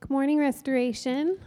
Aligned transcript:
Good 0.00 0.10
morning, 0.10 0.38
Restoration. 0.38 1.38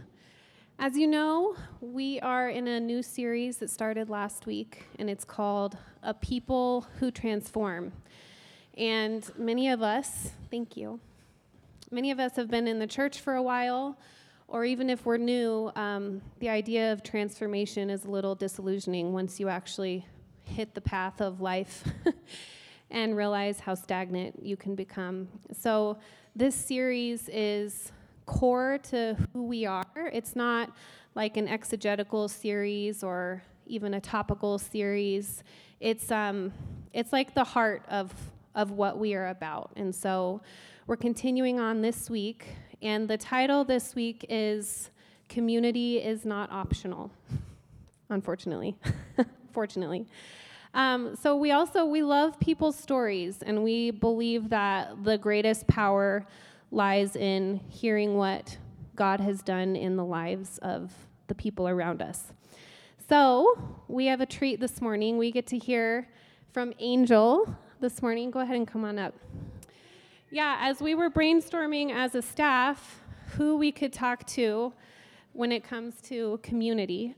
As 0.78 0.96
you 0.96 1.06
know, 1.06 1.56
we 1.80 2.20
are 2.20 2.50
in 2.50 2.68
a 2.68 2.78
new 2.78 3.02
series 3.02 3.56
that 3.56 3.70
started 3.70 4.10
last 4.10 4.44
week, 4.44 4.84
and 4.98 5.08
it's 5.08 5.24
called 5.24 5.78
A 6.02 6.12
People 6.12 6.86
Who 7.00 7.10
Transform. 7.10 7.92
And 8.76 9.28
many 9.38 9.70
of 9.70 9.82
us, 9.82 10.32
thank 10.50 10.76
you, 10.76 11.00
many 11.90 12.10
of 12.10 12.20
us 12.20 12.36
have 12.36 12.50
been 12.50 12.68
in 12.68 12.78
the 12.78 12.86
church 12.86 13.20
for 13.20 13.34
a 13.34 13.42
while, 13.42 13.96
or 14.48 14.66
even 14.66 14.90
if 14.90 15.06
we're 15.06 15.16
new, 15.16 15.72
um, 15.74 16.20
the 16.38 16.50
idea 16.50 16.92
of 16.92 17.02
transformation 17.02 17.88
is 17.88 18.04
a 18.04 18.10
little 18.10 18.34
disillusioning 18.34 19.14
once 19.14 19.40
you 19.40 19.48
actually 19.48 20.06
hit 20.44 20.74
the 20.74 20.80
path 20.82 21.22
of 21.22 21.40
life 21.40 21.84
and 22.90 23.16
realize 23.16 23.60
how 23.60 23.74
stagnant 23.74 24.44
you 24.44 24.58
can 24.58 24.74
become. 24.74 25.26
So, 25.58 25.96
this 26.36 26.54
series 26.54 27.28
is 27.32 27.92
core 28.26 28.78
to 28.90 29.16
who 29.32 29.44
we 29.44 29.66
are. 29.66 29.86
It's 30.12 30.36
not 30.36 30.70
like 31.14 31.36
an 31.36 31.48
exegetical 31.48 32.28
series 32.28 33.02
or 33.02 33.42
even 33.66 33.94
a 33.94 34.00
topical 34.00 34.58
series. 34.58 35.42
It's 35.80 36.10
um, 36.10 36.52
it's 36.92 37.12
like 37.12 37.34
the 37.34 37.44
heart 37.44 37.84
of 37.88 38.12
of 38.54 38.70
what 38.70 38.98
we 38.98 39.14
are 39.14 39.28
about. 39.28 39.72
And 39.76 39.94
so 39.94 40.40
we're 40.86 40.96
continuing 40.96 41.60
on 41.60 41.80
this 41.80 42.10
week, 42.10 42.46
and 42.80 43.08
the 43.08 43.16
title 43.16 43.64
this 43.64 43.94
week 43.94 44.26
is 44.28 44.90
"Community 45.28 45.98
is 45.98 46.24
Not 46.24 46.50
Optional." 46.50 47.10
Unfortunately, 48.10 48.76
fortunately. 49.52 50.06
Um, 50.74 51.16
so 51.16 51.36
we 51.36 51.50
also 51.50 51.84
we 51.84 52.02
love 52.02 52.38
people's 52.40 52.76
stories, 52.76 53.42
and 53.42 53.62
we 53.62 53.90
believe 53.90 54.48
that 54.50 55.04
the 55.04 55.18
greatest 55.18 55.66
power 55.66 56.26
lies 56.72 57.14
in 57.14 57.60
hearing 57.68 58.16
what 58.16 58.56
God 58.96 59.20
has 59.20 59.42
done 59.42 59.76
in 59.76 59.96
the 59.96 60.04
lives 60.04 60.58
of 60.58 60.92
the 61.28 61.34
people 61.34 61.68
around 61.68 62.02
us. 62.02 62.32
So, 63.08 63.58
we 63.88 64.06
have 64.06 64.20
a 64.20 64.26
treat 64.26 64.58
this 64.58 64.80
morning. 64.80 65.18
We 65.18 65.30
get 65.30 65.46
to 65.48 65.58
hear 65.58 66.08
from 66.52 66.72
Angel 66.78 67.56
this 67.80 68.00
morning. 68.00 68.30
Go 68.30 68.40
ahead 68.40 68.56
and 68.56 68.66
come 68.66 68.84
on 68.84 68.98
up. 68.98 69.14
Yeah, 70.30 70.56
as 70.60 70.80
we 70.80 70.94
were 70.94 71.10
brainstorming 71.10 71.92
as 71.92 72.14
a 72.14 72.22
staff 72.22 73.00
who 73.36 73.56
we 73.56 73.70
could 73.70 73.92
talk 73.92 74.26
to 74.28 74.72
when 75.34 75.52
it 75.52 75.62
comes 75.62 76.00
to 76.02 76.40
community, 76.42 77.14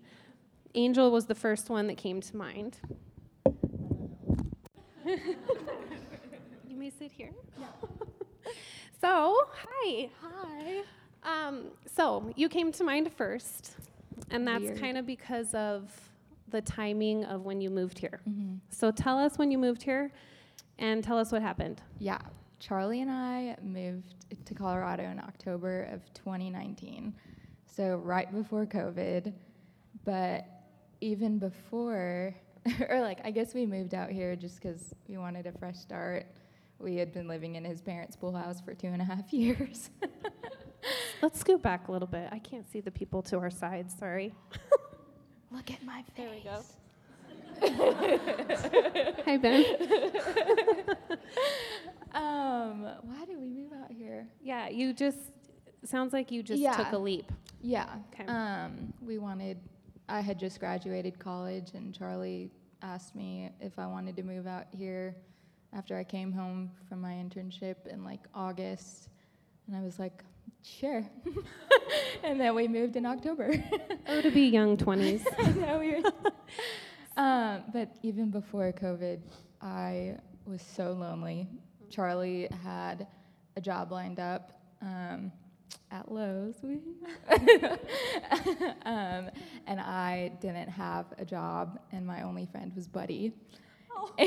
Angel 0.74 1.12
was 1.12 1.26
the 1.26 1.34
first 1.34 1.70
one 1.70 1.86
that 1.86 1.96
came 1.96 2.20
to 2.20 2.36
mind. 2.36 2.78
you 5.06 6.76
may 6.76 6.90
sit 6.90 7.12
here. 7.12 7.30
Yeah. 7.56 7.66
So, 9.00 9.48
hi. 9.52 10.08
Hi. 10.22 10.82
Um, 11.22 11.66
so, 11.86 12.32
you 12.36 12.48
came 12.48 12.72
to 12.72 12.84
mind 12.84 13.10
first, 13.12 13.76
and 14.30 14.46
that's 14.46 14.78
kind 14.78 14.98
of 14.98 15.06
because 15.06 15.54
of 15.54 15.90
the 16.48 16.60
timing 16.60 17.24
of 17.24 17.42
when 17.44 17.60
you 17.60 17.70
moved 17.70 17.98
here. 17.98 18.20
Mm-hmm. 18.28 18.56
So, 18.70 18.90
tell 18.90 19.18
us 19.18 19.38
when 19.38 19.50
you 19.50 19.58
moved 19.58 19.82
here 19.82 20.12
and 20.78 21.02
tell 21.02 21.18
us 21.18 21.32
what 21.32 21.42
happened. 21.42 21.82
Yeah. 21.98 22.18
Charlie 22.60 23.00
and 23.00 23.10
I 23.10 23.56
moved 23.62 24.14
to 24.46 24.54
Colorado 24.54 25.04
in 25.04 25.18
October 25.18 25.84
of 25.92 26.00
2019. 26.14 27.14
So, 27.66 27.96
right 27.96 28.30
before 28.32 28.66
COVID. 28.66 29.32
But 30.04 30.46
even 31.00 31.38
before, 31.38 32.34
or 32.88 33.00
like, 33.00 33.20
I 33.24 33.30
guess 33.30 33.54
we 33.54 33.66
moved 33.66 33.94
out 33.94 34.10
here 34.10 34.36
just 34.36 34.60
because 34.60 34.94
we 35.08 35.16
wanted 35.16 35.46
a 35.46 35.52
fresh 35.52 35.76
start 35.76 36.26
we 36.84 36.96
had 36.96 37.12
been 37.12 37.26
living 37.26 37.56
in 37.56 37.64
his 37.64 37.80
parents' 37.80 38.14
pool 38.14 38.36
house 38.36 38.60
for 38.60 38.74
two 38.74 38.88
and 38.88 39.00
a 39.00 39.04
half 39.04 39.32
years. 39.32 39.90
Let's 41.22 41.40
scoot 41.40 41.62
back 41.62 41.88
a 41.88 41.92
little 41.92 42.06
bit. 42.06 42.28
I 42.30 42.38
can't 42.38 42.70
see 42.70 42.80
the 42.80 42.90
people 42.90 43.22
to 43.22 43.38
our 43.38 43.50
side, 43.50 43.90
sorry. 43.90 44.34
Look 45.50 45.70
at 45.70 45.82
my 45.82 46.02
face. 46.14 46.14
There 46.16 46.30
we 46.30 46.40
go. 46.42 46.62
Hi, 49.24 49.36
Ben. 49.38 49.64
um, 52.12 52.82
why 53.02 53.24
did 53.26 53.40
we 53.40 53.48
move 53.48 53.72
out 53.72 53.90
here? 53.90 54.28
Yeah, 54.42 54.68
you 54.68 54.92
just, 54.92 55.18
sounds 55.84 56.12
like 56.12 56.30
you 56.30 56.42
just 56.42 56.60
yeah. 56.60 56.76
took 56.76 56.92
a 56.92 56.98
leap. 56.98 57.32
Yeah. 57.62 57.86
Okay. 58.12 58.26
Um, 58.26 58.92
we 59.00 59.16
wanted, 59.16 59.58
I 60.08 60.20
had 60.20 60.38
just 60.38 60.60
graduated 60.60 61.18
college, 61.18 61.70
and 61.72 61.94
Charlie 61.94 62.50
asked 62.82 63.14
me 63.14 63.50
if 63.60 63.78
I 63.78 63.86
wanted 63.86 64.16
to 64.16 64.22
move 64.22 64.46
out 64.46 64.66
here 64.70 65.16
after 65.74 65.96
I 65.96 66.04
came 66.04 66.32
home 66.32 66.70
from 66.88 67.00
my 67.00 67.12
internship 67.12 67.86
in 67.86 68.04
like 68.04 68.20
August. 68.34 69.08
And 69.66 69.76
I 69.76 69.80
was 69.80 69.98
like, 69.98 70.22
sure. 70.62 71.04
and 72.24 72.40
then 72.40 72.54
we 72.54 72.68
moved 72.68 72.96
in 72.96 73.04
October. 73.04 73.52
oh, 74.08 74.20
to 74.20 74.30
be 74.30 74.42
young 74.42 74.76
20s. 74.76 75.24
no, 75.56 75.78
we 75.78 75.96
were 75.96 76.12
um, 77.20 77.64
but 77.72 77.96
even 78.02 78.30
before 78.30 78.72
COVID, 78.72 79.20
I 79.60 80.16
was 80.46 80.62
so 80.62 80.92
lonely. 80.92 81.48
Charlie 81.90 82.48
had 82.62 83.06
a 83.56 83.60
job 83.60 83.90
lined 83.90 84.20
up 84.20 84.52
um, 84.82 85.32
at 85.90 86.10
Lowe's, 86.10 86.56
um, 88.84 89.30
and 89.66 89.80
I 89.80 90.32
didn't 90.40 90.68
have 90.68 91.06
a 91.18 91.24
job, 91.24 91.78
and 91.92 92.06
my 92.06 92.22
only 92.22 92.46
friend 92.46 92.72
was 92.74 92.88
Buddy. 92.88 93.32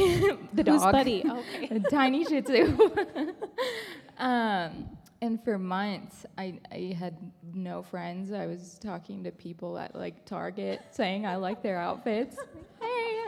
the 0.53 0.63
dog. 0.63 0.73
Who's 0.75 0.91
Buddy? 0.91 1.23
Okay. 1.25 1.67
a 1.75 1.79
tiny 1.89 2.25
Shih 2.25 2.41
Tzu. 2.41 2.77
um, 4.17 4.89
and 5.21 5.43
for 5.43 5.57
months, 5.57 6.25
I, 6.37 6.59
I 6.71 6.95
had 6.97 7.17
no 7.53 7.81
friends. 7.81 8.31
I 8.31 8.45
was 8.45 8.77
talking 8.79 9.23
to 9.23 9.31
people 9.31 9.77
at 9.77 9.95
like 9.95 10.25
Target, 10.25 10.81
saying 10.91 11.25
I 11.25 11.37
like 11.37 11.63
their 11.63 11.79
outfits. 11.79 12.37
hey. 12.81 13.25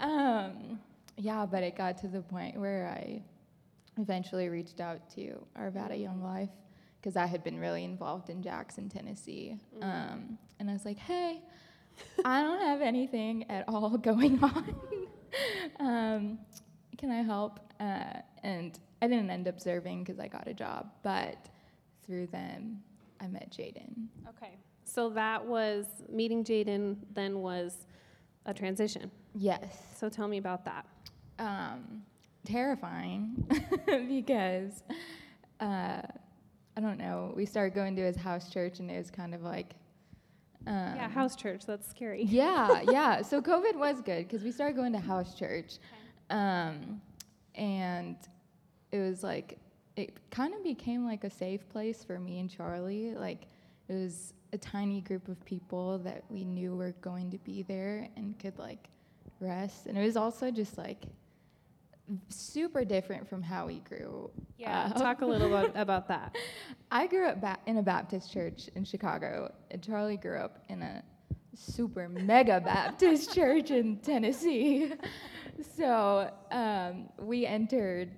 um, 0.00 0.80
yeah, 1.16 1.46
but 1.46 1.62
it 1.62 1.76
got 1.76 1.98
to 1.98 2.08
the 2.08 2.22
point 2.22 2.58
where 2.58 2.88
I 2.88 3.22
eventually 3.98 4.48
reached 4.48 4.80
out 4.80 5.08
to 5.10 5.44
Arvada 5.56 6.00
Young 6.00 6.22
Life 6.22 6.50
because 7.00 7.16
I 7.16 7.26
had 7.26 7.42
been 7.44 7.58
really 7.58 7.84
involved 7.84 8.30
in 8.30 8.42
Jackson, 8.42 8.88
Tennessee. 8.88 9.58
Mm. 9.78 9.84
Um, 9.84 10.38
and 10.58 10.70
I 10.70 10.72
was 10.72 10.84
like, 10.84 10.98
hey, 10.98 11.42
I 12.24 12.42
don't 12.42 12.60
have 12.60 12.80
anything 12.80 13.50
at 13.50 13.64
all 13.68 13.96
going 14.10 14.42
on. 14.42 14.74
um, 15.80 16.38
can 16.98 17.10
I 17.10 17.22
help? 17.22 17.60
Uh, 17.80 18.20
and 18.42 18.78
I 19.00 19.08
didn't 19.08 19.30
end 19.30 19.48
up 19.48 19.60
serving 19.60 20.04
because 20.04 20.20
I 20.20 20.28
got 20.28 20.46
a 20.46 20.54
job, 20.54 20.90
but 21.02 21.48
through 22.06 22.28
them, 22.28 22.82
I 23.20 23.26
met 23.28 23.50
Jaden. 23.50 24.06
Okay. 24.28 24.56
So 24.84 25.10
that 25.10 25.44
was 25.44 25.86
meeting 26.10 26.44
Jaden, 26.44 26.96
then 27.14 27.40
was 27.40 27.86
a 28.46 28.54
transition. 28.54 29.10
Yes. 29.34 29.76
So 29.96 30.08
tell 30.08 30.28
me 30.28 30.38
about 30.38 30.64
that. 30.64 30.86
Um, 31.38 32.02
terrifying 32.44 33.48
because 34.08 34.82
uh, 35.60 36.02
I 36.76 36.80
don't 36.80 36.98
know. 36.98 37.32
We 37.36 37.46
started 37.46 37.74
going 37.74 37.96
to 37.96 38.02
his 38.02 38.16
house 38.16 38.50
church, 38.50 38.80
and 38.80 38.90
it 38.90 38.98
was 38.98 39.10
kind 39.10 39.34
of 39.34 39.42
like 39.42 39.74
um, 40.66 40.96
yeah, 40.96 41.08
house 41.08 41.36
church. 41.36 41.66
That's 41.66 41.88
scary. 41.88 42.24
Yeah, 42.28 42.82
yeah. 42.82 43.22
So 43.22 43.40
COVID 43.40 43.76
was 43.76 44.00
good 44.00 44.28
because 44.28 44.42
we 44.42 44.52
started 44.52 44.76
going 44.76 44.92
to 44.92 45.00
house 45.00 45.34
church, 45.34 45.78
um, 46.30 47.00
and 47.54 48.16
it 48.90 48.98
was 48.98 49.22
like 49.22 49.58
it 49.96 50.18
kind 50.30 50.54
of 50.54 50.62
became 50.62 51.04
like 51.04 51.24
a 51.24 51.30
safe 51.30 51.68
place 51.68 52.02
for 52.04 52.18
me 52.18 52.38
and 52.40 52.50
Charlie. 52.50 53.14
Like 53.14 53.46
it 53.88 53.94
was 53.94 54.34
a 54.52 54.58
tiny 54.58 55.00
group 55.00 55.28
of 55.28 55.42
people 55.44 55.98
that 55.98 56.24
we 56.28 56.44
knew 56.44 56.76
were 56.76 56.94
going 57.00 57.30
to 57.30 57.38
be 57.38 57.62
there 57.62 58.08
and 58.16 58.38
could 58.38 58.58
like 58.58 58.88
rest, 59.40 59.86
and 59.86 59.98
it 59.98 60.02
was 60.02 60.16
also 60.16 60.50
just 60.50 60.78
like 60.78 61.04
super 62.28 62.84
different 62.84 63.28
from 63.28 63.42
how 63.42 63.66
we 63.66 63.80
grew. 63.80 64.30
Yeah, 64.58 64.86
up. 64.86 64.96
talk 64.96 65.20
a 65.22 65.26
little 65.26 65.48
bit 65.48 65.72
about 65.74 66.08
that. 66.08 66.36
I 66.90 67.06
grew 67.06 67.26
up 67.26 67.40
ba- 67.40 67.58
in 67.66 67.78
a 67.78 67.82
Baptist 67.82 68.32
church 68.32 68.68
in 68.74 68.84
Chicago, 68.84 69.52
and 69.70 69.82
Charlie 69.82 70.16
grew 70.16 70.38
up 70.38 70.64
in 70.68 70.82
a 70.82 71.02
super 71.54 72.08
mega 72.08 72.60
Baptist 72.64 73.34
church 73.34 73.70
in 73.70 73.98
Tennessee. 73.98 74.92
so 75.76 76.30
um, 76.50 77.08
we 77.18 77.46
entered 77.46 78.10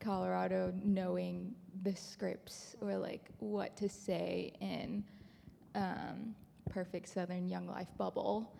Colorado 0.00 0.72
knowing 0.82 1.54
the 1.82 1.94
scripts 1.96 2.76
or 2.80 2.96
like 2.96 3.28
what 3.38 3.76
to 3.76 3.88
say 3.88 4.52
in 4.60 5.04
um, 5.74 6.34
perfect 6.70 7.08
Southern 7.08 7.48
Young 7.48 7.66
Life 7.66 7.88
bubble. 7.98 8.54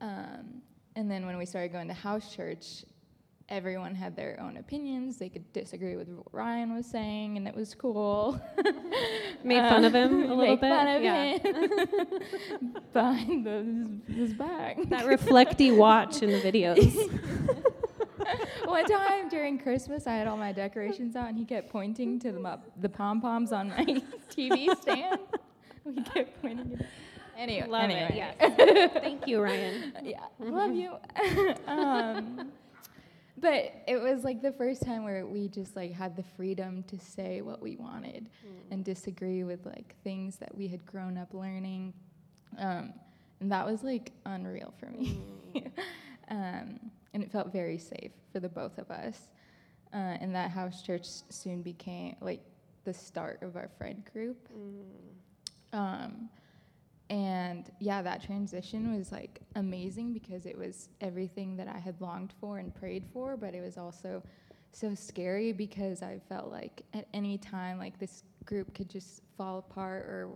Um, 0.00 0.62
and 0.96 1.10
then 1.10 1.26
when 1.26 1.38
we 1.38 1.46
started 1.46 1.72
going 1.72 1.88
to 1.88 1.94
house 1.94 2.34
church, 2.34 2.84
everyone 3.48 3.94
had 3.94 4.14
their 4.14 4.38
own 4.40 4.56
opinions. 4.56 5.16
They 5.16 5.28
could 5.28 5.52
disagree 5.52 5.96
with 5.96 6.08
what 6.08 6.26
Ryan 6.32 6.74
was 6.74 6.86
saying, 6.86 7.36
and 7.36 7.48
it 7.48 7.54
was 7.54 7.74
cool. 7.74 8.40
Made 9.44 9.68
fun 9.68 9.84
of 9.84 9.94
him 9.94 10.24
a 10.24 10.34
little 10.34 10.36
make 10.36 10.60
bit. 10.60 10.70
Fun 10.70 10.88
of 10.88 11.02
yeah. 11.02 11.38
him 11.38 12.76
behind 12.92 13.46
his, 13.46 14.16
his 14.16 14.32
back. 14.34 14.78
That 14.88 15.06
reflecty 15.06 15.70
watch 15.70 16.22
in 16.22 16.30
the 16.30 16.40
videos. 16.40 16.94
One 18.66 18.84
time 18.84 19.28
during 19.30 19.58
Christmas, 19.58 20.06
I 20.06 20.12
had 20.14 20.26
all 20.26 20.36
my 20.36 20.52
decorations 20.52 21.16
out, 21.16 21.28
and 21.28 21.38
he 21.38 21.46
kept 21.46 21.70
pointing 21.70 22.18
to 22.20 22.32
the, 22.32 22.60
the 22.80 22.88
pom 22.88 23.20
poms 23.22 23.52
on 23.52 23.70
my 23.70 24.02
TV 24.30 24.78
stand. 24.80 25.20
we 25.84 26.02
kept 26.02 26.42
pointing 26.42 26.72
it. 26.78 26.86
Anyway, 27.38 27.68
Love 27.68 27.84
anyway. 27.84 28.08
it. 28.10 28.14
Yes. 28.16 28.92
Thank 28.94 29.26
you, 29.28 29.40
Ryan. 29.40 29.92
yeah, 30.02 30.18
love 30.40 30.74
you. 30.74 30.90
um, 31.68 32.50
but 33.40 33.72
it 33.86 34.00
was 34.00 34.24
like 34.24 34.42
the 34.42 34.52
first 34.52 34.82
time 34.82 35.04
where 35.04 35.26
we 35.26 35.48
just 35.48 35.76
like 35.76 35.92
had 35.92 36.16
the 36.16 36.22
freedom 36.22 36.82
to 36.84 36.98
say 36.98 37.40
what 37.42 37.60
we 37.60 37.76
wanted 37.76 38.28
and 38.70 38.84
disagree 38.84 39.44
with 39.44 39.64
like 39.66 39.94
things 40.04 40.36
that 40.36 40.54
we 40.56 40.68
had 40.68 40.84
grown 40.86 41.16
up 41.18 41.34
learning, 41.34 41.92
um, 42.58 42.92
and 43.40 43.50
that 43.52 43.66
was 43.66 43.82
like 43.82 44.12
unreal 44.26 44.72
for 44.78 44.86
me. 44.86 45.20
um, 46.30 46.78
and 47.14 47.22
it 47.22 47.30
felt 47.30 47.52
very 47.52 47.78
safe 47.78 48.12
for 48.32 48.40
the 48.40 48.48
both 48.48 48.78
of 48.78 48.90
us. 48.90 49.28
Uh, 49.92 49.96
and 50.20 50.34
that 50.34 50.50
house 50.50 50.82
church 50.82 51.06
soon 51.30 51.62
became 51.62 52.14
like 52.20 52.40
the 52.84 52.92
start 52.92 53.42
of 53.42 53.56
our 53.56 53.70
friend 53.78 54.02
group. 54.12 54.48
Um, 55.72 56.28
and 57.10 57.70
yeah, 57.80 58.02
that 58.02 58.22
transition 58.22 58.96
was 58.96 59.10
like 59.12 59.40
amazing 59.56 60.12
because 60.12 60.44
it 60.46 60.56
was 60.56 60.88
everything 61.00 61.56
that 61.56 61.68
I 61.68 61.78
had 61.78 62.00
longed 62.00 62.34
for 62.40 62.58
and 62.58 62.74
prayed 62.74 63.04
for, 63.12 63.36
but 63.36 63.54
it 63.54 63.60
was 63.62 63.78
also 63.78 64.22
so 64.72 64.94
scary 64.94 65.52
because 65.52 66.02
I 66.02 66.20
felt 66.28 66.50
like 66.50 66.82
at 66.92 67.06
any 67.14 67.38
time, 67.38 67.78
like 67.78 67.98
this 67.98 68.24
group 68.44 68.74
could 68.74 68.88
just 68.90 69.22
fall 69.36 69.58
apart 69.58 70.02
or 70.04 70.28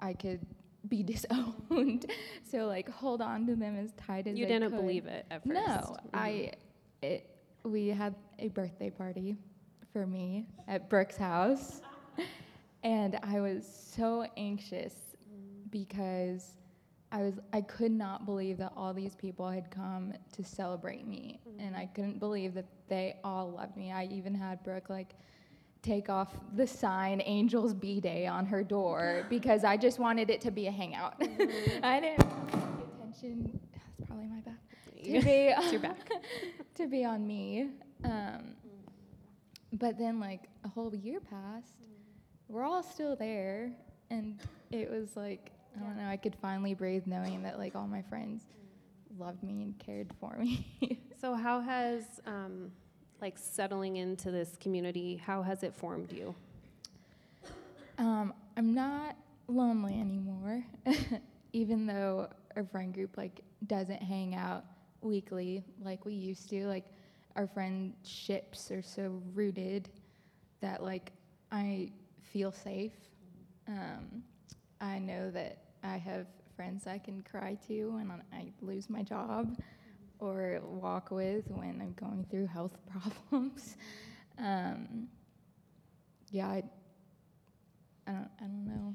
I 0.00 0.12
could 0.14 0.40
be 0.88 1.02
disowned. 1.12 2.06
so 2.42 2.66
like 2.66 2.88
hold 2.90 3.22
on 3.22 3.46
to 3.46 3.54
them 3.54 3.76
as 3.78 3.92
tight 3.92 4.26
as 4.26 4.36
You 4.36 4.46
I 4.46 4.48
didn't 4.48 4.70
could. 4.70 4.80
believe 4.80 5.06
it 5.06 5.24
at 5.30 5.44
first. 5.44 5.54
No, 5.54 5.62
Mhm. 5.62 5.98
I 6.14 6.52
it 7.02 7.28
we 7.64 7.86
had 7.88 8.16
a 8.40 8.48
birthday 8.48 8.90
party 8.90 9.36
for 9.92 10.04
me 10.04 10.46
at 10.66 10.90
Brooke's 10.90 11.16
house, 11.16 11.80
and 12.82 13.16
I 13.22 13.40
was 13.40 13.64
so 13.94 14.26
anxious 14.36 14.94
because 15.72 16.52
I 17.10 17.22
was 17.22 17.34
I 17.52 17.60
could 17.60 17.90
not 17.90 18.24
believe 18.24 18.56
that 18.58 18.72
all 18.76 18.94
these 18.94 19.16
people 19.16 19.48
had 19.50 19.70
come 19.70 20.14
to 20.32 20.44
celebrate 20.44 21.06
me, 21.06 21.40
mm-hmm. 21.46 21.60
and 21.60 21.76
I 21.76 21.86
couldn't 21.86 22.20
believe 22.20 22.54
that 22.54 22.66
they 22.88 23.16
all 23.24 23.50
loved 23.50 23.76
me. 23.76 23.90
I 23.90 24.04
even 24.04 24.34
had 24.34 24.62
Brooke 24.62 24.88
like 24.88 25.14
take 25.82 26.08
off 26.08 26.34
the 26.54 26.66
sign 26.66 27.20
Angels 27.24 27.74
B 27.74 28.00
Day 28.00 28.26
on 28.26 28.46
her 28.46 28.62
door 28.62 29.26
because 29.30 29.64
I 29.64 29.76
just 29.76 29.98
wanted 29.98 30.30
it 30.30 30.40
to 30.42 30.50
be 30.50 30.68
a 30.68 30.70
hangout. 30.70 31.20
Mm-hmm. 31.20 31.80
I 31.84 32.00
didn't 32.00 32.18
pay 32.18 32.58
attention. 32.96 33.60
That's 33.72 34.08
probably 34.08 34.26
my 34.28 34.40
bad. 34.40 34.56
To 35.04 35.20
be 35.22 35.54
your 35.72 35.80
back. 35.80 36.10
to 36.76 36.86
be 36.86 37.04
on 37.04 37.26
me. 37.26 37.68
Um, 38.04 38.10
mm. 38.10 38.44
but 39.74 39.98
then 39.98 40.18
like 40.18 40.44
a 40.64 40.68
whole 40.68 40.94
year 40.94 41.20
passed. 41.20 41.74
Mm. 41.74 41.92
We're 42.48 42.64
all 42.64 42.82
still 42.82 43.16
there, 43.16 43.70
and 44.10 44.40
it 44.70 44.90
was 44.90 45.14
like 45.14 45.51
I 45.76 45.80
don't 45.80 45.96
know. 45.96 46.06
I 46.06 46.16
could 46.16 46.34
finally 46.36 46.74
breathe 46.74 47.06
knowing 47.06 47.42
that 47.42 47.58
like 47.58 47.74
all 47.74 47.86
my 47.86 48.02
friends 48.02 48.42
loved 49.18 49.42
me 49.42 49.62
and 49.62 49.78
cared 49.78 50.12
for 50.20 50.36
me. 50.38 50.66
So 51.22 51.36
how 51.36 51.60
has 51.60 52.02
um, 52.26 52.72
like 53.20 53.38
settling 53.38 53.98
into 53.98 54.32
this 54.32 54.56
community? 54.60 55.22
How 55.24 55.40
has 55.42 55.62
it 55.62 55.72
formed 55.72 56.10
you? 56.10 56.34
Um, 57.96 58.34
I'm 58.56 58.74
not 58.74 59.14
lonely 59.46 60.00
anymore, 60.00 60.64
even 61.52 61.86
though 61.86 62.28
our 62.56 62.64
friend 62.64 62.92
group 62.92 63.16
like 63.16 63.40
doesn't 63.68 64.02
hang 64.02 64.34
out 64.34 64.64
weekly 65.00 65.62
like 65.84 66.04
we 66.04 66.14
used 66.14 66.50
to. 66.50 66.66
Like 66.66 66.86
our 67.36 67.46
friendships 67.46 68.72
are 68.72 68.82
so 68.82 69.22
rooted 69.32 69.90
that 70.60 70.82
like 70.82 71.12
I 71.52 71.92
feel 72.32 72.50
safe. 72.50 72.94
Um, 73.68 74.24
I 74.82 74.98
know 74.98 75.30
that 75.30 75.58
I 75.84 75.96
have 75.96 76.26
friends 76.56 76.86
I 76.86 76.98
can 76.98 77.22
cry 77.22 77.56
to 77.68 77.92
when 77.92 78.12
I 78.32 78.52
lose 78.60 78.90
my 78.90 79.02
job 79.02 79.56
or 80.18 80.60
walk 80.64 81.10
with 81.10 81.44
when 81.48 81.80
I'm 81.80 81.94
going 81.94 82.26
through 82.30 82.46
health 82.46 82.76
problems. 82.90 83.76
Um, 84.38 85.08
yeah, 86.30 86.48
I, 86.48 86.62
I 88.06 88.12
don't, 88.12 88.28
I 88.40 88.42
don't 88.42 88.66
know. 88.66 88.94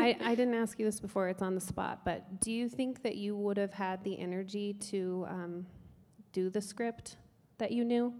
I, 0.00 0.16
I 0.32 0.34
didn't 0.34 0.54
ask 0.54 0.78
you 0.78 0.84
this 0.84 1.00
before, 1.00 1.28
it's 1.28 1.42
on 1.42 1.54
the 1.54 1.60
spot, 1.60 2.00
but 2.04 2.40
do 2.40 2.50
you 2.50 2.68
think 2.68 3.02
that 3.02 3.16
you 3.16 3.36
would 3.36 3.56
have 3.56 3.72
had 3.72 4.02
the 4.02 4.18
energy 4.18 4.74
to 4.74 5.24
um, 5.28 5.66
do 6.32 6.50
the 6.50 6.60
script 6.60 7.16
that 7.58 7.70
you 7.70 7.84
knew? 7.84 8.12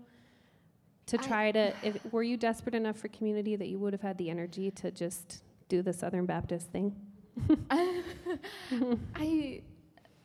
To 1.06 1.18
I- 1.18 1.22
try 1.22 1.52
to, 1.52 1.74
if, 1.82 2.12
were 2.12 2.22
you 2.22 2.36
desperate 2.36 2.76
enough 2.76 2.96
for 2.96 3.08
community 3.08 3.56
that 3.56 3.66
you 3.66 3.78
would 3.80 3.92
have 3.92 4.02
had 4.02 4.18
the 4.18 4.30
energy 4.30 4.70
to 4.70 4.92
just 4.92 5.42
do 5.72 5.80
the 5.80 5.92
Southern 5.94 6.26
Baptist 6.26 6.66
thing? 6.70 6.94
I 7.70 9.62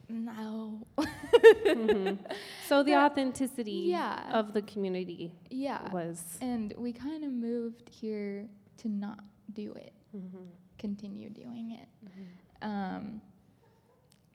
no. 0.09 0.85
Mhm. 0.99 2.17
So 2.67 2.83
the 2.83 2.95
authenticity 2.95 3.83
Yeah. 3.97 4.29
of 4.39 4.51
the 4.53 4.61
community 4.61 5.31
yeah. 5.49 5.89
was. 5.93 6.37
And 6.41 6.73
we 6.77 6.91
kind 6.91 7.23
of 7.23 7.31
moved 7.31 7.87
here 7.89 8.49
to 8.81 8.89
not 8.89 9.19
do 9.53 9.71
it, 9.73 9.93
Mhm. 10.13 10.47
continue 10.77 11.29
doing 11.29 11.71
it. 11.81 11.87
Mm-hmm. 12.05 12.69
Um, 12.69 13.21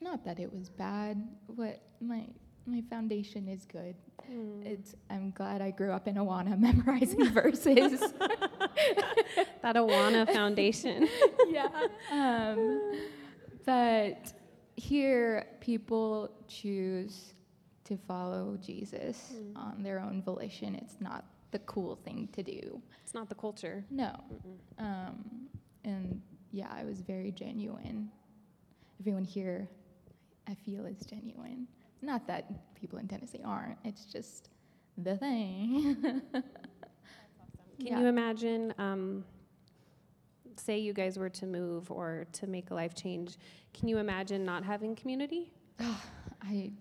not 0.01 0.25
that 0.25 0.39
it 0.39 0.51
was 0.51 0.67
bad. 0.69 1.15
What 1.45 1.79
my 2.01 2.25
my 2.65 2.81
foundation 2.89 3.47
is 3.47 3.65
good. 3.65 3.95
Mm. 4.31 4.65
It's 4.65 4.95
I'm 5.09 5.31
glad 5.31 5.61
I 5.61 5.71
grew 5.71 5.91
up 5.91 6.07
in 6.07 6.15
Awana 6.15 6.57
memorizing 6.67 7.25
verses. 7.29 8.01
That 9.61 9.75
Awana 9.77 10.31
Foundation. 10.33 11.07
yeah. 11.47 11.69
Um, 12.11 12.81
but 13.65 14.33
here, 14.75 15.45
people 15.61 16.29
choose 16.47 17.33
to 17.85 17.97
follow 18.07 18.57
Jesus 18.61 19.31
Mm. 19.33 19.55
on 19.57 19.83
their 19.83 19.99
own 19.99 20.21
volition. 20.21 20.75
It's 20.75 20.97
not 20.99 21.23
the 21.51 21.59
cool 21.59 21.95
thing 21.95 22.27
to 22.33 22.43
do. 22.43 22.81
It's 23.03 23.13
not 23.13 23.29
the 23.29 23.35
culture. 23.35 23.85
No. 23.89 24.11
Um, 24.79 25.47
and 25.85 26.21
yeah, 26.51 26.77
it 26.79 26.85
was 26.85 26.99
very 27.01 27.31
genuine. 27.31 28.09
Everyone 28.99 29.23
here, 29.23 29.69
I 30.47 30.55
feel, 30.55 30.85
is 30.85 31.05
genuine. 31.05 31.67
Not 32.03 32.27
that 32.27 32.75
people 32.75 32.99
in 32.99 33.07
Tennessee 33.07 33.41
aren't, 33.45 33.77
it's 33.85 34.05
just 34.05 34.49
the 34.97 35.15
thing. 35.17 35.95
Can 36.33 36.43
Yeah. 37.87 37.99
you 38.01 38.05
imagine, 38.07 38.73
um, 38.77 39.25
say 40.57 40.77
you 40.77 40.93
guys 40.93 41.17
were 41.17 41.29
to 41.29 41.45
move 41.47 41.89
or 41.91 42.27
to 42.33 42.45
make 42.47 42.69
a 42.71 42.73
life 42.75 42.93
change, 42.93 43.37
can 43.73 43.87
you 43.87 43.97
imagine 43.97 44.43
not 44.45 44.63
having 44.63 44.95
community? 44.95 45.51
I 46.41 46.71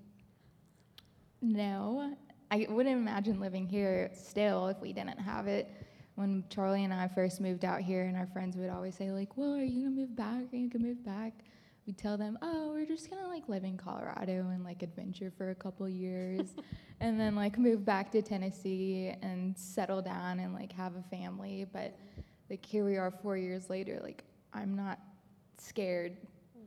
no, 1.41 2.15
I 2.51 2.67
wouldn't 2.69 2.97
imagine 2.97 3.41
living 3.41 3.67
here 3.67 4.11
still 4.15 4.69
if 4.69 4.79
we 4.81 4.93
didn't 4.93 5.19
have 5.19 5.47
it. 5.49 5.69
When 6.15 6.45
Charlie 6.51 6.85
and 6.85 6.93
I 6.93 7.09
first 7.09 7.41
moved 7.41 7.65
out 7.65 7.81
here, 7.81 8.03
and 8.05 8.17
our 8.17 8.27
friends 8.27 8.57
would 8.57 8.69
always 8.71 8.95
say 8.95 9.11
like, 9.11 9.37
"Well, 9.37 9.55
are 9.55 9.65
you 9.65 9.85
gonna 9.85 9.97
move 9.97 10.15
back? 10.15 10.53
Are 10.53 10.57
you 10.57 10.69
gonna 10.69 10.85
move 10.85 11.03
back?" 11.05 11.33
We'd 11.87 11.99
tell 11.99 12.17
them, 12.17 12.39
"Oh, 12.43 12.71
we're 12.73 12.87
just 12.87 13.11
gonna 13.11 13.27
like 13.29 13.49
live 13.49 13.65
in 13.65 13.77
Colorado 13.77 14.49
and 14.51 14.63
like 14.65 14.83
adventure 14.83 15.33
for 15.37 15.51
a 15.51 15.55
couple 15.55 15.89
years, 15.89 16.55
and 17.01 17.19
then 17.19 17.35
like 17.35 17.59
move 17.59 17.85
back 17.85 18.13
to 18.13 18.23
Tennessee 18.23 19.13
and 19.21 19.57
settle 19.59 20.01
down 20.01 20.39
and 20.41 20.55
like 20.55 20.73
have 20.73 20.95
a 20.97 21.03
family." 21.03 21.67
But 21.73 21.97
like 22.49 22.65
here 22.65 22.85
we 22.85 22.97
are, 22.97 23.11
four 23.11 23.37
years 23.37 23.69
later. 23.69 23.99
Like 24.03 24.23
I'm 24.53 24.77
not 24.77 25.01
scared 25.59 26.17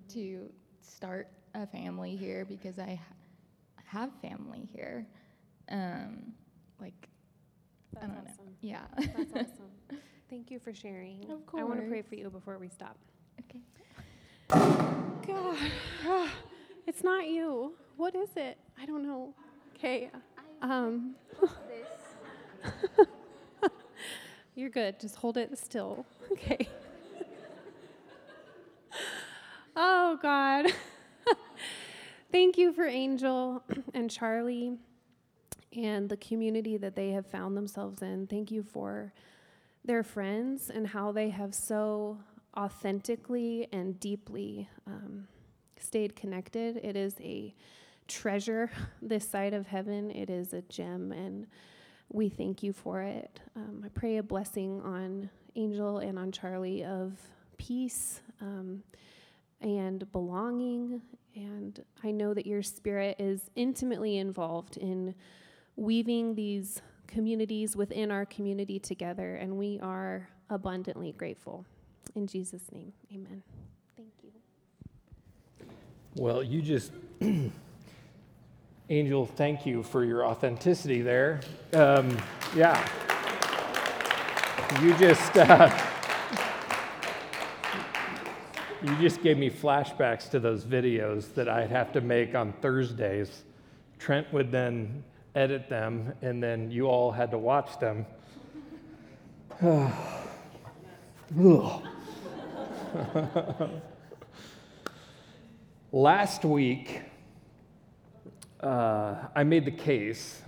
to 0.10 0.52
start 0.82 1.30
a 1.54 1.66
family 1.66 2.16
here 2.16 2.44
because 2.46 2.78
I 2.78 2.96
ha- 3.02 3.16
have 3.86 4.12
family 4.22 4.68
here. 4.74 5.08
Um, 5.70 6.34
like, 6.80 7.08
That's 7.94 8.04
I 8.06 8.08
don't 8.10 8.18
awesome. 8.18 8.46
know. 8.46 8.52
Yeah. 8.62 8.82
That's 8.98 9.32
awesome. 9.34 10.00
Thank 10.30 10.52
you 10.52 10.60
for 10.60 10.74
sharing. 10.74 11.24
Of 11.32 11.46
course. 11.46 11.62
I 11.62 11.64
want 11.64 11.82
to 11.82 11.88
pray 11.88 12.02
for 12.02 12.16
you 12.16 12.30
before 12.30 12.58
we 12.60 12.68
stop. 12.68 12.98
okay. 13.40 13.62
God, 14.48 15.58
it's 16.88 17.04
not 17.04 17.28
you. 17.28 17.74
What 17.98 18.16
is 18.16 18.30
it? 18.36 18.58
I 18.82 18.86
don't 18.86 19.04
know. 19.04 19.34
Okay. 19.76 20.10
Um, 20.62 21.16
you're 24.56 24.70
good. 24.70 25.00
Just 25.00 25.16
hold 25.16 25.38
it 25.38 25.58
still. 25.58 26.06
Okay. 26.32 26.68
oh, 29.76 30.20
God. 30.22 30.66
Thank 32.32 32.58
you 32.58 32.74
for 32.74 32.86
Angel 32.86 33.64
and 33.94 34.12
Charlie 34.12 34.78
and 35.72 36.10
the 36.10 36.18
community 36.18 36.76
that 36.76 36.96
they 36.96 37.12
have 37.12 37.26
found 37.26 37.56
themselves 37.56 38.02
in. 38.02 38.28
Thank 38.28 38.52
you 38.52 38.64
for 38.64 39.14
their 39.86 40.04
friends 40.04 40.70
and 40.70 40.88
how 40.88 41.14
they 41.14 41.30
have 41.30 41.56
so 41.56 42.18
authentically 42.58 43.68
and 43.72 44.00
deeply 44.00 44.70
um, 44.88 45.28
stayed 45.80 46.16
connected. 46.16 46.78
It 46.78 46.96
is 46.96 47.16
a 47.22 47.54
treasure 48.08 48.70
this 49.02 49.28
side 49.28 49.54
of 49.54 49.68
heaven. 49.68 50.12
It 50.12 50.30
is 50.30 50.54
a 50.54 50.62
gem, 50.64 51.12
and 51.12 51.48
we 52.12 52.30
thank 52.30 52.64
you 52.64 52.74
for 52.74 53.02
it. 53.02 53.40
Um, 53.56 53.82
I 53.86 53.90
pray 53.90 54.18
a 54.18 54.24
blessing 54.24 54.82
on 54.82 55.30
Angel 55.56 56.00
and 56.00 56.20
on 56.20 56.32
Charlie 56.32 56.84
of 56.84 57.14
peace 57.58 58.22
um, 58.42 58.84
and 59.62 60.10
belonging. 60.12 61.02
And 61.36 61.84
I 62.04 62.12
know 62.12 62.34
that 62.34 62.46
your 62.46 62.62
spirit 62.62 63.18
is 63.20 63.50
intimately 63.56 64.18
involved 64.18 64.78
in 64.78 65.16
weaving 65.76 66.36
these 66.36 66.82
communities 67.08 67.76
within 67.76 68.12
our 68.12 68.26
community 68.26 68.80
together, 68.80 69.36
and 69.36 69.58
we 69.58 69.80
are 69.82 70.30
abundantly 70.50 71.12
grateful. 71.12 71.66
In 72.16 72.28
Jesus' 72.28 72.64
name, 72.72 72.94
amen. 73.14 73.44
Thank 73.98 74.14
you. 74.24 74.32
Well, 76.16 76.42
you 76.42 76.62
just, 76.62 76.94
Angel, 78.90 79.26
thank 79.26 79.66
you 79.66 79.84
for 79.84 80.06
your 80.06 80.26
authenticity 80.26 81.02
there. 81.02 81.42
Um, 81.74 82.18
yeah. 82.56 82.88
You 84.82 84.98
just, 84.98 85.36
uh, 85.36 85.70
you 88.82 88.96
just 88.96 89.22
gave 89.22 89.38
me 89.38 89.50
flashbacks 89.50 90.30
to 90.30 90.40
those 90.40 90.64
videos 90.64 91.34
that 91.34 91.50
I'd 91.50 91.70
have 91.70 91.92
to 91.94 92.02
make 92.02 92.34
on 92.34 92.54
Thursdays. 92.62 93.44
Trent 94.00 94.32
would 94.32 94.54
then 94.54 95.04
edit 95.36 95.68
them, 95.68 96.14
and 96.22 96.42
then 96.42 96.72
you 96.72 96.88
all 96.88 97.12
had 97.12 97.30
to 97.32 97.38
watch 97.38 97.78
them. 97.80 98.06
Last 105.92 106.46
week, 106.46 107.02
uh, 108.62 109.16
I 109.36 109.44
made 109.44 109.66
the 109.66 109.72
case 109.72 110.42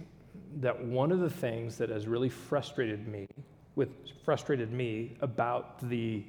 that 0.62 0.82
one 0.86 1.12
of 1.12 1.20
the 1.20 1.30
things 1.30 1.78
that 1.78 1.90
has 1.90 2.08
really 2.08 2.30
frustrated 2.30 3.08
me, 3.08 3.28
with 3.76 3.90
frustrated 4.24 4.72
me 4.72 5.18
about 5.22 5.90
the 5.90 6.24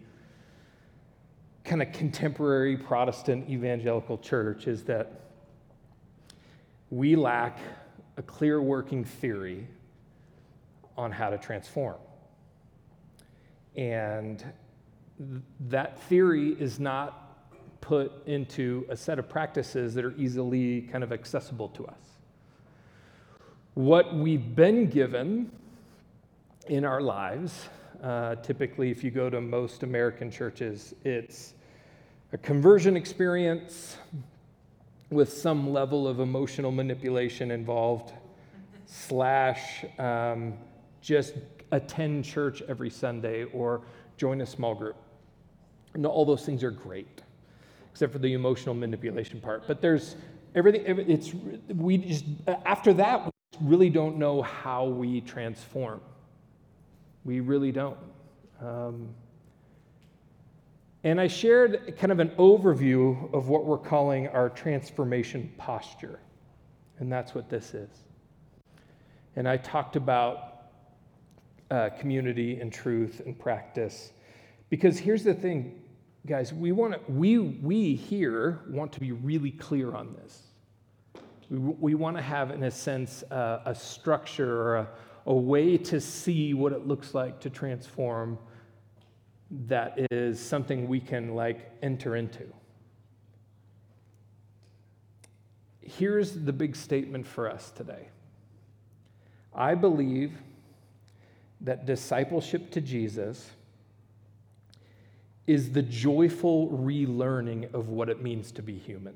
kind 1.65 1.83
of 1.83 1.93
contemporary 1.93 2.77
Protestant 2.77 3.49
evangelical 3.49 4.19
church 4.19 4.67
is 4.67 4.83
that 4.85 5.21
we 6.91 7.15
lack 7.15 7.59
a 8.17 8.23
clear 8.23 8.61
working 8.61 9.05
theory 9.05 9.69
on 10.97 11.13
how 11.13 11.31
to 11.31 11.39
transform. 11.39 11.99
And 13.77 14.45
that 15.69 16.01
theory 16.03 16.51
is 16.59 16.79
not 16.79 17.25
put 17.81 18.27
into 18.27 18.87
a 18.89 18.97
set 18.97 19.19
of 19.19 19.29
practices 19.29 19.95
that 19.95 20.05
are 20.05 20.15
easily 20.17 20.83
kind 20.83 21.03
of 21.03 21.13
accessible 21.13 21.69
to 21.69 21.87
us. 21.87 22.19
What 23.75 24.15
we've 24.15 24.55
been 24.55 24.87
given 24.87 25.51
in 26.67 26.85
our 26.85 27.01
lives, 27.01 27.69
uh, 28.03 28.37
typically, 28.37 28.91
if 28.91 29.03
you 29.03 29.11
go 29.11 29.31
to 29.31 29.41
most 29.41 29.83
American 29.83 30.31
churches, 30.31 30.95
it's 31.05 31.55
a 32.33 32.39
conversion 32.39 32.97
experience 32.97 33.97
with 35.11 35.33
some 35.33 35.73
level 35.73 36.07
of 36.07 36.21
emotional 36.21 36.71
manipulation 36.71 37.51
involved, 37.51 38.13
slash, 38.87 39.85
um, 39.99 40.55
just 41.01 41.35
attend 41.71 42.25
church 42.25 42.63
every 42.69 42.91
Sunday 42.91 43.45
or 43.45 43.83
join 44.17 44.41
a 44.41 44.47
small 44.47 44.75
group. 44.75 44.97
And 45.95 46.05
all 46.07 46.25
those 46.25 46.45
things 46.45 46.63
are 46.63 46.71
great, 46.71 47.23
except 47.91 48.13
for 48.13 48.19
the 48.19 48.35
emotional 48.35 48.75
manipulation 48.75 49.41
part. 49.41 49.67
But 49.67 49.81
there's 49.81 50.17
everything, 50.55 50.85
it's, 51.09 51.33
we 51.75 51.99
just, 51.99 52.25
after 52.65 52.93
that, 52.95 53.25
we 53.25 53.31
really 53.61 53.91
don't 53.91 54.19
know 54.19 54.43
how 54.43 54.87
we 54.87 55.21
transform. 55.21 56.01
We 57.25 57.41
really 57.41 57.73
don't. 57.73 57.97
Um, 58.61 59.09
and 61.05 61.21
I 61.21 61.29
shared 61.29 61.97
kind 61.99 62.13
of 62.13 62.19
an 62.19 62.31
overview 62.31 63.33
of 63.33 63.49
what 63.49 63.65
we're 63.65 63.79
calling 63.79 64.29
our 64.29 64.51
transformation 64.51 65.53
posture. 65.57 66.19
And 66.99 67.11
that's 67.11 67.35
what 67.35 67.49
this 67.49 67.73
is. 67.75 67.89
And 69.37 69.49
I 69.49 69.57
talked 69.57 69.95
about 69.95 70.65
uh, 71.71 71.91
community 71.91 72.61
and 72.61 72.73
truth 72.73 73.23
and 73.25 73.39
practice. 73.39 74.13
Because 74.71 74.99
here's 74.99 75.25
the 75.25 75.35
thing, 75.35 75.81
guys, 76.27 76.53
we 76.53 76.73
want 76.73 76.95
to, 76.95 77.13
we, 77.13 77.39
we 77.39 77.95
here 77.95 78.61
want 78.69 78.93
to 78.93 79.01
be 79.01 79.13
really 79.13 79.51
clear 79.51 79.95
on 79.95 80.15
this. 80.15 80.43
We, 81.49 81.59
we 81.59 81.95
want 81.95 82.17
to 82.17 82.23
have, 82.23 82.51
in 82.51 82.63
a 82.65 82.71
sense, 82.71 83.23
uh, 83.31 83.63
a 83.65 83.75
structure 83.75 84.61
or 84.61 84.77
a, 84.77 84.89
a 85.27 85.35
way 85.35 85.79
to 85.79 86.01
see 86.01 86.55
what 86.55 86.73
it 86.73 86.87
looks 86.87 87.15
like 87.15 87.41
to 87.41 87.51
transform 87.51 88.39
that 89.51 89.99
is 90.11 90.39
something 90.39 90.89
we 90.89 91.01
can 91.01 91.35
like 91.35 91.71
enter 91.83 92.17
into. 92.17 92.45
Here's 95.81 96.33
the 96.33 96.53
big 96.53 96.77
statement 96.77 97.27
for 97.27 97.51
us 97.51 97.71
today. 97.71 98.09
I 99.55 99.75
believe 99.75 100.33
that 101.63 101.87
discipleship 101.87 102.71
to 102.73 102.81
Jesus 102.83 103.51
is 105.49 105.73
the 105.73 105.83
joyful 105.83 106.69
relearning 106.69 107.73
of 107.73 107.89
what 107.89 108.11
it 108.11 108.23
means 108.23 108.53
to 108.53 108.63
be 108.63 108.79
human. 108.79 109.15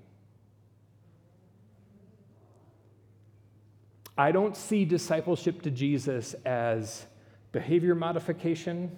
I 4.17 4.33
don't 4.33 4.57
see 4.57 4.87
discipleship 4.87 5.61
to 5.63 5.71
Jesus 5.71 6.35
as 6.47 7.07
behavior 7.53 7.95
modification 7.95 8.91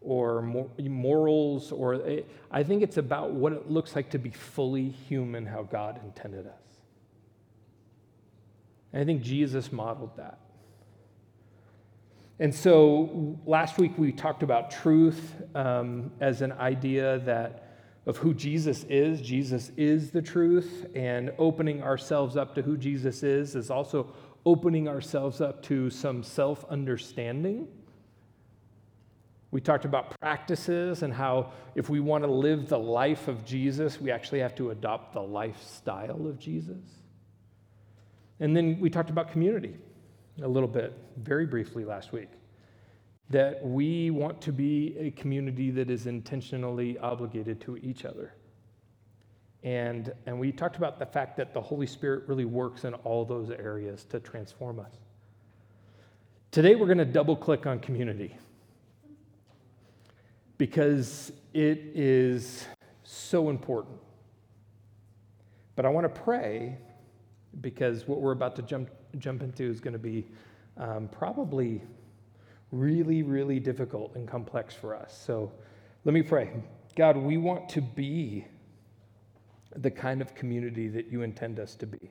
or 0.00 0.42
morals, 0.42 1.70
or 1.70 2.22
I 2.50 2.62
think 2.64 2.82
it's 2.82 2.96
about 2.96 3.32
what 3.32 3.52
it 3.52 3.70
looks 3.70 3.94
like 3.94 4.10
to 4.10 4.18
be 4.18 4.30
fully 4.30 4.88
human, 4.88 5.46
how 5.46 5.62
God 5.62 6.00
intended 6.04 6.46
us. 6.46 6.52
And 8.92 9.02
I 9.02 9.04
think 9.04 9.22
Jesus 9.22 9.70
modeled 9.70 10.16
that. 10.16 10.40
And 12.38 12.54
so 12.54 13.38
last 13.46 13.78
week 13.78 13.92
we 13.96 14.12
talked 14.12 14.42
about 14.42 14.70
truth 14.70 15.34
um, 15.54 16.10
as 16.20 16.42
an 16.42 16.52
idea 16.52 17.18
that 17.20 17.62
of 18.06 18.16
who 18.18 18.34
Jesus 18.34 18.84
is. 18.88 19.20
Jesus 19.20 19.72
is 19.76 20.10
the 20.10 20.22
truth, 20.22 20.86
and 20.94 21.32
opening 21.38 21.82
ourselves 21.82 22.36
up 22.36 22.54
to 22.54 22.62
who 22.62 22.76
Jesus 22.76 23.22
is 23.22 23.56
is 23.56 23.70
also 23.70 24.14
opening 24.44 24.86
ourselves 24.86 25.40
up 25.40 25.62
to 25.64 25.90
some 25.90 26.22
self 26.22 26.64
understanding 26.70 27.66
we 29.50 29.60
talked 29.62 29.84
about 29.84 30.18
practices 30.20 31.02
and 31.02 31.14
how 31.14 31.52
if 31.74 31.88
we 31.88 32.00
want 32.00 32.24
to 32.24 32.30
live 32.30 32.68
the 32.68 32.78
life 32.78 33.26
of 33.26 33.44
Jesus, 33.44 34.00
we 34.00 34.10
actually 34.10 34.40
have 34.40 34.54
to 34.56 34.70
adopt 34.70 35.14
the 35.14 35.22
lifestyle 35.22 36.26
of 36.26 36.38
Jesus. 36.38 36.76
And 38.40 38.54
then 38.54 38.78
we 38.80 38.90
talked 38.90 39.08
about 39.08 39.30
community 39.30 39.76
a 40.42 40.48
little 40.48 40.68
bit, 40.68 40.92
very 41.16 41.46
briefly 41.46 41.84
last 41.84 42.12
week. 42.12 42.28
That 43.30 43.64
we 43.64 44.10
want 44.10 44.40
to 44.42 44.52
be 44.52 44.96
a 44.98 45.10
community 45.12 45.70
that 45.72 45.90
is 45.90 46.06
intentionally 46.06 46.98
obligated 46.98 47.60
to 47.62 47.76
each 47.78 48.04
other. 48.04 48.34
And, 49.62 50.12
and 50.26 50.38
we 50.38 50.52
talked 50.52 50.76
about 50.76 50.98
the 50.98 51.06
fact 51.06 51.36
that 51.38 51.52
the 51.52 51.60
Holy 51.60 51.86
Spirit 51.86 52.28
really 52.28 52.44
works 52.44 52.84
in 52.84 52.94
all 52.94 53.24
those 53.24 53.50
areas 53.50 54.04
to 54.10 54.20
transform 54.20 54.78
us. 54.78 54.92
Today, 56.52 56.76
we're 56.76 56.86
going 56.86 56.98
to 56.98 57.04
double 57.04 57.34
click 57.34 57.66
on 57.66 57.80
community 57.80 58.36
because 60.58 61.32
it 61.52 61.90
is 61.94 62.66
so 63.02 63.50
important. 63.50 63.98
But 65.74 65.84
I 65.84 65.88
want 65.88 66.04
to 66.04 66.20
pray 66.20 66.78
because 67.60 68.06
what 68.06 68.20
we're 68.20 68.32
about 68.32 68.56
to 68.56 68.62
jump, 68.62 68.90
jump 69.18 69.42
into 69.42 69.64
is 69.64 69.80
going 69.80 69.92
to 69.92 69.98
be 69.98 70.26
um, 70.76 71.08
probably 71.08 71.82
really, 72.72 73.22
really 73.22 73.60
difficult 73.60 74.14
and 74.14 74.28
complex 74.28 74.74
for 74.74 74.94
us. 74.94 75.20
So 75.26 75.52
let 76.04 76.12
me 76.14 76.22
pray. 76.22 76.50
God, 76.96 77.16
we 77.16 77.36
want 77.36 77.68
to 77.70 77.80
be 77.80 78.46
the 79.74 79.90
kind 79.90 80.20
of 80.20 80.34
community 80.34 80.88
that 80.88 81.10
you 81.10 81.22
intend 81.22 81.60
us 81.60 81.74
to 81.76 81.86
be. 81.86 82.10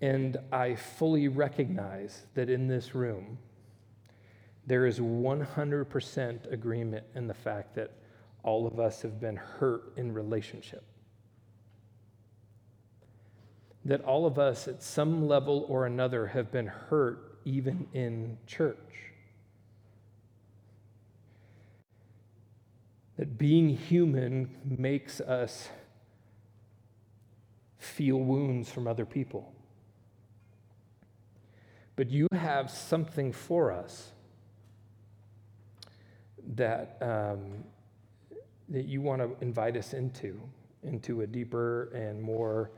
And 0.00 0.36
I 0.50 0.74
fully 0.74 1.28
recognize 1.28 2.26
that 2.34 2.50
in 2.50 2.66
this 2.66 2.94
room, 2.94 3.38
there 4.66 4.86
is 4.86 4.98
100% 4.98 6.52
agreement 6.52 7.04
in 7.14 7.26
the 7.26 7.34
fact 7.34 7.74
that 7.76 7.92
all 8.42 8.66
of 8.66 8.80
us 8.80 9.02
have 9.02 9.20
been 9.20 9.36
hurt 9.36 9.92
in 9.96 10.12
relationship. 10.12 10.84
That 13.84 14.02
all 14.04 14.26
of 14.26 14.38
us, 14.38 14.68
at 14.68 14.82
some 14.82 15.26
level 15.26 15.66
or 15.68 15.86
another, 15.86 16.28
have 16.28 16.52
been 16.52 16.66
hurt 16.66 17.38
even 17.44 17.88
in 17.92 18.38
church. 18.46 18.78
That 23.18 23.38
being 23.38 23.68
human 23.70 24.50
makes 24.64 25.20
us 25.20 25.68
feel 27.78 28.18
wounds 28.18 28.70
from 28.70 28.86
other 28.86 29.04
people. 29.04 29.52
but 31.96 32.10
you 32.10 32.26
have 32.32 32.70
something 32.70 33.32
for 33.32 33.70
us 33.70 34.12
that, 36.54 36.96
um, 37.00 37.64
that 38.68 38.86
you 38.86 39.00
want 39.00 39.20
to 39.20 39.30
invite 39.44 39.76
us 39.76 39.92
into, 39.92 40.40
into 40.82 41.20
a 41.20 41.26
deeper 41.26 41.92
and 41.94 42.20
more 42.20 42.70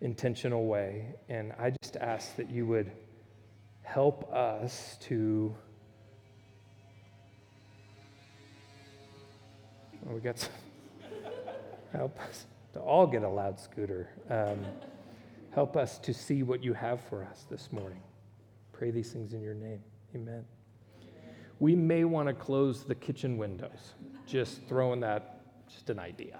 intentional 0.00 0.66
way. 0.66 1.14
And 1.28 1.52
I 1.58 1.72
just 1.82 1.96
ask 1.96 2.36
that 2.36 2.50
you 2.50 2.66
would 2.66 2.90
help 3.82 4.32
us 4.32 4.96
to. 5.02 5.54
We 10.06 10.20
got 10.20 10.38
some, 10.38 10.50
help 11.92 12.18
us 12.20 12.46
to 12.72 12.80
all 12.80 13.06
get 13.06 13.22
a 13.22 13.28
loud 13.28 13.60
scooter. 13.60 14.08
Um, 14.30 14.64
help 15.50 15.76
us 15.76 15.98
to 15.98 16.14
see 16.14 16.42
what 16.42 16.62
you 16.62 16.72
have 16.72 17.00
for 17.08 17.24
us 17.24 17.44
this 17.50 17.72
morning. 17.72 18.00
Pray 18.72 18.90
these 18.90 19.12
things 19.12 19.34
in 19.34 19.42
your 19.42 19.54
name. 19.54 19.82
Amen. 20.14 20.44
We 21.60 21.74
may 21.74 22.04
want 22.04 22.28
to 22.28 22.34
close 22.34 22.84
the 22.84 22.94
kitchen 22.94 23.36
windows. 23.36 23.94
Just 24.26 24.62
throwing 24.68 25.00
that, 25.00 25.40
just 25.68 25.90
an 25.90 25.98
idea. 25.98 26.38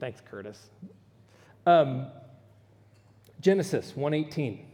Thanks, 0.00 0.20
Curtis. 0.20 0.70
Um, 1.66 2.08
Genesis 3.44 3.92
1:18. 3.92 4.64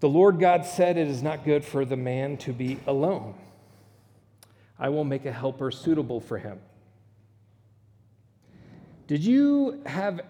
The 0.00 0.08
Lord 0.10 0.38
God 0.38 0.66
said, 0.66 0.98
It 0.98 1.08
is 1.08 1.22
not 1.22 1.42
good 1.42 1.64
for 1.64 1.86
the 1.86 1.96
man 1.96 2.36
to 2.38 2.52
be 2.52 2.78
alone. 2.86 3.34
I 4.78 4.90
will 4.90 5.04
make 5.04 5.24
a 5.24 5.32
helper 5.32 5.70
suitable 5.70 6.20
for 6.20 6.36
him. 6.36 6.60
Did 9.06 9.24
you 9.24 9.80
have 9.86 10.20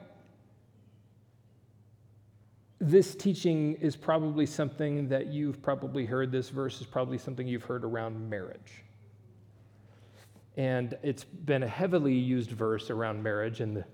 this 2.78 3.16
teaching 3.16 3.74
is 3.80 3.96
probably 3.96 4.46
something 4.46 5.08
that 5.08 5.26
you've 5.26 5.60
probably 5.62 6.06
heard. 6.06 6.30
This 6.30 6.48
verse 6.48 6.80
is 6.80 6.86
probably 6.86 7.18
something 7.18 7.48
you've 7.48 7.64
heard 7.64 7.82
around 7.82 8.30
marriage. 8.30 8.84
And 10.56 10.96
it's 11.02 11.24
been 11.24 11.64
a 11.64 11.68
heavily 11.68 12.14
used 12.14 12.52
verse 12.52 12.88
around 12.88 13.20
marriage 13.20 13.60
in 13.60 13.74
the, 13.74 13.84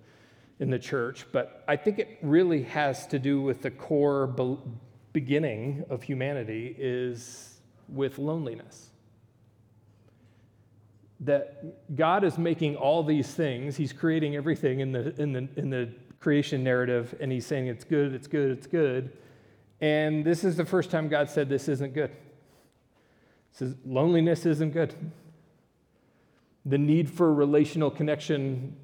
in 0.59 0.71
the 0.71 0.79
church, 0.79 1.27
but 1.33 1.65
I 1.67 1.77
think 1.77 1.99
it 1.99 2.19
really 2.23 2.63
has 2.65 3.07
to 3.09 3.19
do 3.19 3.41
with 3.41 3.63
the 3.63 3.71
core 3.71 4.27
be- 4.29 4.59
beginning 5.13 5.85
of 5.91 6.03
humanity 6.03 6.75
is 6.79 7.61
with 7.89 8.19
loneliness. 8.19 8.91
That 11.21 11.95
God 11.97 12.25
is 12.25 12.39
making 12.39 12.77
all 12.77 13.03
these 13.03 13.33
things, 13.33 13.77
He's 13.77 13.93
creating 13.93 14.37
everything 14.37 14.81
in 14.81 14.93
the, 14.93 15.21
in 15.21 15.33
the, 15.33 15.49
in 15.57 15.71
the 15.71 15.89
creation 16.23 16.63
narrative, 16.63 17.15
and 17.21 17.31
he's 17.31 17.45
saying 17.45 17.67
it's 17.67 17.85
good, 17.85 18.15
it's 18.15 18.29
good, 18.29 18.53
it's 18.53 18.67
good. 18.67 19.13
And 19.81 20.25
this 20.25 20.45
is 20.45 20.57
the 20.57 20.65
first 20.65 20.91
time 20.91 21.09
God 21.09 21.29
said 21.29 21.49
this 21.49 21.69
isn't 21.69 21.93
good. 21.93 22.13
says 23.51 23.75
loneliness 23.85 24.47
isn't 24.47 24.73
good. 24.73 24.95
The 26.65 26.79
need 26.79 27.11
for 27.11 27.35
relational 27.35 27.91
connection 27.91 28.77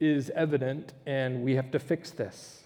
is 0.00 0.30
evident, 0.34 0.94
and 1.06 1.44
we 1.44 1.54
have 1.54 1.70
to 1.70 1.78
fix 1.78 2.10
this. 2.10 2.64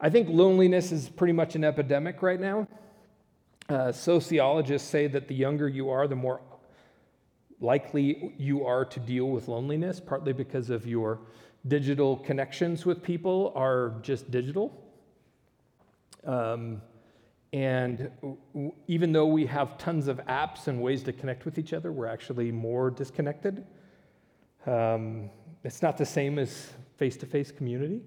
I 0.00 0.10
think 0.10 0.28
loneliness 0.28 0.92
is 0.92 1.08
pretty 1.08 1.32
much 1.32 1.54
an 1.54 1.64
epidemic 1.64 2.20
right 2.20 2.40
now. 2.40 2.68
Uh, 3.68 3.92
sociologists 3.92 4.88
say 4.88 5.06
that 5.06 5.28
the 5.28 5.34
younger 5.34 5.68
you 5.68 5.88
are, 5.88 6.06
the 6.06 6.16
more 6.16 6.40
likely 7.60 8.34
you 8.36 8.66
are 8.66 8.84
to 8.84 9.00
deal 9.00 9.26
with 9.26 9.48
loneliness, 9.48 10.00
partly 10.00 10.32
because 10.32 10.70
of 10.70 10.86
your 10.86 11.20
digital 11.66 12.16
connections 12.18 12.84
with 12.84 13.02
people 13.02 13.52
are 13.56 13.94
just 14.02 14.30
digital. 14.30 14.82
Um, 16.24 16.82
and 17.52 18.10
w- 18.20 18.72
even 18.86 19.12
though 19.12 19.26
we 19.26 19.46
have 19.46 19.78
tons 19.78 20.08
of 20.08 20.18
apps 20.26 20.66
and 20.66 20.82
ways 20.82 21.02
to 21.04 21.12
connect 21.12 21.44
with 21.44 21.58
each 21.58 21.72
other, 21.72 21.90
we're 21.90 22.06
actually 22.06 22.52
more 22.52 22.90
disconnected. 22.90 23.64
Um, 24.66 25.30
it's 25.64 25.82
not 25.82 25.96
the 25.96 26.06
same 26.06 26.38
as 26.38 26.72
face 26.96 27.16
to 27.18 27.26
face 27.26 27.50
community, 27.50 28.02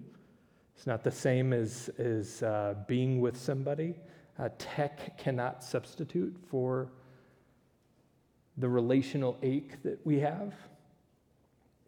it's 0.76 0.88
not 0.88 1.04
the 1.04 1.12
same 1.12 1.52
as, 1.52 1.90
as 1.98 2.42
uh, 2.42 2.76
being 2.88 3.20
with 3.20 3.38
somebody. 3.38 3.96
Uh, 4.40 4.48
tech 4.58 5.18
cannot 5.18 5.62
substitute 5.62 6.34
for 6.50 6.90
the 8.58 8.70
relational 8.70 9.38
ache 9.42 9.82
that 9.84 10.00
we 10.06 10.20
have. 10.20 10.54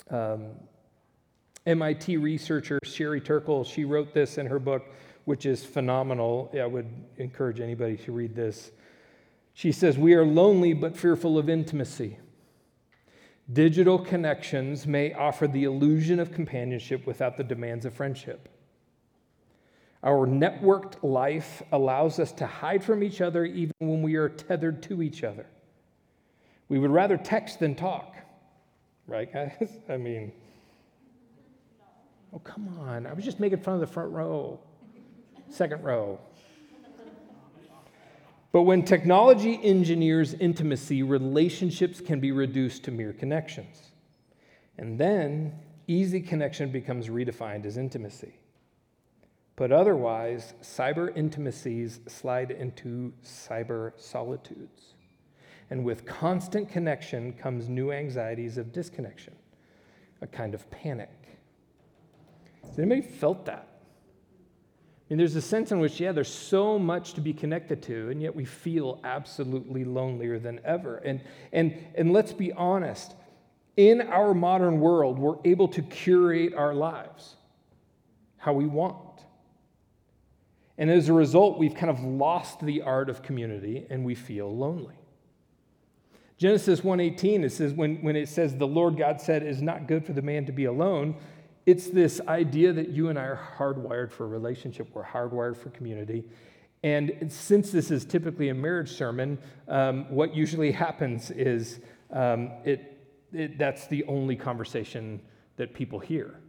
Um, 0.10 0.48
MIT 1.66 2.18
researcher 2.18 2.80
Sherry 2.84 3.22
Turkle, 3.22 3.64
she 3.64 3.86
wrote 3.86 4.14
this 4.14 4.38
in 4.38 4.48
her 4.48 4.60
book, 4.60 4.84
which 5.26 5.46
is 5.46 5.64
phenomenal. 5.64 6.52
I 6.60 6.66
would 6.66 6.90
encourage 7.18 7.60
anybody 7.60 7.98
to 7.98 8.12
read 8.12 8.36
this. 8.36 8.72
She 9.54 9.72
says, 9.72 9.98
We 9.98 10.14
are 10.16 10.26
lonely 10.26 10.74
but 10.74 10.98
fearful 10.98 11.38
of 11.38 11.50
intimacy. 11.50 12.18
Digital 13.54 13.98
connections 13.98 14.86
may 14.86 15.14
offer 15.14 15.48
the 15.48 15.64
illusion 15.64 16.20
of 16.20 16.32
companionship 16.32 17.06
without 17.06 17.38
the 17.38 17.44
demands 17.44 17.86
of 17.86 17.94
friendship. 17.94 18.50
Our 20.04 20.26
networked 20.26 21.04
life 21.04 21.62
allows 21.72 22.20
us 22.20 22.32
to 22.34 22.48
hide 22.48 22.84
from 22.84 23.04
each 23.04 23.22
other 23.22 23.46
even 23.46 23.74
when 23.80 24.02
we 24.02 24.16
are 24.16 24.30
tethered 24.30 24.82
to 24.84 25.02
each 25.02 25.24
other. 25.24 25.46
We 26.70 26.80
would 26.80 26.92
rather 26.92 27.18
text 27.18 27.60
than 27.60 27.76
talk, 27.76 28.16
right, 29.08 29.32
guys? 29.32 29.70
I 29.90 29.98
mean, 29.98 30.32
Oh, 32.34 32.40
come 32.40 32.68
on. 32.80 33.06
I 33.06 33.14
was 33.14 33.26
just 33.26 33.40
making 33.40 33.60
fun 33.60 33.74
of 33.76 33.80
the 33.82 33.88
front 33.88 34.12
row, 34.12 34.60
second 35.50 35.84
row. 35.84 36.20
But 38.52 38.64
when 38.64 38.84
technology 38.84 39.60
engineers 39.64 40.34
intimacy, 40.34 41.04
relationships 41.04 42.02
can 42.02 42.20
be 42.20 42.32
reduced 42.32 42.84
to 42.84 42.92
mere 42.92 43.14
connections. 43.14 43.92
And 44.78 45.00
then 45.00 45.54
easy 45.88 46.22
connection 46.22 46.72
becomes 46.72 47.08
redefined 47.08 47.66
as 47.66 47.78
intimacy. 47.78 48.34
But 49.56 49.72
otherwise, 49.72 50.54
cyber 50.62 51.16
intimacies 51.16 52.00
slide 52.08 52.52
into 52.52 53.14
cyber 53.24 53.94
solitudes. 53.96 54.96
And 55.70 55.86
with 55.86 56.06
constant 56.06 56.68
connection 56.68 57.34
comes 57.34 57.70
new 57.70 57.92
anxieties 57.92 58.58
of 58.58 58.74
disconnection, 58.74 59.34
a 60.22 60.28
kind 60.28 60.54
of 60.54 60.70
panic. 60.72 61.10
Has 62.66 62.78
anybody 62.80 63.02
felt 63.02 63.46
that? 63.46 63.71
Mean, 65.12 65.18
there's 65.18 65.36
a 65.36 65.42
sense 65.42 65.74
in 65.74 65.82
which, 65.82 66.00
yeah, 66.00 66.14
there's 66.14 66.34
so 66.34 66.80
much 66.80 67.16
to 67.16 67.22
be 67.22 67.34
connected 67.34 67.84
to, 67.84 68.12
and 68.12 68.22
yet 68.22 68.34
we 68.34 68.46
feel 68.46 68.98
absolutely 69.04 69.84
lonelier 69.84 70.40
than 70.40 70.62
ever. 70.64 71.00
And, 71.00 71.20
and, 71.52 71.78
and 71.96 72.14
let's 72.14 72.32
be 72.32 72.54
honest, 72.54 73.14
in 73.76 74.00
our 74.00 74.34
modern 74.34 74.80
world, 74.80 75.20
we're 75.20 75.36
able 75.44 75.68
to 75.68 75.82
curate 75.82 76.54
our 76.54 76.74
lives 76.74 77.36
how 78.38 78.54
we 78.54 78.66
want. 78.66 79.20
And 80.78 80.90
as 80.90 81.10
a 81.10 81.14
result, 81.14 81.60
we've 81.60 81.76
kind 81.76 81.90
of 81.90 82.02
lost 82.02 82.66
the 82.66 82.82
art 82.82 83.10
of 83.10 83.22
community 83.22 83.86
and 83.90 84.06
we 84.06 84.16
feel 84.16 84.56
lonely. 84.56 84.96
Genesis 86.38 86.80
1:18 86.80 87.44
it 87.44 87.52
says 87.52 87.74
when, 87.74 87.98
when 87.98 88.16
it 88.16 88.30
says 88.30 88.56
the 88.56 88.66
Lord 88.66 88.98
God 88.98 89.20
said 89.20 89.44
it 89.44 89.50
is 89.50 89.62
not 89.62 89.88
good 89.88 90.06
for 90.06 90.14
the 90.14 90.22
man 90.22 90.46
to 90.46 90.54
be 90.54 90.66
alone, 90.66 91.18
it's 91.66 91.88
this 91.90 92.20
idea 92.28 92.74
that 92.74 92.90
you 92.90 93.10
and 93.10 93.20
I 93.20 93.24
are 93.24 93.40
hardwired 93.58 94.12
for 94.12 94.26
a 94.26 94.28
relationship, 94.28 94.90
we're 94.94 95.04
hardwired 95.04 95.58
for 95.58 95.70
community. 95.70 96.26
And 96.84 97.28
since 97.32 97.72
this 97.72 97.92
is 97.92 98.06
typically 98.06 98.50
a 98.50 98.56
marriage 98.56 98.92
sermon, 98.92 99.38
um, 99.68 100.10
what 100.10 100.34
usually 100.36 100.72
happens 100.72 101.30
is 101.30 101.80
um, 102.12 102.52
it, 102.66 102.98
it, 103.32 103.60
that's 103.60 103.88
the 103.88 104.04
only 104.06 104.36
conversation 104.36 105.22
that 105.58 105.74
people 105.74 106.00
hear. 106.00 106.40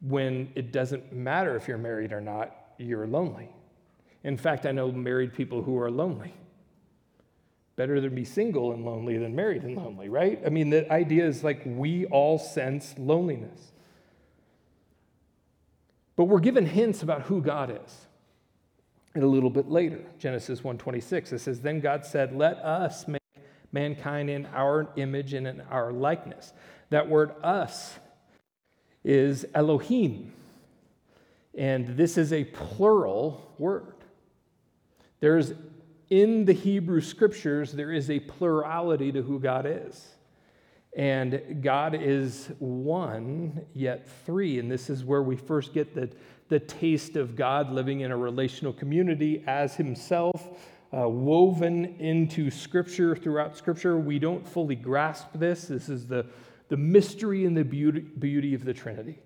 When 0.00 0.50
it 0.56 0.72
doesn't 0.72 1.12
matter 1.12 1.54
if 1.56 1.68
you're 1.68 1.78
married 1.78 2.12
or 2.12 2.20
not, 2.20 2.54
you're 2.78 3.06
lonely. 3.06 3.48
In 4.24 4.36
fact, 4.36 4.66
I 4.66 4.72
know 4.72 4.90
married 4.90 5.32
people 5.32 5.62
who 5.62 5.78
are 5.78 5.90
lonely. 5.90 6.34
Better 7.78 8.00
to 8.00 8.10
be 8.10 8.24
single 8.24 8.72
and 8.72 8.84
lonely 8.84 9.18
than 9.18 9.36
married 9.36 9.62
and 9.62 9.76
lonely, 9.76 10.08
right? 10.08 10.42
I 10.44 10.48
mean, 10.48 10.70
the 10.70 10.92
idea 10.92 11.24
is 11.24 11.44
like 11.44 11.62
we 11.64 12.06
all 12.06 12.36
sense 12.36 12.92
loneliness. 12.98 13.70
But 16.16 16.24
we're 16.24 16.40
given 16.40 16.66
hints 16.66 17.04
about 17.04 17.22
who 17.22 17.40
God 17.40 17.70
is. 17.70 18.06
And 19.14 19.22
a 19.22 19.28
little 19.28 19.48
bit 19.48 19.68
later, 19.68 20.00
Genesis 20.18 20.64
1:26, 20.64 21.32
it 21.32 21.38
says, 21.38 21.60
"Then 21.60 21.78
God 21.78 22.04
said, 22.04 22.34
"Let 22.34 22.56
us 22.56 23.06
make 23.06 23.22
mankind 23.70 24.28
in 24.28 24.46
our 24.46 24.88
image 24.96 25.32
and 25.32 25.46
in 25.46 25.60
our 25.60 25.92
likeness." 25.92 26.52
That 26.90 27.08
word 27.08 27.30
us 27.44 28.00
is 29.04 29.46
Elohim. 29.54 30.32
And 31.56 31.96
this 31.96 32.18
is 32.18 32.32
a 32.32 32.42
plural 32.42 33.54
word. 33.56 33.94
There's 35.20 35.52
in 36.10 36.44
the 36.44 36.52
Hebrew 36.52 37.00
scriptures, 37.00 37.72
there 37.72 37.92
is 37.92 38.10
a 38.10 38.20
plurality 38.20 39.12
to 39.12 39.22
who 39.22 39.38
God 39.38 39.66
is. 39.66 40.08
And 40.96 41.62
God 41.62 41.94
is 41.94 42.50
one, 42.58 43.64
yet 43.74 44.08
three. 44.24 44.58
And 44.58 44.70
this 44.70 44.88
is 44.88 45.04
where 45.04 45.22
we 45.22 45.36
first 45.36 45.74
get 45.74 45.94
the, 45.94 46.10
the 46.48 46.58
taste 46.58 47.16
of 47.16 47.36
God 47.36 47.70
living 47.70 48.00
in 48.00 48.10
a 48.10 48.16
relational 48.16 48.72
community 48.72 49.44
as 49.46 49.76
Himself, 49.76 50.58
uh, 50.96 51.08
woven 51.08 51.84
into 52.00 52.50
Scripture, 52.50 53.14
throughout 53.14 53.56
Scripture. 53.56 53.98
We 53.98 54.18
don't 54.18 54.48
fully 54.48 54.76
grasp 54.76 55.28
this. 55.34 55.66
This 55.66 55.90
is 55.90 56.06
the, 56.06 56.26
the 56.68 56.76
mystery 56.76 57.44
and 57.44 57.56
the 57.56 57.64
beauty, 57.64 58.00
beauty 58.00 58.54
of 58.54 58.64
the 58.64 58.74
Trinity. 58.74 59.18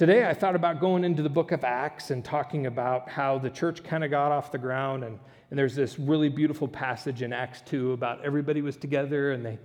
Today, 0.00 0.26
I 0.26 0.32
thought 0.32 0.56
about 0.56 0.80
going 0.80 1.04
into 1.04 1.22
the 1.22 1.28
book 1.28 1.52
of 1.52 1.62
Acts 1.62 2.10
and 2.10 2.24
talking 2.24 2.64
about 2.64 3.10
how 3.10 3.36
the 3.36 3.50
church 3.50 3.84
kind 3.84 4.02
of 4.02 4.10
got 4.10 4.32
off 4.32 4.50
the 4.50 4.56
ground. 4.56 5.04
And, 5.04 5.18
and 5.50 5.58
there's 5.58 5.74
this 5.74 5.98
really 5.98 6.30
beautiful 6.30 6.66
passage 6.66 7.20
in 7.20 7.34
Acts 7.34 7.60
2 7.66 7.92
about 7.92 8.24
everybody 8.24 8.62
was 8.62 8.78
together 8.78 9.32
and 9.32 9.44
they, 9.44 9.58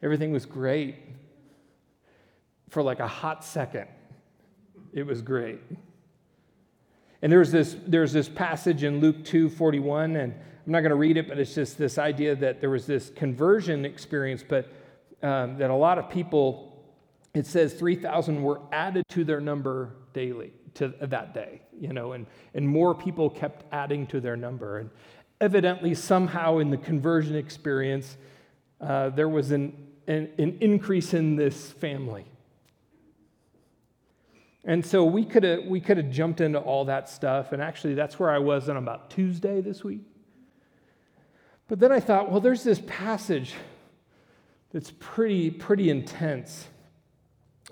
everything 0.00 0.30
was 0.30 0.46
great. 0.46 0.94
For 2.68 2.84
like 2.84 3.00
a 3.00 3.08
hot 3.08 3.44
second, 3.44 3.88
it 4.92 5.04
was 5.04 5.22
great. 5.22 5.58
And 7.20 7.32
there's 7.32 7.50
this, 7.50 7.74
there's 7.84 8.12
this 8.12 8.28
passage 8.28 8.84
in 8.84 9.00
Luke 9.00 9.24
2 9.24 9.48
41, 9.48 10.14
and 10.14 10.32
I'm 10.32 10.72
not 10.72 10.82
going 10.82 10.90
to 10.90 10.94
read 10.94 11.16
it, 11.16 11.26
but 11.26 11.36
it's 11.36 11.56
just 11.56 11.78
this 11.78 11.98
idea 11.98 12.36
that 12.36 12.60
there 12.60 12.70
was 12.70 12.86
this 12.86 13.10
conversion 13.16 13.84
experience, 13.84 14.44
but 14.48 14.68
um, 15.24 15.58
that 15.58 15.70
a 15.70 15.74
lot 15.74 15.98
of 15.98 16.08
people 16.08 16.73
it 17.34 17.46
says 17.46 17.74
3,000 17.74 18.42
were 18.42 18.60
added 18.72 19.04
to 19.10 19.24
their 19.24 19.40
number 19.40 19.96
daily 20.12 20.52
to 20.74 20.88
that 21.00 21.34
day, 21.34 21.62
you 21.78 21.92
know, 21.92 22.12
and, 22.12 22.26
and 22.54 22.66
more 22.66 22.94
people 22.94 23.28
kept 23.28 23.64
adding 23.72 24.06
to 24.08 24.20
their 24.20 24.36
number. 24.36 24.78
And 24.78 24.90
evidently, 25.40 25.94
somehow 25.94 26.58
in 26.58 26.70
the 26.70 26.76
conversion 26.76 27.34
experience, 27.36 28.16
uh, 28.80 29.10
there 29.10 29.28
was 29.28 29.50
an, 29.50 29.76
an, 30.06 30.30
an 30.38 30.58
increase 30.60 31.12
in 31.14 31.36
this 31.36 31.72
family. 31.72 32.24
And 34.64 34.84
so 34.84 35.04
we 35.04 35.24
could 35.24 35.42
have 35.42 35.64
we 35.66 35.78
could 35.78 35.98
have 35.98 36.10
jumped 36.10 36.40
into 36.40 36.58
all 36.58 36.86
that 36.86 37.10
stuff, 37.10 37.52
and 37.52 37.60
actually 37.60 37.94
that's 37.94 38.18
where 38.18 38.30
I 38.30 38.38
was 38.38 38.70
on 38.70 38.78
about 38.78 39.10
Tuesday 39.10 39.60
this 39.60 39.84
week. 39.84 40.00
But 41.68 41.80
then 41.80 41.92
I 41.92 42.00
thought, 42.00 42.30
well, 42.30 42.40
there's 42.40 42.64
this 42.64 42.80
passage 42.86 43.54
that's 44.72 44.90
pretty 44.98 45.50
pretty 45.50 45.90
intense 45.90 46.66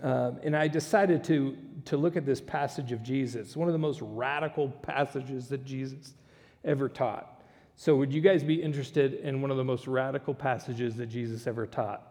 um, 0.03 0.41
and 0.43 0.57
I 0.57 0.67
decided 0.67 1.23
to, 1.25 1.57
to 1.87 1.97
look 1.97 2.17
at 2.17 2.27
this 2.27 2.41
passage 2.41 2.91
of 2.91 3.03
Jesus, 3.03 3.57
one 3.57 3.69
of 3.69 3.73
the 3.73 3.79
most 3.79 4.01
radical 4.03 4.69
passages 4.69 5.49
that 5.49 5.65
Jesus 5.65 6.15
ever 6.65 6.89
taught. 6.89 7.41
So, 7.77 7.97
would 7.97 8.13
you 8.13 8.21
guys 8.21 8.43
be 8.43 8.61
interested 8.61 9.15
in 9.15 9.41
one 9.41 9.51
of 9.51 9.57
the 9.57 9.65
most 9.65 9.87
radical 9.87 10.35
passages 10.35 10.97
that 10.97 11.07
Jesus 11.07 11.47
ever 11.47 11.67
taught? 11.67 12.03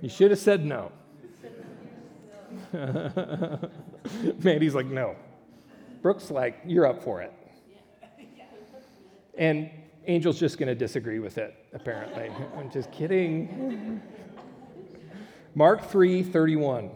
You 0.00 0.08
should 0.08 0.30
have 0.30 0.40
said 0.40 0.64
no. 0.64 0.90
Mandy's 4.42 4.74
like, 4.74 4.86
no. 4.86 5.14
Brooke's 6.02 6.30
like, 6.30 6.58
you're 6.66 6.86
up 6.86 7.02
for 7.02 7.22
it. 7.22 7.32
And 9.36 9.70
Angel's 10.06 10.40
just 10.40 10.58
going 10.58 10.68
to 10.68 10.74
disagree 10.74 11.18
with 11.18 11.38
it, 11.38 11.54
apparently. 11.72 12.30
I'm 12.56 12.70
just 12.70 12.90
kidding. 12.90 14.02
Mark 15.54 15.90
3 15.90 16.22
31. 16.22 16.90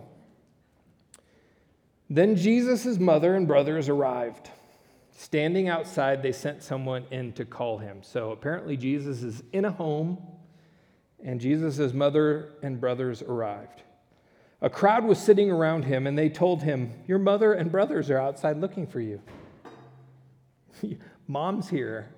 Then 2.10 2.36
Jesus' 2.36 2.98
mother 2.98 3.34
and 3.34 3.48
brothers 3.48 3.88
arrived. 3.88 4.50
Standing 5.16 5.68
outside, 5.68 6.22
they 6.22 6.32
sent 6.32 6.62
someone 6.62 7.04
in 7.10 7.32
to 7.34 7.44
call 7.44 7.78
him. 7.78 8.02
So 8.02 8.32
apparently, 8.32 8.76
Jesus 8.76 9.22
is 9.22 9.42
in 9.52 9.64
a 9.64 9.70
home, 9.70 10.18
and 11.24 11.40
Jesus' 11.40 11.92
mother 11.92 12.50
and 12.62 12.80
brothers 12.80 13.22
arrived. 13.22 13.82
A 14.60 14.70
crowd 14.70 15.04
was 15.04 15.18
sitting 15.18 15.50
around 15.50 15.84
him, 15.84 16.06
and 16.06 16.18
they 16.18 16.28
told 16.28 16.62
him, 16.62 16.92
Your 17.06 17.18
mother 17.18 17.52
and 17.52 17.70
brothers 17.70 18.10
are 18.10 18.18
outside 18.18 18.58
looking 18.58 18.86
for 18.86 19.00
you. 19.00 19.20
Mom's 21.26 21.68
here. 21.68 22.10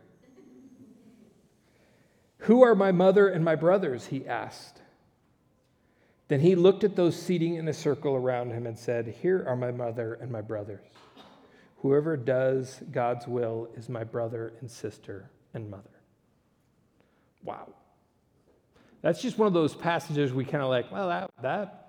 Who 2.41 2.63
are 2.63 2.75
my 2.75 2.93
mother 2.93 3.29
and 3.29 3.45
my 3.45 3.57
brothers? 3.57 4.07
He 4.07 4.27
asked. 4.27 4.81
Then 6.29 6.41
he 6.41 6.55
looked 6.57 6.83
at 6.83 6.97
those 6.97 7.21
seating 7.21 7.55
in 7.55 7.69
a 7.69 7.73
circle 7.73 8.15
around 8.15 8.51
him 8.51 8.67
and 8.67 8.77
said, 8.77 9.07
Here 9.23 9.45
are 9.47 9.57
my 9.57 9.71
mother 9.71 10.15
and 10.15 10.31
my 10.31 10.41
brothers. 10.41 10.85
Whoever 11.79 12.17
does 12.17 12.81
God's 12.91 13.29
will 13.29 13.69
is 13.77 13.89
my 13.89 14.03
brother 14.03 14.55
and 14.61 14.71
sister 14.71 15.31
and 15.55 15.71
mother. 15.71 15.91
Wow. 17.45 17.69
That's 19.03 19.23
just 19.23 19.39
one 19.39 19.47
of 19.47 19.55
those 19.55 19.75
passages 19.75 20.33
we 20.33 20.45
kind 20.45 20.65
of 20.65 20.69
like, 20.69 20.91
well, 20.91 21.09
that, 21.09 21.31
that, 21.43 21.83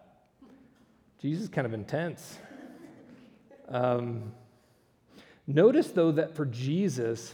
Jesus 1.19 1.45
is 1.45 1.49
kind 1.49 1.65
of 1.65 1.73
intense. 1.73 2.37
Um, 3.69 4.33
notice, 5.47 5.87
though, 5.87 6.11
that 6.11 6.35
for 6.35 6.45
Jesus, 6.45 7.33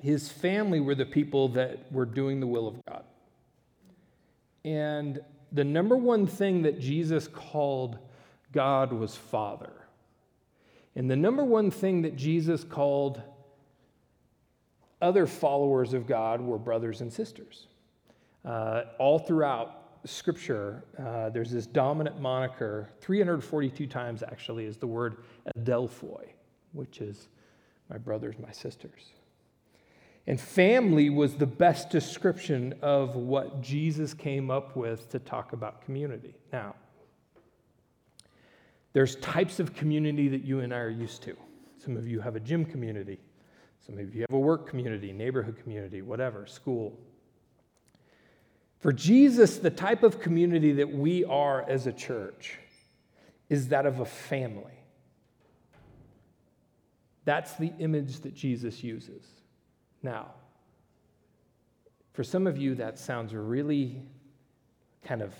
his 0.00 0.28
family 0.28 0.78
were 0.78 0.94
the 0.94 1.04
people 1.04 1.48
that 1.48 1.90
were 1.90 2.04
doing 2.04 2.38
the 2.38 2.46
will 2.46 2.68
of 2.68 2.84
God. 2.86 3.02
And 4.64 5.20
the 5.56 5.64
number 5.64 5.96
one 5.96 6.26
thing 6.26 6.62
that 6.62 6.78
Jesus 6.78 7.26
called 7.26 7.98
God 8.52 8.92
was 8.92 9.16
Father. 9.16 9.72
And 10.94 11.10
the 11.10 11.16
number 11.16 11.44
one 11.44 11.70
thing 11.70 12.02
that 12.02 12.14
Jesus 12.14 12.62
called 12.62 13.22
other 15.00 15.26
followers 15.26 15.94
of 15.94 16.06
God 16.06 16.42
were 16.42 16.58
brothers 16.58 17.00
and 17.00 17.10
sisters. 17.10 17.68
Uh, 18.44 18.82
all 18.98 19.18
throughout 19.18 20.00
Scripture, 20.04 20.84
uh, 20.98 21.30
there's 21.30 21.50
this 21.50 21.66
dominant 21.66 22.20
moniker, 22.20 22.90
342 23.00 23.86
times 23.86 24.22
actually, 24.22 24.66
is 24.66 24.76
the 24.76 24.86
word 24.86 25.24
adelphoi, 25.58 26.28
which 26.72 27.00
is 27.00 27.28
my 27.90 27.96
brothers, 27.96 28.36
my 28.38 28.52
sisters. 28.52 29.12
And 30.26 30.40
family 30.40 31.08
was 31.08 31.34
the 31.34 31.46
best 31.46 31.88
description 31.90 32.74
of 32.82 33.14
what 33.14 33.62
Jesus 33.62 34.12
came 34.12 34.50
up 34.50 34.74
with 34.74 35.08
to 35.10 35.20
talk 35.20 35.52
about 35.52 35.82
community. 35.82 36.34
Now, 36.52 36.74
there's 38.92 39.16
types 39.16 39.60
of 39.60 39.74
community 39.74 40.28
that 40.28 40.42
you 40.42 40.60
and 40.60 40.74
I 40.74 40.78
are 40.78 40.88
used 40.88 41.22
to. 41.24 41.36
Some 41.78 41.96
of 41.96 42.08
you 42.08 42.20
have 42.20 42.34
a 42.34 42.40
gym 42.40 42.64
community, 42.64 43.20
some 43.86 43.98
of 43.98 44.14
you 44.14 44.22
have 44.22 44.32
a 44.32 44.38
work 44.38 44.68
community, 44.68 45.12
neighborhood 45.12 45.58
community, 45.62 46.02
whatever, 46.02 46.46
school. 46.46 46.98
For 48.80 48.92
Jesus, 48.92 49.58
the 49.58 49.70
type 49.70 50.02
of 50.02 50.20
community 50.20 50.72
that 50.72 50.92
we 50.92 51.24
are 51.24 51.68
as 51.68 51.86
a 51.86 51.92
church 51.92 52.58
is 53.48 53.68
that 53.68 53.86
of 53.86 54.00
a 54.00 54.04
family. 54.04 54.72
That's 57.24 57.52
the 57.54 57.72
image 57.78 58.20
that 58.20 58.34
Jesus 58.34 58.82
uses. 58.82 59.24
Now, 60.06 60.26
for 62.12 62.22
some 62.22 62.46
of 62.46 62.56
you, 62.56 62.76
that 62.76 62.96
sounds 62.96 63.34
really 63.34 64.00
kind 65.04 65.20
of 65.20 65.34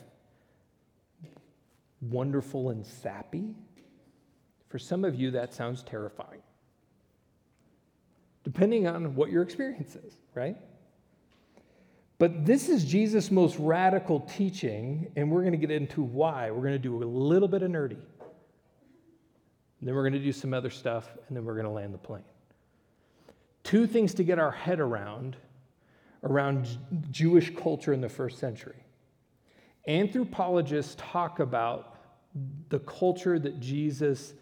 wonderful 2.00 2.70
and 2.70 2.84
sappy. 2.84 3.54
For 4.68 4.80
some 4.80 5.04
of 5.04 5.14
you, 5.14 5.30
that 5.30 5.54
sounds 5.54 5.84
terrifying, 5.84 6.42
depending 8.42 8.88
on 8.88 9.14
what 9.14 9.30
your 9.30 9.44
experience 9.44 9.94
is, 9.94 10.14
right? 10.34 10.56
But 12.18 12.44
this 12.44 12.68
is 12.68 12.84
Jesus' 12.84 13.30
most 13.30 13.56
radical 13.60 14.18
teaching, 14.18 15.12
and 15.14 15.30
we're 15.30 15.42
going 15.42 15.52
to 15.52 15.58
get 15.58 15.70
into 15.70 16.02
why. 16.02 16.50
We're 16.50 16.62
going 16.62 16.72
to 16.72 16.78
do 16.80 17.00
a 17.00 17.06
little 17.06 17.46
bit 17.46 17.62
of 17.62 17.70
nerdy. 17.70 17.92
And 19.78 19.88
then 19.88 19.94
we're 19.94 20.02
going 20.02 20.14
to 20.14 20.18
do 20.18 20.32
some 20.32 20.52
other 20.52 20.70
stuff, 20.70 21.08
and 21.28 21.36
then 21.36 21.44
we're 21.44 21.54
going 21.54 21.66
to 21.66 21.72
land 21.72 21.94
the 21.94 21.98
plane. 21.98 22.24
Two 23.66 23.88
things 23.88 24.14
to 24.14 24.22
get 24.22 24.38
our 24.38 24.52
head 24.52 24.78
around 24.78 25.36
around 26.22 26.78
Jewish 27.10 27.52
culture 27.56 27.92
in 27.92 28.00
the 28.00 28.08
first 28.08 28.38
century. 28.38 28.76
Anthropologists 29.88 30.94
talk 30.96 31.40
about 31.40 31.98
the 32.68 32.78
culture 32.78 33.40
that 33.40 33.58
Jesus 33.58 34.34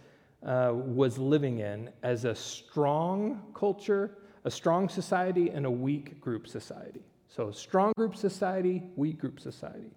uh, 0.44 0.72
was 0.74 1.16
living 1.16 1.60
in 1.60 1.88
as 2.02 2.26
a 2.26 2.34
strong 2.34 3.40
culture, 3.54 4.18
a 4.44 4.50
strong 4.50 4.90
society, 4.90 5.48
and 5.48 5.64
a 5.64 5.70
weak 5.70 6.20
group 6.20 6.46
society. 6.46 7.00
So, 7.26 7.50
strong 7.50 7.94
group 7.96 8.16
society, 8.16 8.82
weak 8.94 9.18
group 9.18 9.40
society. 9.40 9.96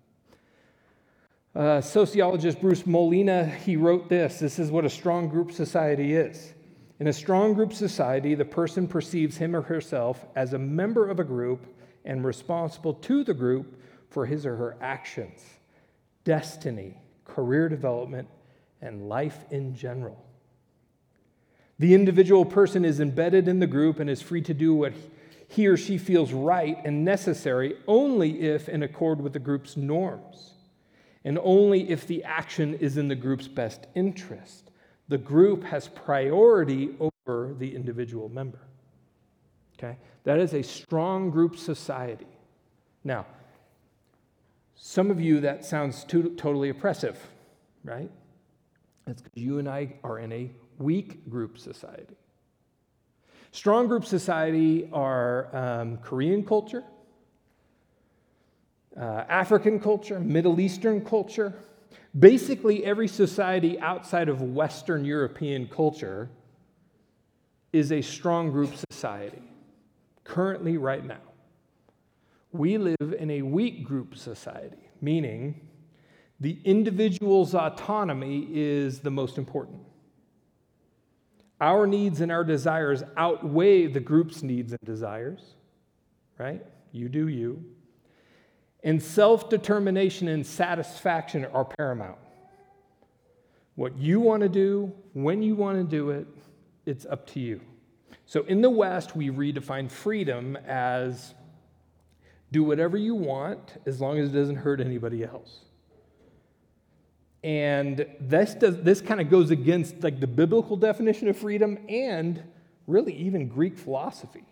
Uh, 1.54 1.82
sociologist 1.82 2.62
Bruce 2.62 2.84
Malina, 2.84 3.54
he 3.58 3.76
wrote 3.76 4.08
this. 4.08 4.40
This 4.40 4.58
is 4.58 4.72
what 4.72 4.86
a 4.86 4.90
strong 4.90 5.28
group 5.28 5.52
society 5.52 6.16
is. 6.16 6.54
In 7.00 7.08
a 7.08 7.14
strong 7.14 7.54
group 7.54 7.74
society, 7.74 8.34
the 8.34 8.46
person 8.46 8.88
perceives 8.88 9.38
him 9.38 9.56
or 9.56 9.62
herself 9.62 10.26
as 10.36 10.54
a 10.54 10.60
member 10.60 11.08
of 11.08 11.20
a 11.20 11.24
group 11.24 11.66
and 12.04 12.26
responsible 12.26 12.94
to 12.94 13.24
the 13.24 13.34
group 13.34 13.80
for 14.10 14.26
his 14.26 14.46
or 14.46 14.56
her 14.56 14.78
actions, 14.82 15.42
destiny, 16.24 16.98
career 17.26 17.70
development, 17.70 18.28
and 18.82 19.08
life 19.08 19.46
in 19.52 19.76
general. 19.76 20.24
The 21.80 21.94
individual 21.94 22.46
person 22.46 22.84
is 22.84 23.00
embedded 23.00 23.48
in 23.48 23.60
the 23.60 23.68
group 23.68 24.00
and 24.00 24.10
is 24.10 24.22
free 24.22 24.42
to 24.42 24.54
do 24.54 24.74
what 24.74 24.94
he 25.50 25.68
or 25.68 25.78
she 25.78 25.98
feels 25.98 26.34
right 26.34 26.78
and 26.84 27.06
necessary 27.06 27.78
only 27.88 28.42
if 28.42 28.68
in 28.68 28.82
accord 28.84 29.22
with 29.22 29.34
the 29.34 29.40
group's 29.40 29.78
norms, 29.78 30.54
and 31.24 31.38
only 31.44 31.90
if 31.90 32.08
the 32.08 32.24
action 32.24 32.74
is 32.76 32.98
in 32.98 33.08
the 33.08 33.16
group's 33.16 33.48
best 33.48 33.86
interest. 33.94 34.67
The 35.10 35.18
group 35.18 35.64
has 35.64 35.88
priority 35.88 36.96
over 37.00 37.54
the 37.54 37.76
individual 37.76 38.30
member. 38.30 38.60
Okay? 39.78 39.98
That 40.24 40.40
is 40.40 40.54
a 40.54 40.62
strong 40.62 41.30
group 41.30 41.56
society. 41.56 42.28
Now, 43.04 43.26
some 44.76 45.10
of 45.10 45.20
you, 45.20 45.42
that 45.42 45.66
sounds 45.66 46.04
too, 46.04 46.36
totally 46.36 46.70
oppressive, 46.70 47.18
right? 47.84 48.12
That's 49.06 49.22
because 49.22 49.42
you 49.42 49.60
and 49.60 49.70
I 49.70 49.94
are 50.04 50.20
in 50.20 50.32
a 50.32 50.52
weak 50.78 51.30
group 51.30 51.58
society. 51.58 52.16
Strong 53.52 53.88
group 53.88 54.06
society 54.06 54.90
are 54.92 55.56
um, 55.56 55.98
Korean 55.98 56.44
culture, 56.44 56.84
uh, 59.00 59.24
African 59.30 59.80
culture, 59.80 60.20
Middle 60.20 60.60
Eastern 60.60 61.04
culture. 61.04 61.54
Basically, 62.18 62.84
every 62.84 63.08
society 63.08 63.80
outside 63.80 64.30
of 64.30 64.42
Western 64.42 65.06
European 65.06 65.68
culture 65.68 66.30
is 67.74 67.92
a 67.92 68.02
strong 68.02 68.50
group 68.50 68.72
society, 68.92 69.42
currently, 70.24 70.78
right 70.78 71.06
now. 71.06 71.22
We 72.52 72.78
live 72.78 73.14
in 73.20 73.30
a 73.30 73.42
weak 73.42 73.84
group 73.84 74.16
society, 74.16 74.90
meaning 75.02 75.68
the 76.40 76.60
individual's 76.64 77.54
autonomy 77.54 78.48
is 78.52 79.00
the 79.00 79.12
most 79.12 79.38
important. 79.38 79.82
Our 81.60 81.88
needs 81.88 82.22
and 82.22 82.32
our 82.32 82.44
desires 82.44 83.04
outweigh 83.16 83.88
the 83.88 84.00
group's 84.00 84.44
needs 84.44 84.72
and 84.72 84.80
desires, 84.86 85.56
right? 86.38 86.64
You 86.92 87.10
do 87.10 87.28
you. 87.28 87.64
And 88.84 89.02
self 89.02 89.50
determination 89.50 90.28
and 90.28 90.46
satisfaction 90.46 91.46
are 91.46 91.66
paramount. 91.66 92.18
What 93.76 93.98
you 93.98 94.20
want 94.20 94.44
to 94.44 94.50
do, 94.50 94.92
when 95.14 95.42
you 95.42 95.56
want 95.56 95.78
to 95.78 95.84
do 95.84 96.10
it, 96.10 96.28
it's 96.86 97.06
up 97.06 97.28
to 97.28 97.40
you. 97.40 97.62
So 98.26 98.44
in 98.44 98.62
the 98.62 98.70
West, 98.70 99.16
we 99.16 99.30
redefine 99.30 99.90
freedom 99.90 100.58
as 100.68 101.34
do 102.52 102.64
whatever 102.64 102.98
you 102.98 103.16
want 103.16 103.82
as 103.86 104.00
long 104.00 104.20
as 104.20 104.30
it 104.30 104.34
doesn't 104.34 104.56
hurt 104.56 104.80
anybody 104.80 105.24
else. 105.24 105.60
And 107.44 108.06
this, 108.20 108.56
does, 108.56 108.82
this 108.82 109.00
kind 109.00 109.22
of 109.22 109.30
goes 109.30 109.52
against 109.52 110.02
like 110.04 110.20
the 110.20 110.28
biblical 110.28 110.76
definition 110.76 111.28
of 111.28 111.38
freedom 111.38 111.78
and 111.88 112.44
really 112.88 113.14
even 113.14 113.48
Greek 113.48 113.78
philosophy. 113.78 114.46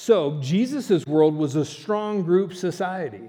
So, 0.00 0.38
Jesus' 0.40 1.04
world 1.08 1.34
was 1.34 1.56
a 1.56 1.64
strong 1.64 2.22
group 2.22 2.54
society, 2.54 3.28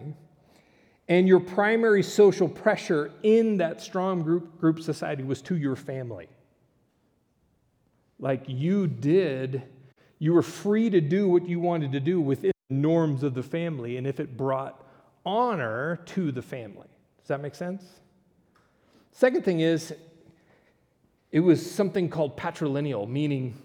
and 1.08 1.28
your 1.28 1.40
primary 1.40 2.04
social 2.04 2.48
pressure 2.48 3.12
in 3.24 3.58
that 3.58 3.82
strong 3.82 4.22
group, 4.22 4.60
group 4.62 4.80
society 4.80 5.24
was 5.24 5.42
to 5.42 5.58
your 5.58 5.76
family. 5.76 6.30
Like 8.20 8.44
you 8.46 8.86
did, 8.86 9.64
you 10.20 10.32
were 10.32 10.44
free 10.44 10.92
to 10.92 11.02
do 11.02 11.28
what 11.28 11.50
you 11.50 11.60
wanted 11.60 11.92
to 11.94 12.00
do 12.00 12.22
within 12.22 12.52
the 12.70 12.76
norms 12.76 13.24
of 13.24 13.34
the 13.34 13.44
family, 13.44 13.98
and 13.98 14.06
if 14.06 14.20
it 14.20 14.38
brought 14.38 14.86
honor 15.26 16.00
to 16.06 16.32
the 16.32 16.44
family. 16.44 16.88
Does 17.18 17.30
that 17.30 17.42
make 17.42 17.56
sense? 17.56 17.84
Second 19.12 19.44
thing 19.44 19.62
is, 19.62 19.92
it 21.32 21.40
was 21.40 21.70
something 21.70 22.10
called 22.10 22.38
patrilineal, 22.38 23.10
meaning 23.10 23.56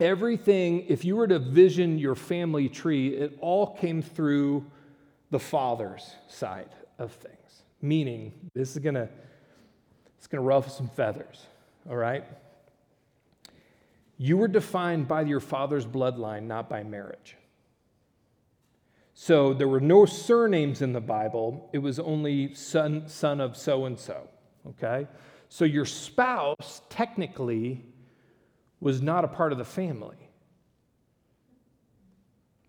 everything, 0.00 0.84
if 0.88 1.04
you 1.04 1.16
were 1.16 1.28
to 1.28 1.38
vision 1.38 1.98
your 1.98 2.14
family 2.14 2.68
tree, 2.68 3.08
it 3.08 3.36
all 3.40 3.74
came 3.76 4.02
through 4.02 4.64
the 5.30 5.38
father's 5.38 6.14
side 6.28 6.70
of 6.98 7.12
things. 7.12 7.62
Meaning, 7.82 8.32
this 8.54 8.72
is 8.72 8.78
gonna, 8.78 9.08
it's 10.18 10.26
gonna 10.26 10.42
ruffle 10.42 10.72
some 10.72 10.88
feathers, 10.88 11.46
all 11.88 11.96
right? 11.96 12.24
You 14.18 14.38
were 14.38 14.48
defined 14.48 15.08
by 15.08 15.22
your 15.22 15.40
father's 15.40 15.84
bloodline, 15.84 16.44
not 16.44 16.68
by 16.68 16.82
marriage. 16.82 17.36
So 19.14 19.52
there 19.54 19.68
were 19.68 19.80
no 19.80 20.06
surnames 20.06 20.82
in 20.82 20.92
the 20.92 21.00
Bible, 21.00 21.68
it 21.72 21.78
was 21.78 21.98
only 21.98 22.54
son, 22.54 23.08
son 23.08 23.40
of 23.40 23.56
so 23.56 23.84
and 23.86 23.98
so 23.98 24.28
okay? 24.68 25.06
So 25.48 25.64
your 25.64 25.84
spouse 25.84 26.82
technically 26.88 27.84
was 28.80 29.00
not 29.00 29.24
a 29.24 29.28
part 29.28 29.52
of 29.52 29.58
the 29.58 29.64
family. 29.64 30.16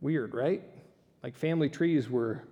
Weird, 0.01 0.33
right? 0.33 0.63
Like 1.23 1.35
family 1.35 1.69
trees 1.69 2.09
were, 2.09 2.43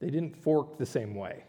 they 0.00 0.10
didn't 0.10 0.36
fork 0.36 0.78
the 0.78 0.86
same 0.86 1.14
way. 1.14 1.44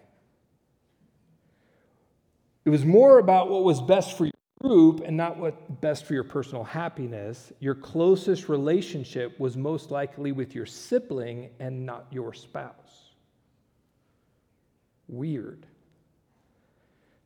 It 2.65 2.69
was 2.69 2.83
more 2.83 3.19
about 3.19 3.49
what 3.49 3.63
was 3.63 3.81
best 3.81 4.17
for 4.17 4.25
your 4.25 4.33
group 4.61 5.01
and 5.05 5.15
not 5.15 5.37
what 5.37 5.79
best 5.79 6.05
for 6.05 6.13
your 6.13 6.25
personal 6.25 6.63
happiness. 6.63 7.53
Your 7.59 7.75
closest 7.75 8.49
relationship 8.49 9.39
was 9.39 9.55
most 9.55 9.91
likely 9.91 10.33
with 10.33 10.53
your 10.53 10.65
sibling 10.65 11.51
and 11.59 11.85
not 11.85 12.07
your 12.11 12.33
spouse. 12.33 13.13
Weird. 15.07 15.65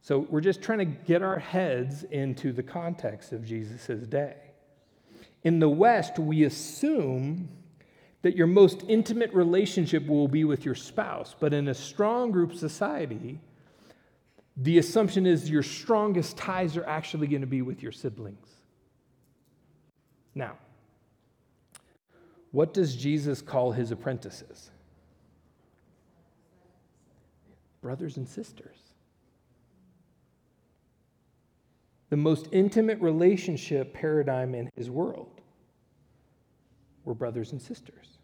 So 0.01 0.25
we're 0.29 0.41
just 0.41 0.61
trying 0.61 0.79
to 0.79 0.85
get 0.85 1.21
our 1.21 1.37
heads 1.37 2.03
into 2.03 2.51
the 2.51 2.63
context 2.63 3.33
of 3.33 3.45
Jesus' 3.45 4.07
day. 4.07 4.35
In 5.43 5.59
the 5.59 5.69
West, 5.69 6.17
we 6.17 6.43
assume 6.43 7.49
that 8.23 8.35
your 8.35 8.47
most 8.47 8.83
intimate 8.87 9.33
relationship 9.33 10.07
will 10.07 10.27
be 10.27 10.43
with 10.43 10.65
your 10.65 10.75
spouse, 10.75 11.35
but 11.39 11.53
in 11.53 11.67
a 11.67 11.73
strong 11.73 12.31
group 12.31 12.53
society, 12.53 13.39
the 14.57 14.77
assumption 14.77 15.25
is 15.25 15.49
your 15.49 15.63
strongest 15.63 16.37
ties 16.37 16.77
are 16.77 16.85
actually 16.85 17.27
going 17.27 17.41
to 17.41 17.47
be 17.47 17.61
with 17.61 17.81
your 17.81 17.91
siblings. 17.91 18.47
Now, 20.35 20.57
what 22.51 22.73
does 22.73 22.95
Jesus 22.95 23.41
call 23.41 23.71
his 23.71 23.91
apprentices? 23.91 24.71
Brothers 27.81 28.17
and 28.17 28.27
sisters. 28.27 28.80
The 32.11 32.17
most 32.17 32.49
intimate 32.51 32.99
relationship 32.99 33.93
paradigm 33.93 34.53
in 34.53 34.69
his 34.75 34.89
world 34.89 35.39
were 37.05 37.15
brothers 37.15 37.53
and 37.53 37.61
sisters. 37.61 38.17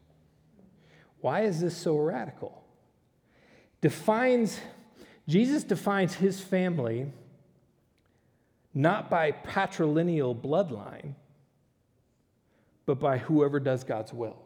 Why 1.22 1.44
is 1.44 1.62
this 1.62 1.76
so 1.76 1.98
radical? 1.98 2.64
Defines 3.80 4.60
Jesus 5.28 5.64
defines 5.64 6.14
his 6.14 6.40
family 6.40 7.12
not 8.74 9.10
by 9.10 9.32
patrilineal 9.32 10.40
bloodline, 10.40 11.16
but 12.86 13.00
by 13.00 13.18
whoever 13.18 13.60
does 13.60 13.84
God's 13.86 14.14
will. 14.14 14.38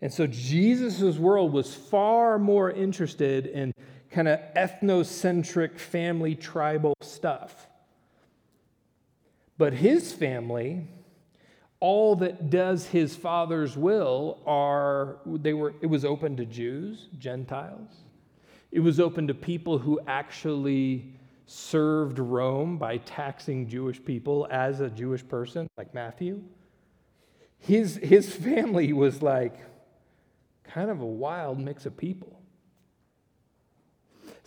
And 0.00 0.12
so 0.12 0.28
Jesus' 0.28 1.18
world 1.18 1.52
was 1.52 1.74
far 1.74 2.38
more 2.38 2.70
interested 2.70 3.46
in 3.46 3.72
kind 4.10 4.28
of 4.28 4.40
ethnocentric 4.56 5.78
family 5.78 6.34
tribal 6.34 6.94
stuff. 7.02 7.66
But 9.56 9.74
his 9.74 10.12
family, 10.12 10.86
all 11.80 12.16
that 12.16 12.50
does 12.50 12.86
his 12.86 13.16
father's 13.16 13.76
will 13.76 14.38
are 14.46 15.18
they 15.26 15.52
were 15.52 15.74
it 15.80 15.86
was 15.86 16.04
open 16.04 16.36
to 16.36 16.44
Jews, 16.44 17.08
Gentiles. 17.18 17.90
It 18.70 18.80
was 18.80 19.00
open 19.00 19.26
to 19.28 19.34
people 19.34 19.78
who 19.78 20.00
actually 20.06 21.14
served 21.46 22.18
Rome 22.18 22.76
by 22.76 22.98
taxing 22.98 23.66
Jewish 23.66 24.04
people 24.04 24.46
as 24.50 24.80
a 24.80 24.90
Jewish 24.90 25.26
person, 25.26 25.66
like 25.78 25.94
Matthew. 25.94 26.42
His, 27.58 27.96
his 27.96 28.30
family 28.36 28.92
was 28.92 29.22
like 29.22 29.56
kind 30.64 30.90
of 30.90 31.00
a 31.00 31.06
wild 31.06 31.58
mix 31.58 31.86
of 31.86 31.96
people. 31.96 32.37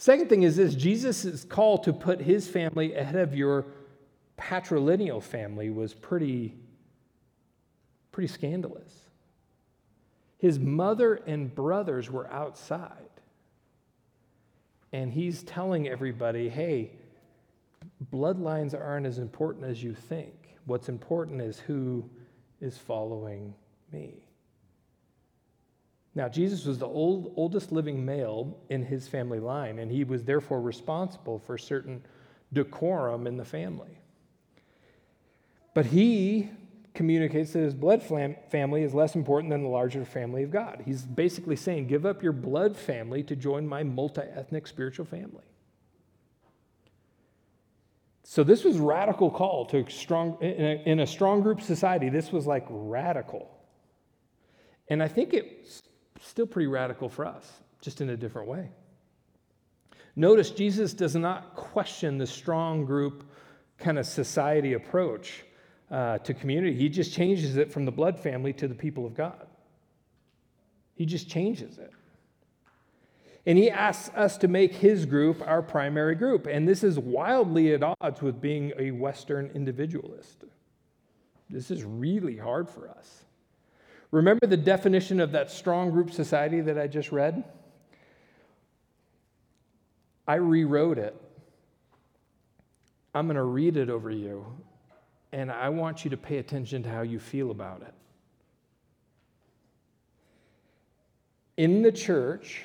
Second 0.02 0.30
thing 0.30 0.42
is 0.42 0.56
this 0.56 0.74
Jesus' 0.74 1.44
call 1.44 1.78
to 1.78 1.94
put 1.94 2.20
his 2.20 2.48
family 2.48 2.96
ahead 2.96 3.18
of 3.18 3.36
your 3.36 3.68
patrilineal 4.36 5.22
family 5.22 5.70
was 5.70 5.94
pretty, 5.94 6.56
pretty 8.12 8.28
scandalous. 8.28 8.92
His 10.40 10.58
mother 10.58 11.22
and 11.28 11.54
brothers 11.54 12.10
were 12.10 12.26
outside. 12.34 13.12
And 14.92 15.14
he's 15.14 15.44
telling 15.44 15.88
everybody 15.88 16.50
hey, 16.50 16.94
bloodlines 18.12 18.74
aren't 18.74 19.06
as 19.06 19.20
important 19.20 19.66
as 19.66 19.84
you 19.84 19.94
think. 19.94 20.34
What's 20.66 20.90
important 20.90 21.42
is 21.42 21.60
who 21.60 22.10
is 22.60 22.76
following 22.76 23.54
me. 23.94 24.16
Now, 26.14 26.28
Jesus 26.28 26.66
was 26.66 26.78
the 26.78 26.88
old, 26.88 27.34
oldest 27.38 27.72
living 27.72 28.06
male 28.06 28.60
in 28.70 28.84
his 28.84 29.08
family 29.08 29.40
line, 29.40 29.80
and 29.80 29.90
he 29.90 30.04
was 30.04 30.24
therefore 30.24 30.62
responsible 30.62 31.40
for 31.40 31.58
certain 31.58 32.04
decorum 32.52 33.28
in 33.28 33.38
the 33.38 33.46
family. 33.46 33.98
But 35.74 35.86
he 35.86 36.50
communicates 36.94 37.54
that 37.54 37.60
his 37.60 37.74
blood 37.74 38.04
fam- 38.04 38.36
family 38.50 38.84
is 38.84 38.94
less 38.94 39.16
important 39.16 39.52
than 39.52 39.64
the 39.64 39.70
larger 39.70 40.04
family 40.04 40.44
of 40.44 40.52
God. 40.52 40.84
He's 40.86 41.04
basically 41.04 41.56
saying, 41.56 41.88
Give 41.88 42.06
up 42.06 42.22
your 42.22 42.34
blood 42.34 42.76
family 42.76 43.24
to 43.24 43.36
join 43.36 43.66
my 43.66 43.84
multi 43.84 44.22
ethnic 44.22 44.68
spiritual 44.68 45.06
family. 45.06 45.46
So 48.24 48.44
this 48.44 48.64
was 48.64 48.78
radical 48.78 49.30
call 49.30 49.66
to 49.68 49.86
strong 49.90 50.38
in 50.42 50.66
a, 50.66 50.84
in 50.86 51.00
a 51.00 51.08
strong 51.08 51.42
group 51.42 51.62
society. 51.62 52.10
This 52.10 52.32
was 52.32 52.46
like 52.46 52.66
radical, 52.70 53.50
and 54.90 55.02
I 55.02 55.08
think 55.08 55.34
it's 55.34 55.84
still 56.22 56.46
pretty 56.46 56.68
radical 56.68 57.10
for 57.10 57.26
us, 57.26 57.50
just 57.82 58.02
in 58.02 58.10
a 58.10 58.18
different 58.18 58.48
way. 58.48 58.70
Notice 60.16 60.52
Jesus 60.52 60.94
does 60.94 61.16
not 61.16 61.56
question 61.56 62.18
the 62.18 62.28
strong 62.28 62.86
group 62.86 63.24
kind 63.78 63.98
of 63.98 64.06
society 64.06 64.74
approach 64.74 65.44
uh, 65.90 66.20
to 66.20 66.34
community. 66.34 66.76
He 66.76 66.90
just 66.90 67.14
changes 67.14 67.58
it 67.58 67.72
from 67.72 67.86
the 67.86 67.92
blood 67.92 68.20
family 68.20 68.54
to 68.54 68.68
the 68.68 68.76
people 68.76 69.06
of 69.06 69.16
God. 69.16 69.48
He 70.96 71.06
just 71.06 71.30
changes 71.30 71.78
it. 71.78 71.92
And 73.46 73.58
he 73.58 73.72
asks 73.72 74.16
us 74.16 74.38
to 74.38 74.48
make 74.48 74.76
his 74.76 75.06
group 75.06 75.42
our 75.46 75.64
primary 75.64 76.14
group. 76.14 76.46
And 76.46 76.68
this 76.68 76.84
is 76.84 77.00
wildly 77.00 77.74
at 77.74 77.82
odds 78.00 78.22
with 78.22 78.40
being 78.40 78.72
a 78.78 78.92
Western 78.92 79.50
individualist. 79.56 80.44
This 81.50 81.72
is 81.72 81.84
really 81.84 82.38
hard 82.38 82.70
for 82.70 82.88
us. 82.88 83.26
Remember 84.12 84.46
the 84.46 84.58
definition 84.58 85.20
of 85.20 85.32
that 85.32 85.50
strong 85.50 85.90
group 85.90 86.12
society 86.12 86.62
that 86.62 86.78
I 86.78 86.88
just 86.88 87.12
read? 87.12 87.44
I 90.28 90.36
rewrote 90.36 90.98
it. 90.98 91.16
I'm 93.14 93.26
going 93.26 93.36
to 93.36 93.44
read 93.44 93.78
it 93.78 93.90
over 93.90 94.10
you, 94.10 94.46
and 95.32 95.52
I 95.52 95.70
want 95.70 96.04
you 96.04 96.12
to 96.12 96.18
pay 96.18 96.38
attention 96.38 96.84
to 96.84 96.90
how 96.90 97.02
you 97.02 97.20
feel 97.20 97.52
about 97.52 97.82
it. 97.82 97.94
In 101.58 101.82
the 101.82 101.92
church, 101.92 102.64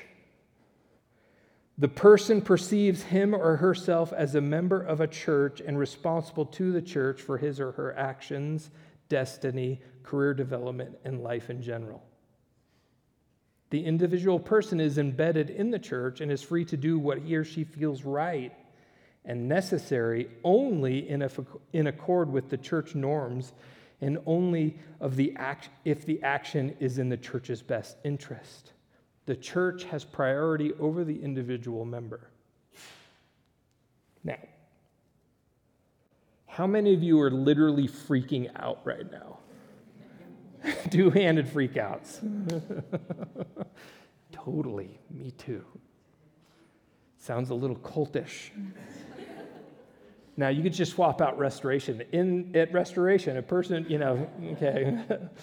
the 1.77 1.87
person 1.87 2.41
perceives 2.41 3.03
him 3.03 3.35
or 3.35 3.57
herself 3.57 4.11
as 4.11 4.35
a 4.35 4.41
member 4.41 4.81
of 4.81 5.01
a 5.01 5.07
church 5.07 5.61
and 5.61 5.77
responsible 5.77 6.45
to 6.45 6.71
the 6.71 6.81
church 6.81 7.21
for 7.21 7.37
his 7.37 7.59
or 7.59 7.73
her 7.73 7.95
actions, 7.97 8.71
destiny, 9.09 9.81
career 10.03 10.33
development, 10.33 10.97
and 11.03 11.21
life 11.21 11.49
in 11.49 11.61
general. 11.61 12.03
The 13.69 13.83
individual 13.83 14.39
person 14.39 14.79
is 14.79 14.97
embedded 14.97 15.49
in 15.49 15.71
the 15.71 15.79
church 15.79 16.21
and 16.21 16.31
is 16.31 16.41
free 16.41 16.65
to 16.65 16.77
do 16.77 16.97
what 16.97 17.19
he 17.19 17.35
or 17.35 17.43
she 17.43 17.63
feels 17.63 18.03
right 18.03 18.53
and 19.25 19.49
necessary 19.49 20.29
only 20.43 21.09
in, 21.09 21.21
a, 21.21 21.29
in 21.73 21.87
accord 21.87 22.31
with 22.31 22.49
the 22.49 22.57
church 22.57 22.95
norms 22.95 23.51
and 23.99 24.19
only 24.25 24.79
of 25.01 25.15
the 25.15 25.35
act, 25.35 25.69
if 25.83 26.05
the 26.05 26.21
action 26.23 26.75
is 26.79 26.97
in 26.97 27.09
the 27.09 27.17
church's 27.17 27.61
best 27.61 27.97
interest. 28.05 28.71
The 29.25 29.35
church 29.35 29.83
has 29.85 30.05
priority 30.05 30.71
over 30.79 31.03
the 31.03 31.21
individual 31.21 31.83
member. 31.83 32.29
Now, 34.23 34.37
how 36.57 36.65
many 36.65 36.91
of 36.91 37.03
you 37.03 37.21
are 37.21 37.29
literally 37.29 37.87
freaking 37.87 38.49
out 38.55 38.79
right 38.83 39.05
now? 39.11 39.37
Two 40.89 41.11
handed 41.11 41.45
freakouts. 41.45 42.17
totally, 44.31 44.99
me 45.11 45.29
too. 45.37 45.63
Sounds 47.19 47.51
a 47.51 47.53
little 47.53 47.75
cultish. 47.75 48.49
now, 50.35 50.47
you 50.47 50.63
could 50.63 50.73
just 50.73 50.93
swap 50.93 51.21
out 51.21 51.37
restoration. 51.37 52.01
In 52.11 52.55
at 52.55 52.73
restoration, 52.73 53.37
a 53.37 53.43
person, 53.43 53.85
you 53.87 53.99
know, 53.99 54.27
okay, 54.53 54.97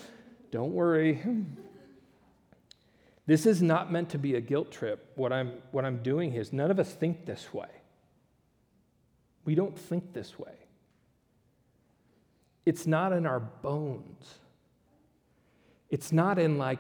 don't 0.51 0.73
worry. 0.73 1.23
This 3.27 3.47
is 3.47 3.63
not 3.63 3.93
meant 3.93 4.09
to 4.09 4.19
be 4.19 4.35
a 4.35 4.41
guilt 4.41 4.73
trip. 4.73 5.13
What 5.15 5.33
I'm, 5.33 5.53
what 5.71 5.85
I'm 5.85 6.03
doing 6.03 6.35
is 6.35 6.53
none 6.53 6.73
of 6.73 6.81
us 6.81 6.93
think 6.93 7.25
this 7.25 7.55
way. 7.55 7.71
We 9.45 9.55
don't 9.55 9.79
think 9.79 10.13
this 10.13 10.37
way. 10.37 10.64
It's 12.67 12.87
not 12.87 13.13
in 13.13 13.27
our 13.27 13.41
bones. 13.41 14.39
It's 15.91 16.13
not 16.13 16.39
in 16.39 16.59
like, 16.59 16.79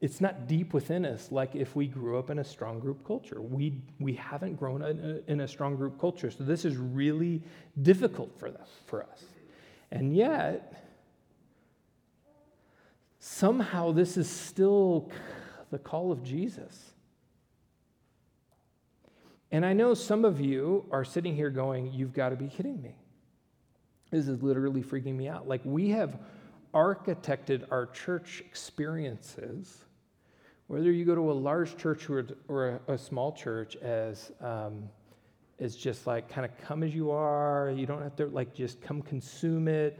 it's 0.00 0.20
not 0.20 0.46
deep 0.46 0.72
within 0.72 1.04
us 1.04 1.30
like 1.30 1.54
if 1.54 1.76
we 1.76 1.86
grew 1.86 2.18
up 2.18 2.30
in 2.30 2.38
a 2.38 2.44
strong 2.44 2.80
group 2.80 3.06
culture. 3.06 3.40
We, 3.40 3.80
we 3.98 4.14
haven't 4.14 4.56
grown 4.56 4.82
in 4.82 5.22
a, 5.26 5.30
in 5.30 5.40
a 5.40 5.48
strong 5.48 5.76
group 5.76 6.00
culture. 6.00 6.30
So 6.30 6.44
this 6.44 6.64
is 6.64 6.76
really 6.76 7.42
difficult 7.82 8.38
for, 8.38 8.50
them, 8.50 8.62
for 8.86 9.02
us. 9.02 9.24
And 9.90 10.14
yet, 10.14 10.90
somehow 13.18 13.92
this 13.92 14.16
is 14.16 14.28
still 14.28 15.10
the 15.70 15.78
call 15.78 16.12
of 16.12 16.22
Jesus. 16.22 16.92
And 19.50 19.64
I 19.64 19.72
know 19.72 19.94
some 19.94 20.24
of 20.24 20.40
you 20.40 20.86
are 20.90 21.04
sitting 21.04 21.34
here 21.34 21.50
going, 21.50 21.92
You've 21.92 22.12
got 22.12 22.30
to 22.30 22.36
be 22.36 22.48
kidding 22.48 22.82
me. 22.82 22.94
This 24.10 24.28
is 24.28 24.42
literally 24.42 24.82
freaking 24.82 25.16
me 25.16 25.28
out. 25.28 25.48
Like, 25.48 25.60
we 25.64 25.90
have 25.90 26.18
architected 26.74 27.64
our 27.70 27.86
church 27.86 28.42
experiences, 28.46 29.84
whether 30.66 30.90
you 30.90 31.04
go 31.04 31.14
to 31.14 31.30
a 31.30 31.32
large 31.32 31.76
church 31.76 32.08
or, 32.08 32.26
or 32.48 32.80
a, 32.88 32.94
a 32.94 32.98
small 32.98 33.32
church, 33.32 33.76
as 33.76 34.32
um, 34.40 34.88
is 35.58 35.76
just 35.76 36.06
like 36.06 36.28
kind 36.28 36.44
of 36.44 36.56
come 36.58 36.82
as 36.82 36.94
you 36.94 37.10
are. 37.10 37.72
You 37.74 37.86
don't 37.86 38.02
have 38.02 38.16
to 38.16 38.26
like 38.26 38.54
just 38.54 38.80
come 38.80 39.02
consume 39.02 39.68
it, 39.68 39.98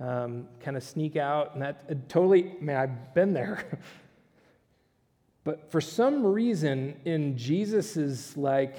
um, 0.00 0.46
kind 0.60 0.76
of 0.76 0.82
sneak 0.82 1.16
out. 1.16 1.54
And 1.54 1.62
that 1.62 2.08
totally, 2.08 2.50
I 2.50 2.62
man, 2.62 2.76
I've 2.76 3.14
been 3.14 3.32
there. 3.32 3.80
But 5.44 5.72
for 5.72 5.80
some 5.80 6.24
reason, 6.24 6.94
in 7.04 7.36
Jesus's 7.36 8.36
like 8.36 8.76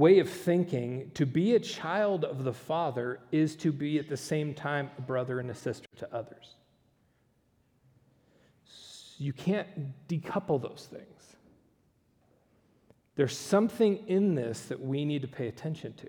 way 0.00 0.18
of 0.18 0.30
thinking, 0.30 1.10
to 1.12 1.26
be 1.26 1.54
a 1.54 1.60
child 1.60 2.24
of 2.24 2.42
the 2.42 2.54
Father 2.54 3.20
is 3.30 3.54
to 3.54 3.70
be 3.70 3.98
at 3.98 4.08
the 4.08 4.16
same 4.16 4.54
time 4.54 4.90
a 4.96 5.02
brother 5.02 5.40
and 5.40 5.50
a 5.50 5.54
sister 5.54 5.86
to 5.98 6.08
others. 6.12 6.54
You 9.18 9.34
can't 9.34 9.68
decouple 10.08 10.62
those 10.62 10.88
things. 10.90 11.36
There's 13.16 13.36
something 13.36 14.02
in 14.08 14.34
this 14.34 14.62
that 14.62 14.80
we 14.80 15.04
need 15.04 15.20
to 15.20 15.28
pay 15.28 15.48
attention 15.48 15.92
to. 15.98 16.08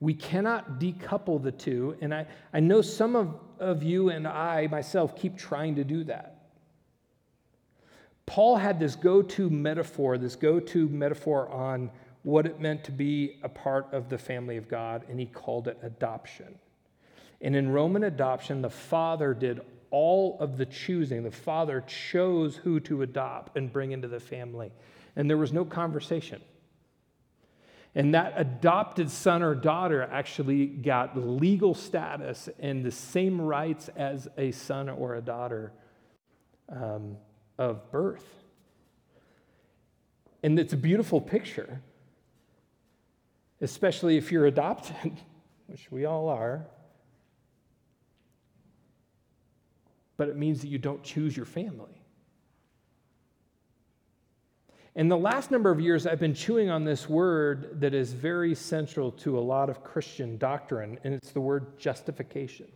We 0.00 0.12
cannot 0.12 0.78
decouple 0.78 1.42
the 1.42 1.52
two, 1.52 1.96
and 2.02 2.14
I, 2.14 2.26
I 2.52 2.60
know 2.60 2.82
some 2.82 3.16
of, 3.16 3.40
of 3.58 3.82
you 3.82 4.10
and 4.10 4.28
I 4.28 4.66
myself 4.66 5.16
keep 5.16 5.38
trying 5.38 5.76
to 5.76 5.84
do 5.84 6.04
that. 6.04 6.42
Paul 8.26 8.56
had 8.56 8.78
this 8.78 8.96
go 8.96 9.22
to 9.22 9.48
metaphor, 9.48 10.18
this 10.18 10.36
go 10.36 10.60
to 10.60 10.88
metaphor 10.90 11.48
on 11.48 11.90
what 12.24 12.46
it 12.46 12.58
meant 12.58 12.82
to 12.84 12.92
be 12.92 13.38
a 13.42 13.48
part 13.48 13.86
of 13.92 14.08
the 14.08 14.18
family 14.18 14.56
of 14.56 14.68
God, 14.68 15.04
and 15.08 15.20
he 15.20 15.26
called 15.26 15.68
it 15.68 15.78
adoption. 15.82 16.58
And 17.40 17.54
in 17.54 17.70
Roman 17.70 18.02
adoption, 18.02 18.62
the 18.62 18.70
father 18.70 19.32
did 19.32 19.60
all 19.90 20.36
of 20.40 20.56
the 20.56 20.66
choosing. 20.66 21.22
The 21.22 21.30
father 21.30 21.84
chose 21.86 22.56
who 22.56 22.80
to 22.80 23.02
adopt 23.02 23.56
and 23.56 23.72
bring 23.72 23.92
into 23.92 24.08
the 24.08 24.20
family, 24.20 24.72
and 25.14 25.30
there 25.30 25.38
was 25.38 25.52
no 25.52 25.64
conversation. 25.64 26.42
And 27.94 28.14
that 28.14 28.34
adopted 28.36 29.08
son 29.08 29.44
or 29.44 29.54
daughter 29.54 30.02
actually 30.02 30.66
got 30.66 31.16
legal 31.16 31.74
status 31.74 32.48
and 32.58 32.84
the 32.84 32.90
same 32.90 33.40
rights 33.40 33.88
as 33.94 34.26
a 34.36 34.50
son 34.50 34.88
or 34.88 35.14
a 35.14 35.20
daughter. 35.20 35.72
Um, 36.68 37.18
of 37.58 37.90
birth. 37.90 38.26
And 40.42 40.58
it's 40.58 40.72
a 40.72 40.76
beautiful 40.76 41.20
picture, 41.20 41.80
especially 43.60 44.16
if 44.16 44.32
you're 44.32 44.46
adopted, 44.46 45.12
which 45.66 45.90
we 45.90 46.04
all 46.04 46.28
are. 46.28 46.66
But 50.16 50.28
it 50.28 50.36
means 50.36 50.60
that 50.60 50.68
you 50.68 50.78
don't 50.78 51.02
choose 51.02 51.36
your 51.36 51.46
family. 51.46 52.04
In 54.96 55.08
the 55.08 55.16
last 55.16 55.50
number 55.50 55.72
of 55.72 55.80
years, 55.80 56.06
I've 56.06 56.20
been 56.20 56.34
chewing 56.34 56.70
on 56.70 56.84
this 56.84 57.08
word 57.08 57.80
that 57.80 57.94
is 57.94 58.12
very 58.12 58.54
central 58.54 59.10
to 59.12 59.36
a 59.36 59.40
lot 59.40 59.68
of 59.68 59.82
Christian 59.82 60.38
doctrine, 60.38 61.00
and 61.02 61.12
it's 61.12 61.32
the 61.32 61.40
word 61.40 61.80
justification. 61.80 62.68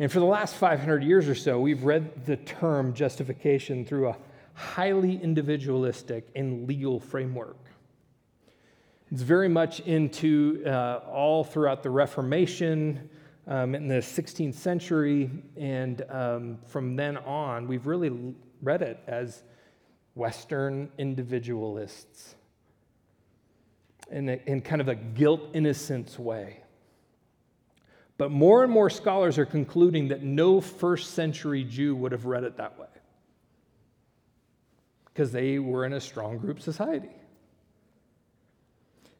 And 0.00 0.10
for 0.10 0.18
the 0.18 0.26
last 0.26 0.54
500 0.56 1.04
years 1.04 1.28
or 1.28 1.36
so, 1.36 1.60
we've 1.60 1.84
read 1.84 2.26
the 2.26 2.36
term 2.36 2.94
justification 2.94 3.84
through 3.84 4.08
a 4.08 4.16
highly 4.54 5.22
individualistic 5.22 6.28
and 6.34 6.66
legal 6.66 6.98
framework. 6.98 7.67
It's 9.10 9.22
very 9.22 9.48
much 9.48 9.80
into 9.80 10.62
uh, 10.66 11.00
all 11.10 11.42
throughout 11.42 11.82
the 11.82 11.88
Reformation 11.88 13.08
um, 13.46 13.74
in 13.74 13.88
the 13.88 13.96
16th 13.96 14.54
century, 14.54 15.30
and 15.56 16.02
um, 16.10 16.58
from 16.66 16.94
then 16.94 17.16
on, 17.16 17.66
we've 17.66 17.86
really 17.86 18.34
read 18.60 18.82
it 18.82 19.00
as 19.06 19.44
Western 20.14 20.90
individualists 20.98 22.34
in, 24.10 24.28
a, 24.28 24.40
in 24.44 24.60
kind 24.60 24.82
of 24.82 24.88
a 24.88 24.94
guilt 24.94 25.40
innocence 25.54 26.18
way. 26.18 26.60
But 28.18 28.30
more 28.30 28.62
and 28.62 28.70
more 28.70 28.90
scholars 28.90 29.38
are 29.38 29.46
concluding 29.46 30.08
that 30.08 30.22
no 30.22 30.60
first 30.60 31.14
century 31.14 31.64
Jew 31.64 31.96
would 31.96 32.12
have 32.12 32.26
read 32.26 32.44
it 32.44 32.58
that 32.58 32.78
way 32.78 32.88
because 35.06 35.32
they 35.32 35.58
were 35.58 35.86
in 35.86 35.94
a 35.94 36.00
strong 36.00 36.36
group 36.36 36.60
society. 36.60 37.17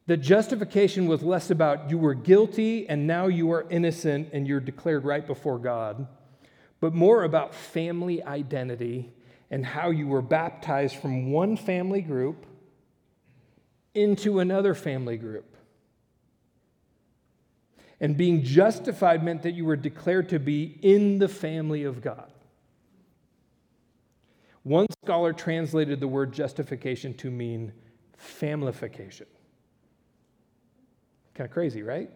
The 0.09 0.17
justification 0.17 1.05
was 1.05 1.21
less 1.21 1.51
about 1.51 1.91
you 1.91 1.99
were 1.99 2.15
guilty 2.15 2.89
and 2.89 3.05
now 3.05 3.27
you 3.27 3.51
are 3.51 3.67
innocent 3.69 4.29
and 4.33 4.47
you're 4.47 4.59
declared 4.59 5.05
right 5.05 5.23
before 5.23 5.59
God, 5.59 6.07
but 6.79 6.95
more 6.95 7.25
about 7.25 7.53
family 7.53 8.23
identity 8.23 9.13
and 9.51 9.63
how 9.63 9.91
you 9.91 10.07
were 10.07 10.23
baptized 10.23 10.95
from 10.95 11.31
one 11.31 11.55
family 11.55 12.01
group 12.01 12.47
into 13.93 14.39
another 14.39 14.73
family 14.73 15.15
group. 15.15 15.55
And 17.99 18.17
being 18.17 18.43
justified 18.43 19.23
meant 19.23 19.43
that 19.43 19.51
you 19.51 19.63
were 19.63 19.75
declared 19.75 20.29
to 20.29 20.39
be 20.39 20.79
in 20.81 21.19
the 21.19 21.29
family 21.29 21.83
of 21.83 22.01
God. 22.01 22.31
One 24.63 24.87
scholar 25.05 25.33
translated 25.33 25.99
the 25.99 26.07
word 26.07 26.33
justification 26.33 27.13
to 27.17 27.29
mean 27.29 27.73
familification. 28.17 29.27
Kind 31.39 31.47
of 31.47 31.53
crazy, 31.53 31.83
right? 31.83 32.11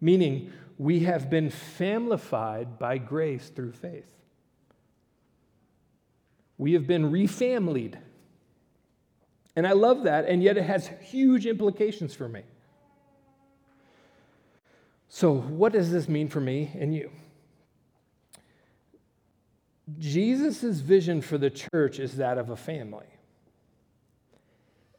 Meaning, 0.00 0.50
we 0.78 1.00
have 1.00 1.28
been 1.28 1.50
familified 1.50 2.78
by 2.78 2.96
grace 2.96 3.50
through 3.50 3.72
faith. 3.72 4.06
We 6.56 6.72
have 6.72 6.86
been 6.86 7.12
refamilied. 7.12 7.98
And 9.54 9.66
I 9.66 9.72
love 9.72 10.04
that, 10.04 10.24
and 10.24 10.42
yet 10.42 10.56
it 10.56 10.62
has 10.62 10.88
huge 11.02 11.44
implications 11.44 12.14
for 12.14 12.30
me. 12.30 12.40
So, 15.10 15.34
what 15.34 15.74
does 15.74 15.92
this 15.92 16.08
mean 16.08 16.30
for 16.30 16.40
me 16.40 16.70
and 16.74 16.94
you? 16.94 17.10
Jesus' 19.98 20.80
vision 20.80 21.20
for 21.20 21.36
the 21.36 21.50
church 21.50 21.98
is 21.98 22.16
that 22.16 22.38
of 22.38 22.48
a 22.48 22.56
family. 22.56 23.04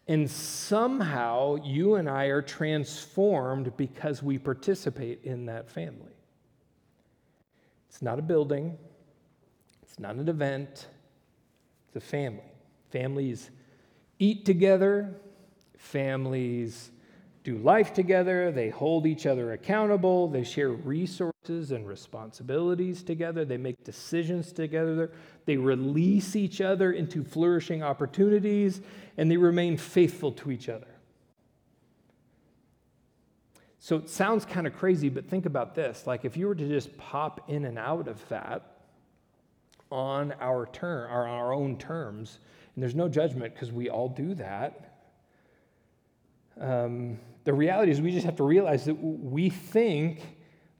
And 0.08 0.30
somehow 0.30 1.56
you 1.64 1.96
and 1.96 2.10
I 2.10 2.26
are 2.26 2.42
transformed 2.42 3.76
because 3.78 4.22
we 4.22 4.38
participate 4.38 5.24
in 5.24 5.46
that 5.46 5.70
family. 5.70 6.14
It's 7.90 8.02
not 8.02 8.20
a 8.20 8.22
building, 8.22 8.78
it's 9.84 10.00
not 10.00 10.16
an 10.16 10.28
event, 10.28 10.88
it's 11.88 11.96
a 11.96 12.00
family. 12.00 12.40
Families 12.90 13.52
eat 14.20 14.46
together, 14.46 15.16
families 15.78 16.91
do 17.44 17.58
life 17.58 17.94
together, 17.94 18.52
they 18.52 18.70
hold 18.70 19.06
each 19.08 19.26
other 19.26 19.54
accountable, 19.54 20.28
they 20.28 20.44
share 20.44 20.70
resources 20.70 21.72
and 21.72 21.88
responsibilities 21.88 23.02
together, 23.02 23.44
they 23.46 23.58
make 23.58 23.84
decisions 23.84 24.52
together, 24.52 25.12
they 25.46 25.58
release 25.58 26.36
each 26.36 26.62
other 26.62 26.92
into 26.92 27.24
flourishing 27.24 27.82
opportunities, 27.82 28.82
and 29.18 29.30
they 29.30 29.38
remain 29.38 29.76
faithful 29.76 30.32
to 30.32 30.52
each 30.52 30.70
other. 30.70 30.88
So 33.80 33.96
it 33.96 34.10
sounds 34.10 34.46
kind 34.46 34.68
of 34.68 34.76
crazy, 34.76 35.10
but 35.10 35.28
think 35.28 35.48
about 35.48 35.74
this. 35.74 36.06
Like 36.06 36.24
if 36.24 36.38
you 36.38 36.48
were 36.48 36.54
to 36.54 36.68
just 36.68 36.96
pop 36.98 37.50
in 37.50 37.66
and 37.66 37.80
out 37.80 38.08
of 38.08 38.28
that 38.30 38.78
on 39.90 40.36
our 40.40 40.68
term, 40.68 41.12
or 41.12 41.28
on 41.28 41.30
our 41.30 41.54
own 41.54 41.78
terms, 41.78 42.38
and 42.76 42.84
there's 42.84 42.94
no 42.94 43.10
judgment 43.10 43.56
because 43.56 43.72
we 43.72 43.90
all 43.90 44.08
do 44.08 44.36
that. 44.36 44.92
Um, 46.60 47.18
the 47.44 47.54
reality 47.54 47.92
is, 47.92 48.02
we 48.02 48.12
just 48.12 48.26
have 48.26 48.36
to 48.38 48.44
realize 48.44 48.86
that 48.86 48.96
we 48.96 49.50
think 49.50 50.22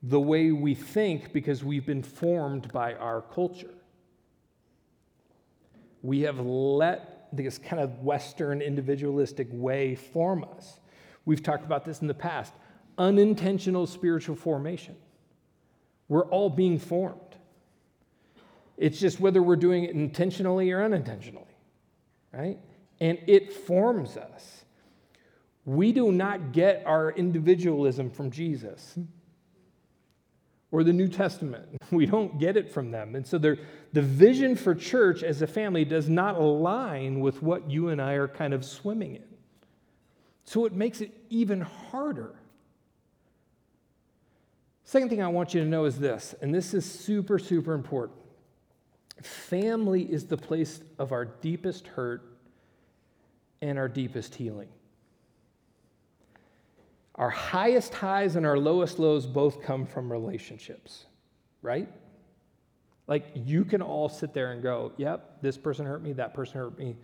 the 0.04 0.20
way 0.20 0.52
we 0.52 0.76
think 0.76 1.34
because 1.34 1.64
we've 1.64 1.86
been 1.86 2.04
formed 2.04 2.72
by 2.72 2.94
our 2.96 3.22
culture. 3.22 3.74
We 6.02 6.22
have 6.22 6.40
let 6.40 7.28
this 7.34 7.58
kind 7.58 7.82
of 7.82 8.00
Western 8.00 8.62
individualistic 8.62 9.48
way 9.52 9.96
form 9.96 10.46
us. 10.56 10.80
We've 11.26 11.42
talked 11.42 11.66
about 11.66 11.86
this 11.86 12.02
in 12.02 12.08
the 12.08 12.14
past 12.14 12.54
unintentional 12.98 13.88
spiritual 13.88 14.36
formation. 14.36 14.96
We're 16.08 16.26
all 16.26 16.50
being 16.50 16.78
formed. 16.78 17.20
It's 18.78 19.00
just 19.00 19.20
whether 19.20 19.42
we're 19.42 19.56
doing 19.56 19.86
it 19.86 19.92
intentionally 19.92 20.72
or 20.72 20.84
unintentionally, 20.84 21.56
right? 22.34 22.60
And 23.00 23.18
it 23.28 23.54
forms 23.54 24.18
us. 24.18 24.66
We 25.66 25.92
do 25.92 26.12
not 26.12 26.52
get 26.52 26.84
our 26.86 27.12
individualism 27.12 28.10
from 28.10 28.32
Jesus 28.32 28.98
or 30.72 30.84
the 30.84 30.94
New 30.94 31.08
Testament. 31.08 31.68
We 31.92 32.06
don't 32.06 32.40
get 32.40 32.56
it 32.56 32.72
from 32.72 32.92
them. 32.92 33.16
And 33.16 33.28
so 33.28 33.38
the 33.38 33.58
vision 33.94 34.56
for 34.56 34.74
church 34.74 35.24
as 35.24 35.42
a 35.42 35.48
family 35.48 35.84
does 35.84 36.08
not 36.08 36.38
align 36.38 37.20
with 37.20 37.44
what 37.44 37.70
you 37.70 37.90
and 37.90 38.02
I 38.02 38.14
are 38.14 38.30
kind 38.30 38.54
of 38.54 38.64
swimming 38.64 39.16
in. 39.16 39.26
So 40.46 40.64
it 40.66 40.72
makes 40.72 41.02
it 41.02 41.12
even 41.30 41.60
harder. 41.60 42.34
Second 44.86 45.10
thing 45.10 45.22
I 45.22 45.28
want 45.28 45.54
you 45.54 45.62
to 45.62 45.68
know 45.68 45.84
is 45.84 46.00
this, 46.00 46.34
and 46.42 46.56
this 46.56 46.74
is 46.74 46.90
super, 46.90 47.38
super 47.38 47.74
important. 47.74 48.18
Family 49.22 50.04
is 50.04 50.26
the 50.26 50.38
place 50.38 50.80
of 50.98 51.12
our 51.12 51.26
deepest 51.26 51.88
hurt 51.88 52.24
and 53.62 53.78
our 53.78 53.90
deepest 53.90 54.36
healing. 54.36 54.70
Our 57.22 57.30
highest 57.30 57.94
highs 57.94 58.36
and 58.36 58.48
our 58.48 58.58
lowest 58.58 58.98
lows 58.98 59.28
both 59.28 59.62
come 59.62 59.86
from 59.86 60.12
relationships, 60.12 61.06
right? 61.62 61.88
Like 63.06 63.28
you 63.36 63.64
can 63.64 63.84
all 63.84 64.10
sit 64.10 64.34
there 64.34 64.54
and 64.54 64.64
go, 64.64 64.92
yep, 64.98 65.40
this 65.40 65.56
person 65.56 65.86
hurt 65.86 66.02
me, 66.02 66.14
that 66.14 66.34
person 66.34 66.56
hurt 66.56 66.80
me. 66.80 66.98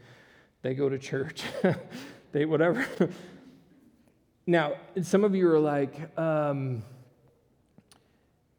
They 0.63 0.74
go 0.74 0.89
to 0.89 0.97
church, 0.97 1.43
they 2.32 2.45
whatever. 2.45 2.88
now, 4.47 4.74
some 5.03 5.24
of 5.24 5.36
you 5.36 5.51
are 5.51 5.59
like, 5.59 6.18
um, 6.18 6.82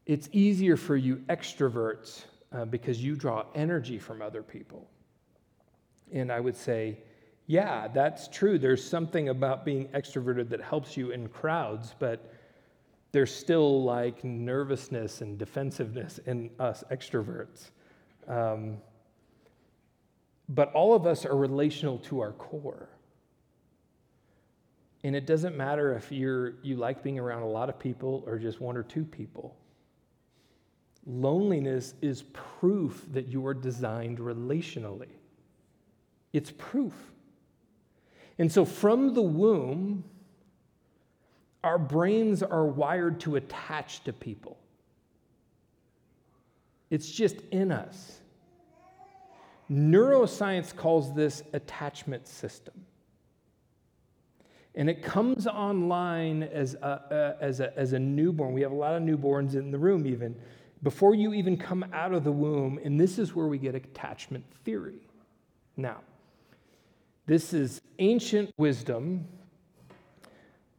it's 0.07 0.29
easier 0.31 0.77
for 0.77 0.95
you 0.95 1.17
extroverts 1.29 2.23
uh, 2.53 2.67
because 2.67 3.03
you 3.03 3.17
draw 3.17 3.47
energy 3.57 3.99
from 3.99 4.23
other 4.23 4.45
people. 4.45 4.89
And 6.13 6.31
I 6.31 6.39
would 6.39 6.57
say, 6.57 6.99
yeah, 7.49 7.89
that's 7.89 8.29
true. 8.29 8.59
There's 8.59 8.85
something 8.85 9.31
about 9.31 9.65
being 9.65 9.89
extroverted 9.89 10.51
that 10.51 10.61
helps 10.61 10.99
you 10.99 11.13
in 11.13 11.29
crowds, 11.29 11.95
but 11.99 12.31
there's 13.11 13.35
still 13.35 13.83
like 13.83 14.23
nervousness 14.23 15.23
and 15.23 15.39
defensiveness 15.39 16.19
in 16.27 16.51
us 16.61 16.85
extroverts. 16.91 17.71
Um, 18.29 18.77
but 20.51 20.71
all 20.75 20.95
of 20.95 21.07
us 21.07 21.25
are 21.25 21.37
relational 21.37 21.97
to 22.01 22.21
our 22.21 22.33
core. 22.33 22.91
And 25.03 25.17
it 25.17 25.27
doesn't 25.27 25.57
matter 25.57 25.95
if 25.95 26.13
you're, 26.13 26.57
you 26.63 26.77
like 26.77 27.03
being 27.03 27.19
around 27.19 27.43
a 27.43 27.49
lot 27.49 27.71
of 27.71 27.79
people 27.79 28.25
or 28.27 28.39
just 28.39 28.61
one 28.61 28.77
or 28.77 28.83
two 28.83 29.07
people. 29.07 29.57
Loneliness 31.07 31.95
is 32.03 32.25
proof 32.35 33.07
that 33.13 33.27
you 33.27 33.47
are 33.47 33.55
designed 33.55 34.19
relationally. 34.19 35.13
It's 36.35 36.53
proof. 36.59 36.93
And 38.39 38.51
so 38.51 38.65
from 38.65 39.15
the 39.15 39.23
womb, 39.23 40.05
our 41.65 41.79
brains 41.79 42.43
are 42.43 42.65
wired 42.65 43.21
to 43.21 43.37
attach 43.37 44.05
to 44.05 44.13
people. 44.13 44.59
It's 46.91 47.11
just 47.11 47.37
in 47.51 47.73
us. 47.73 48.21
Neuroscience 49.71 50.75
calls 50.75 51.15
this 51.15 51.43
attachment 51.53 52.27
system. 52.27 52.75
And 54.75 54.89
it 54.89 55.03
comes 55.03 55.47
online 55.47 56.45
as 56.45 56.75
a, 56.75 57.37
as, 57.41 57.61
a, 57.61 57.77
as 57.77 57.93
a 57.93 57.99
newborn. 57.99 58.55
We 58.55 58.63
have 58.63 58.71
a 58.71 58.77
lot 58.77 58.95
of 58.95 59.03
newborns 59.03 59.55
in 59.55 59.73
the 59.73 59.79
room, 59.79 60.07
even 60.07 60.37
before 60.83 61.15
you 61.15 61.35
even 61.35 61.57
come 61.57 61.85
out 61.93 62.15
of 62.15 62.23
the 62.23 62.33
womb. 62.33 62.79
And 62.85 62.99
this 62.99 63.19
is 63.19 63.35
where 63.35 63.49
we 63.49 63.59
get 63.59 63.75
attachment 63.75 64.45
theory. 64.65 65.01
Now, 65.77 65.99
this 67.29 67.53
is 67.53 67.83
ancient 67.99 68.51
wisdom, 68.57 69.29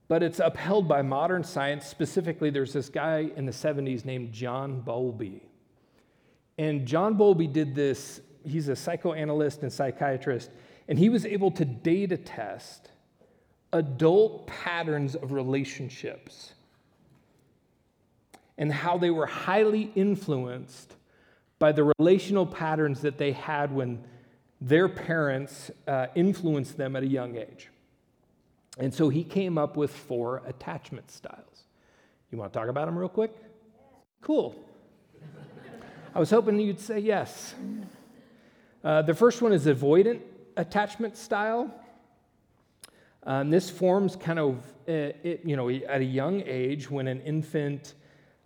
but 0.08 0.24
it's 0.24 0.40
upheld 0.40 0.88
by 0.88 1.04
modern 1.04 1.44
science. 1.44 1.86
Specifically, 1.86 2.50
there's 2.50 2.74
this 2.74 2.90
guy 2.90 3.30
in 3.36 3.46
the 3.46 3.52
70s 3.52 4.04
named 4.04 4.34
John 4.34 4.82
Bowlby. 4.82 5.44
And 6.58 6.88
John 6.88 7.14
Bowlby 7.14 7.46
did 7.46 7.76
this, 7.76 8.22
he's 8.44 8.68
a 8.68 8.76
psychoanalyst 8.76 9.62
and 9.62 9.72
psychiatrist, 9.72 10.50
and 10.88 10.98
he 10.98 11.10
was 11.10 11.24
able 11.24 11.52
to 11.52 11.66
data 11.66 12.18
test 12.18 12.90
adult 13.72 14.48
patterns 14.48 15.16
of 15.16 15.32
relationships 15.32 16.54
and 18.58 18.74
how 18.74 18.98
they 18.98 19.12
were 19.12 19.28
highly 19.28 19.92
influenced 19.94 20.96
by 21.60 21.72
the 21.72 21.94
relational 22.00 22.48
patterns 22.48 23.02
that 23.02 23.20
they 23.20 23.34
had 23.34 23.72
when 23.72 24.04
their 24.62 24.90
parents 24.90 25.72
uh, 25.88 26.08
influenced 26.16 26.78
them 26.78 26.96
at 26.96 27.04
a 27.04 27.08
young 27.08 27.38
age. 27.38 27.70
And 28.78 28.94
so 28.94 29.10
he 29.10 29.24
came 29.24 29.58
up 29.58 29.78
with 29.78 29.92
four 29.94 30.42
attachment 30.46 31.12
styles. 31.12 31.64
You 32.32 32.38
want 32.38 32.54
to 32.54 32.60
talk 32.60 32.70
about 32.70 32.86
them 32.86 32.98
real 32.98 33.10
quick? 33.10 33.34
Cool. 34.22 34.56
I 36.14 36.20
was 36.20 36.30
hoping 36.30 36.60
you'd 36.60 36.80
say 36.80 37.00
yes. 37.00 37.56
Uh, 38.84 39.02
the 39.02 39.14
first 39.14 39.42
one 39.42 39.54
is 39.54 39.66
avoidant 39.66 40.22
attachment 40.58 41.18
style. 41.18 41.74
Um, 43.24 43.50
this 43.50 43.70
forms 43.70 44.16
kind 44.16 44.40
of, 44.40 44.56
uh, 44.88 45.14
it, 45.24 45.42
you 45.44 45.56
know, 45.56 45.70
at 45.70 46.02
a 46.02 46.06
young 46.06 46.42
age 46.46 46.90
when 46.90 47.08
an 47.08 47.22
infant 47.22 47.94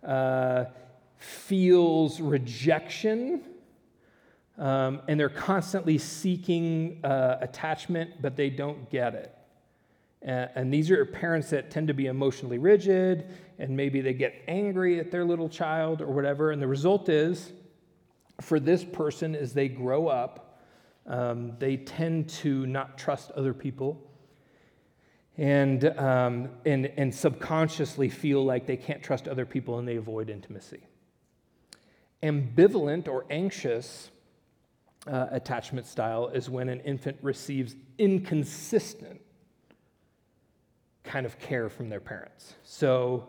uh, 0.06 0.64
feels 1.16 2.20
rejection 2.20 3.42
um, 4.58 5.02
and 5.08 5.18
they're 5.18 5.28
constantly 5.28 5.98
seeking 5.98 7.00
uh, 7.04 7.38
attachment, 7.40 8.22
but 8.22 8.36
they 8.36 8.50
don't 8.50 8.90
get 8.90 9.14
it. 9.14 9.36
And 10.26 10.72
these 10.72 10.90
are 10.90 11.04
parents 11.04 11.50
that 11.50 11.70
tend 11.70 11.88
to 11.88 11.94
be 11.94 12.06
emotionally 12.06 12.56
rigid, 12.56 13.30
and 13.58 13.76
maybe 13.76 14.00
they 14.00 14.14
get 14.14 14.34
angry 14.48 14.98
at 14.98 15.10
their 15.10 15.22
little 15.22 15.50
child 15.50 16.00
or 16.00 16.06
whatever. 16.06 16.50
And 16.50 16.62
the 16.62 16.66
result 16.66 17.10
is, 17.10 17.52
for 18.40 18.58
this 18.58 18.84
person, 18.84 19.34
as 19.34 19.52
they 19.52 19.68
grow 19.68 20.08
up, 20.08 20.62
um, 21.06 21.52
they 21.58 21.76
tend 21.76 22.30
to 22.30 22.64
not 22.66 22.96
trust 22.96 23.32
other 23.32 23.52
people 23.52 24.00
and, 25.36 25.84
um, 25.98 26.48
and, 26.64 26.86
and 26.96 27.14
subconsciously 27.14 28.08
feel 28.08 28.44
like 28.44 28.66
they 28.66 28.76
can't 28.76 29.02
trust 29.02 29.28
other 29.28 29.44
people 29.44 29.78
and 29.78 29.86
they 29.86 29.96
avoid 29.96 30.30
intimacy. 30.30 30.80
Ambivalent 32.22 33.08
or 33.08 33.26
anxious 33.28 34.10
uh, 35.06 35.26
attachment 35.30 35.86
style 35.86 36.28
is 36.28 36.48
when 36.48 36.68
an 36.68 36.80
infant 36.80 37.16
receives 37.22 37.76
inconsistent 37.98 39.20
kind 41.04 41.26
of 41.26 41.38
care 41.38 41.68
from 41.68 41.88
their 41.88 42.00
parents. 42.00 42.54
So 42.64 43.28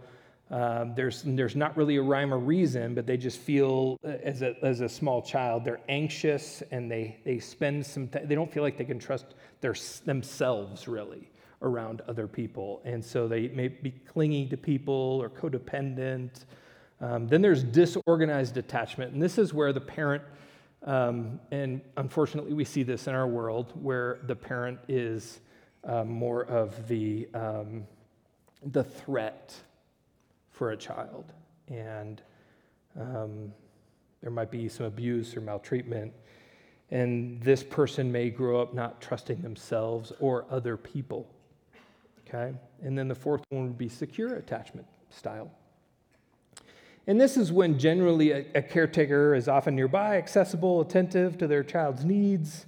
um, 0.51 0.93
there's, 0.95 1.23
there's 1.25 1.55
not 1.55 1.75
really 1.75 1.97
a 1.97 2.01
rhyme 2.01 2.33
or 2.33 2.37
reason, 2.37 2.93
but 2.93 3.05
they 3.07 3.17
just 3.17 3.39
feel 3.39 3.97
uh, 4.03 4.09
as 4.23 4.41
a, 4.41 4.55
as 4.63 4.81
a 4.81 4.89
small 4.89 5.21
child, 5.21 5.65
they're 5.65 5.81
anxious 5.89 6.61
and 6.71 6.89
they, 6.89 7.17
they 7.25 7.39
spend 7.39 7.85
some 7.85 8.07
time, 8.07 8.27
they 8.27 8.35
don't 8.35 8.51
feel 8.51 8.63
like 8.63 8.77
they 8.77 8.85
can 8.85 8.99
trust 8.99 9.25
their, 9.61 9.75
themselves 10.05 10.87
really 10.87 11.29
around 11.61 12.01
other 12.07 12.27
people. 12.27 12.81
And 12.85 13.03
so 13.03 13.27
they 13.27 13.47
may 13.49 13.69
be 13.69 13.91
clingy 13.91 14.45
to 14.47 14.57
people 14.57 15.19
or 15.21 15.29
codependent. 15.29 16.45
Um, 17.01 17.27
then 17.27 17.41
there's 17.41 17.63
disorganized 17.63 18.57
attachment. 18.57 19.13
And 19.13 19.21
this 19.21 19.37
is 19.39 19.53
where 19.53 19.73
the 19.73 19.81
parent, 19.81 20.23
um, 20.85 21.39
and 21.51 21.81
unfortunately 21.97 22.53
we 22.53 22.63
see 22.63 22.83
this 22.83 23.07
in 23.07 23.15
our 23.15 23.27
world, 23.27 23.73
where 23.81 24.19
the 24.23 24.35
parent 24.35 24.79
is 24.87 25.41
um, 25.83 26.09
more 26.09 26.45
of 26.45 26.87
the, 26.87 27.27
um, 27.33 27.85
the 28.71 28.83
threat 28.83 29.53
for 30.51 30.71
a 30.71 30.77
child. 30.77 31.33
And 31.67 32.21
um, 32.99 33.51
there 34.21 34.31
might 34.31 34.51
be 34.51 34.69
some 34.69 34.85
abuse 34.85 35.35
or 35.35 35.41
maltreatment. 35.41 36.13
And 36.91 37.41
this 37.41 37.63
person 37.63 38.11
may 38.11 38.29
grow 38.29 38.61
up 38.61 38.73
not 38.73 39.01
trusting 39.01 39.41
themselves 39.41 40.11
or 40.19 40.45
other 40.51 40.77
people. 40.77 41.27
Okay? 42.27 42.53
And 42.83 42.97
then 42.97 43.07
the 43.07 43.15
fourth 43.15 43.43
one 43.49 43.67
would 43.67 43.77
be 43.77 43.89
secure 43.89 44.35
attachment 44.35 44.87
style. 45.09 45.51
And 47.07 47.21
this 47.21 47.37
is 47.37 47.51
when 47.51 47.77
generally 47.77 48.31
a, 48.31 48.45
a 48.55 48.61
caretaker 48.61 49.35
is 49.35 49.47
often 49.47 49.75
nearby, 49.75 50.17
accessible, 50.17 50.81
attentive 50.81 51.37
to 51.37 51.47
their 51.47 51.63
child's 51.63 52.03
needs, 52.03 52.65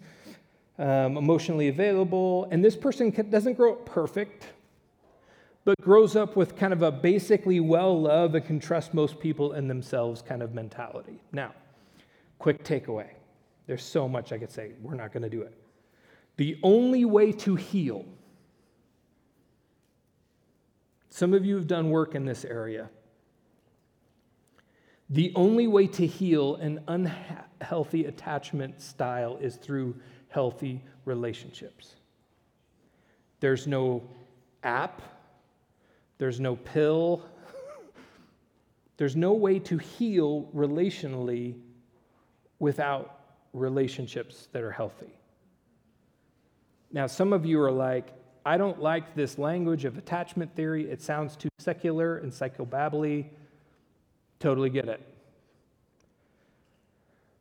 um, 0.78 1.18
emotionally 1.18 1.70
available. 1.70 2.48
And 2.52 2.64
this 2.64 2.76
person 2.76 3.12
can, 3.12 3.30
doesn't 3.30 3.56
grow 3.56 3.74
up 3.74 3.86
perfect, 3.86 4.48
but 5.66 5.76
grows 5.82 6.16
up 6.16 6.36
with 6.36 6.56
kind 6.56 6.72
of 6.72 6.84
a 6.84 6.92
basically 6.92 7.60
well 7.60 8.00
loved 8.00 8.36
and 8.36 8.46
can 8.46 8.60
trust 8.60 8.94
most 8.94 9.20
people 9.20 9.54
and 9.54 9.70
themselves 9.70 10.22
kind 10.22 10.44
of 10.44 10.54
mentality. 10.54 11.20
Now, 11.32 11.54
quick 12.38 12.64
takeaway. 12.64 13.10
There's 13.66 13.84
so 13.84 14.08
much 14.08 14.32
I 14.32 14.38
could 14.38 14.52
say. 14.52 14.72
We're 14.82 14.96
not 14.96 15.12
going 15.12 15.24
to 15.24 15.30
do 15.30 15.42
it. 15.42 15.54
The 16.38 16.60
only 16.62 17.06
way 17.06 17.32
to 17.32 17.56
heal 17.56 18.06
some 21.18 21.34
of 21.34 21.44
you 21.44 21.56
have 21.56 21.66
done 21.66 21.90
work 21.90 22.14
in 22.14 22.26
this 22.26 22.46
area. 22.46 22.92
The 25.10 25.32
only 25.36 25.68
way 25.68 25.88
to 25.88 26.06
heal 26.06 26.56
an 26.56 26.82
unhealthy 26.88 28.06
attachment 28.06 28.82
style 28.82 29.38
is 29.40 29.56
through 29.56 29.96
healthy 30.28 30.84
relationships. 31.06 31.96
There's 33.40 33.68
no 33.68 34.04
app, 34.64 35.02
there's 36.18 36.40
no 36.40 36.56
pill, 36.56 37.24
there's 38.98 39.16
no 39.16 39.34
way 39.34 39.60
to 39.60 39.78
heal 39.78 40.50
relationally 40.54 41.56
without 42.60 43.20
relationships 43.54 44.50
that 44.52 44.64
are 44.64 44.72
healthy. 44.72 45.14
Now, 46.92 47.08
some 47.08 47.32
of 47.32 47.46
you 47.46 47.62
are 47.62 47.72
like, 47.72 48.14
I 48.46 48.58
don't 48.58 48.82
like 48.82 49.14
this 49.14 49.38
language 49.38 49.86
of 49.86 49.98
attachment 49.98 50.56
theory. 50.56 50.90
It 50.90 51.02
sounds 51.02 51.36
too 51.36 51.50
secular 51.60 52.18
and 52.18 52.32
psychobabbly. 52.32 53.28
Totally 54.40 54.70
get 54.70 54.88
it. 54.88 55.02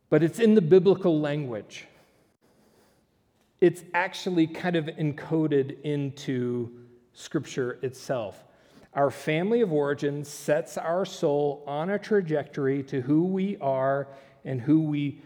But 0.08 0.22
it's 0.22 0.38
in 0.38 0.54
the 0.54 0.62
biblical 0.62 1.20
language. 1.20 1.86
It's 3.60 3.82
actually 3.94 4.46
kind 4.46 4.76
of 4.76 4.86
encoded 4.86 5.80
into 5.82 6.70
Scripture 7.12 7.78
itself. 7.82 8.44
Our 8.94 9.10
family 9.10 9.60
of 9.60 9.72
origin 9.72 10.24
sets 10.24 10.78
our 10.78 11.04
soul 11.04 11.62
on 11.66 11.90
a 11.90 11.98
trajectory 11.98 12.82
to 12.84 13.00
who 13.00 13.24
we 13.24 13.56
are 13.58 14.08
and 14.44 14.60
who 14.60 14.80
we, 14.80 15.20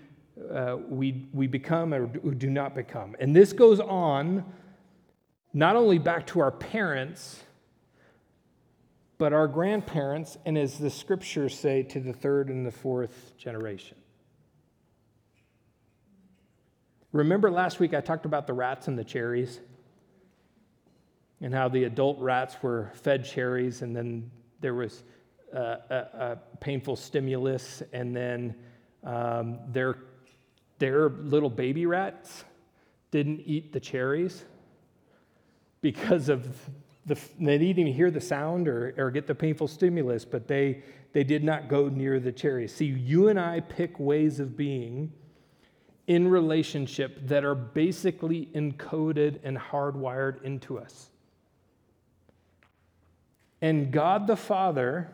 uh, 0.53 0.79
we, 0.89 1.29
we 1.33 1.47
become 1.47 1.93
or 1.95 2.07
do 2.07 2.51
not 2.51 2.75
become. 2.75 3.15
And 3.21 3.35
this 3.35 3.53
goes 3.53 3.79
on 3.79 4.45
not 5.53 5.77
only 5.77 5.99
back 5.99 6.27
to 6.29 6.41
our 6.41 6.51
parents, 6.51 7.45
but 9.21 9.35
our 9.35 9.47
grandparents, 9.47 10.39
and 10.47 10.57
as 10.57 10.79
the 10.79 10.89
scriptures 10.89 11.57
say, 11.57 11.83
to 11.83 12.01
the 12.01 12.15
third 12.15 12.49
and 12.49 12.65
the 12.65 12.71
fourth 12.71 13.37
generation. 13.37 13.99
Remember 17.13 17.51
last 17.51 17.79
week 17.81 17.93
I 17.93 18.01
talked 18.01 18.25
about 18.25 18.47
the 18.47 18.55
rats 18.55 18.89
and 18.89 18.99
the 18.99 19.05
cherries? 19.05 19.61
And 21.43 21.53
how 21.53 21.69
the 21.69 21.85
adult 21.85 22.19
rats 22.19 22.57
were 22.63 22.93
fed 22.95 23.27
cherries, 23.27 23.83
and 23.83 23.95
then 23.95 24.31
there 24.63 24.73
was 24.73 25.03
a, 25.53 25.59
a, 25.59 25.97
a 25.97 26.39
painful 26.61 26.97
stimulus, 26.97 27.83
and 27.93 28.17
then 28.17 28.55
um, 29.05 29.59
their, 29.69 29.99
their 30.79 31.11
little 31.11 31.51
baby 31.51 31.85
rats 31.85 32.45
didn't 33.11 33.43
eat 33.45 33.75
the 33.75 33.81
cherries 33.81 34.47
because 35.83 36.31
of 36.31 36.49
the, 37.07 37.19
they 37.39 37.59
didn't 37.59 37.69
even 37.69 37.87
hear 37.87 38.11
the 38.11 38.21
sound 38.21 38.69
or, 38.69 38.95
or 38.97 39.11
get 39.11 39.27
the 39.27 39.35
painful 39.35 39.69
stimulus, 39.69 40.25
but 40.25 40.47
they, 40.47 40.83
they 41.13 41.25
did 41.25 41.43
not 41.43 41.69
go 41.69 41.89
near 41.89 42.21
the 42.21 42.33
cherries. 42.33 42.75
See, 42.75 42.87
you 42.87 43.29
and 43.29 43.41
I 43.41 43.61
pick 43.61 43.99
ways 43.99 44.41
of 44.41 44.57
being 44.57 45.13
in 46.07 46.29
relationship 46.29 47.27
that 47.29 47.45
are 47.45 47.55
basically 47.55 48.49
encoded 48.55 49.39
and 49.45 49.57
hardwired 49.57 50.43
into 50.43 50.79
us. 50.79 51.11
And 53.63 53.93
God 53.93 54.27
the 54.27 54.37
Father 54.37 55.11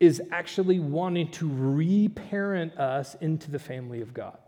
is 0.00 0.20
actually 0.30 0.80
wanting 0.80 1.30
to 1.30 1.48
reparent 1.50 2.76
us 2.76 3.14
into 3.20 3.50
the 3.50 3.58
family 3.58 4.00
of 4.00 4.12
God. 4.12 4.38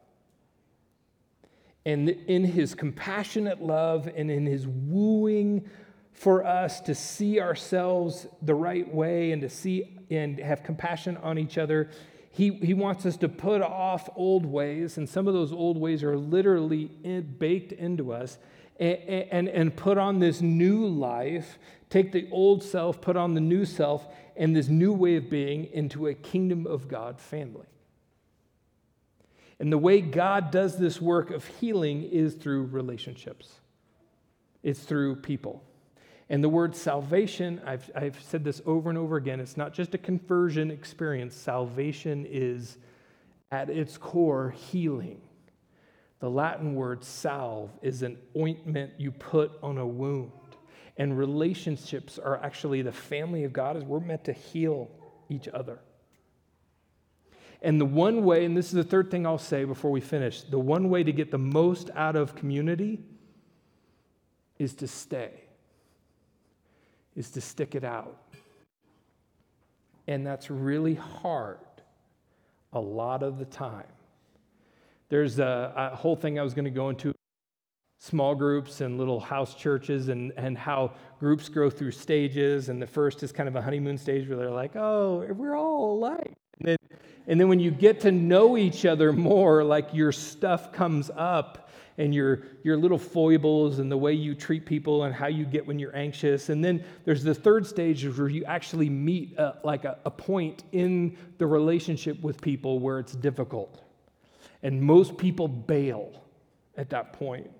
And 1.86 2.10
in 2.10 2.44
his 2.44 2.74
compassionate 2.74 3.62
love 3.62 4.10
and 4.14 4.28
in 4.28 4.44
his 4.44 4.66
wooing 4.66 5.70
for 6.12 6.44
us 6.44 6.80
to 6.80 6.96
see 6.96 7.40
ourselves 7.40 8.26
the 8.42 8.56
right 8.56 8.92
way 8.92 9.30
and 9.30 9.40
to 9.42 9.48
see 9.48 9.96
and 10.10 10.36
have 10.40 10.64
compassion 10.64 11.16
on 11.18 11.38
each 11.38 11.58
other, 11.58 11.90
he, 12.32 12.50
he 12.54 12.74
wants 12.74 13.06
us 13.06 13.16
to 13.18 13.28
put 13.28 13.62
off 13.62 14.10
old 14.16 14.44
ways, 14.44 14.98
and 14.98 15.08
some 15.08 15.28
of 15.28 15.34
those 15.34 15.52
old 15.52 15.78
ways 15.78 16.02
are 16.02 16.18
literally 16.18 16.90
in, 17.04 17.36
baked 17.38 17.70
into 17.70 18.12
us, 18.12 18.38
and, 18.80 18.98
and, 18.98 19.48
and 19.48 19.76
put 19.76 19.96
on 19.96 20.18
this 20.18 20.40
new 20.40 20.86
life, 20.86 21.56
take 21.88 22.10
the 22.10 22.28
old 22.32 22.64
self, 22.64 23.00
put 23.00 23.16
on 23.16 23.34
the 23.34 23.40
new 23.40 23.64
self, 23.64 24.06
and 24.36 24.56
this 24.56 24.68
new 24.68 24.92
way 24.92 25.16
of 25.16 25.30
being 25.30 25.66
into 25.72 26.08
a 26.08 26.14
kingdom 26.14 26.66
of 26.66 26.88
God 26.88 27.20
family. 27.20 27.66
And 29.58 29.72
the 29.72 29.78
way 29.78 30.00
God 30.00 30.50
does 30.50 30.76
this 30.76 31.00
work 31.00 31.30
of 31.30 31.46
healing 31.46 32.02
is 32.02 32.34
through 32.34 32.64
relationships, 32.64 33.60
it's 34.62 34.80
through 34.80 35.16
people. 35.16 35.62
And 36.28 36.42
the 36.42 36.48
word 36.48 36.74
salvation, 36.74 37.60
I've, 37.64 37.88
I've 37.94 38.20
said 38.20 38.42
this 38.42 38.60
over 38.66 38.88
and 38.90 38.98
over 38.98 39.16
again, 39.16 39.38
it's 39.38 39.56
not 39.56 39.72
just 39.72 39.94
a 39.94 39.98
conversion 39.98 40.72
experience. 40.72 41.36
Salvation 41.36 42.26
is, 42.28 42.78
at 43.52 43.70
its 43.70 43.96
core, 43.96 44.50
healing. 44.50 45.20
The 46.18 46.28
Latin 46.28 46.74
word 46.74 47.04
salve 47.04 47.70
is 47.80 48.02
an 48.02 48.18
ointment 48.36 48.94
you 48.98 49.12
put 49.12 49.52
on 49.62 49.78
a 49.78 49.86
wound. 49.86 50.32
And 50.96 51.16
relationships 51.16 52.18
are 52.18 52.42
actually 52.42 52.82
the 52.82 52.90
family 52.90 53.44
of 53.44 53.52
God, 53.52 53.76
is 53.76 53.84
we're 53.84 54.00
meant 54.00 54.24
to 54.24 54.32
heal 54.32 54.90
each 55.28 55.46
other. 55.46 55.78
And 57.62 57.80
the 57.80 57.86
one 57.86 58.24
way, 58.24 58.44
and 58.44 58.56
this 58.56 58.66
is 58.66 58.72
the 58.72 58.84
third 58.84 59.10
thing 59.10 59.26
I'll 59.26 59.38
say 59.38 59.64
before 59.64 59.90
we 59.90 60.00
finish 60.00 60.42
the 60.42 60.58
one 60.58 60.90
way 60.90 61.02
to 61.02 61.12
get 61.12 61.30
the 61.30 61.38
most 61.38 61.90
out 61.94 62.16
of 62.16 62.34
community 62.34 63.00
is 64.58 64.74
to 64.74 64.88
stay, 64.88 65.30
is 67.14 67.30
to 67.30 67.40
stick 67.40 67.74
it 67.74 67.84
out. 67.84 68.16
And 70.06 70.26
that's 70.26 70.50
really 70.50 70.94
hard 70.94 71.58
a 72.72 72.80
lot 72.80 73.22
of 73.22 73.38
the 73.38 73.44
time. 73.44 73.86
There's 75.08 75.38
a, 75.38 75.72
a 75.76 75.96
whole 75.96 76.16
thing 76.16 76.38
I 76.38 76.42
was 76.42 76.54
going 76.54 76.64
to 76.64 76.70
go 76.70 76.90
into 76.90 77.14
small 77.98 78.34
groups 78.34 78.80
and 78.80 78.98
little 78.98 79.20
house 79.20 79.54
churches 79.54 80.08
and, 80.08 80.32
and 80.36 80.56
how 80.56 80.92
groups 81.18 81.48
grow 81.48 81.70
through 81.70 81.92
stages. 81.92 82.68
And 82.68 82.80
the 82.80 82.86
first 82.86 83.22
is 83.22 83.32
kind 83.32 83.48
of 83.48 83.56
a 83.56 83.62
honeymoon 83.62 83.98
stage 83.98 84.28
where 84.28 84.36
they're 84.36 84.50
like, 84.50 84.76
oh, 84.76 85.26
we're 85.30 85.56
all 85.56 85.96
alike. 85.96 86.34
And 87.26 87.40
then, 87.40 87.48
when 87.48 87.60
you 87.60 87.70
get 87.70 88.00
to 88.00 88.12
know 88.12 88.56
each 88.56 88.84
other 88.84 89.12
more, 89.12 89.64
like 89.64 89.88
your 89.92 90.12
stuff 90.12 90.72
comes 90.72 91.10
up 91.16 91.66
and 91.98 92.14
your, 92.14 92.42
your 92.62 92.76
little 92.76 92.98
foibles 92.98 93.78
and 93.78 93.90
the 93.90 93.96
way 93.96 94.12
you 94.12 94.34
treat 94.34 94.66
people 94.66 95.04
and 95.04 95.14
how 95.14 95.26
you 95.26 95.44
get 95.44 95.66
when 95.66 95.78
you're 95.78 95.96
anxious. 95.96 96.50
And 96.50 96.64
then 96.64 96.84
there's 97.04 97.22
the 97.22 97.34
third 97.34 97.66
stage 97.66 98.06
where 98.06 98.28
you 98.28 98.44
actually 98.44 98.90
meet 98.90 99.36
a, 99.38 99.58
like 99.64 99.84
a, 99.84 99.98
a 100.04 100.10
point 100.10 100.64
in 100.72 101.16
the 101.38 101.46
relationship 101.46 102.20
with 102.22 102.40
people 102.40 102.78
where 102.78 102.98
it's 102.98 103.14
difficult. 103.14 103.82
And 104.62 104.80
most 104.82 105.16
people 105.16 105.48
bail 105.48 106.22
at 106.76 106.90
that 106.90 107.14
point. 107.14 107.50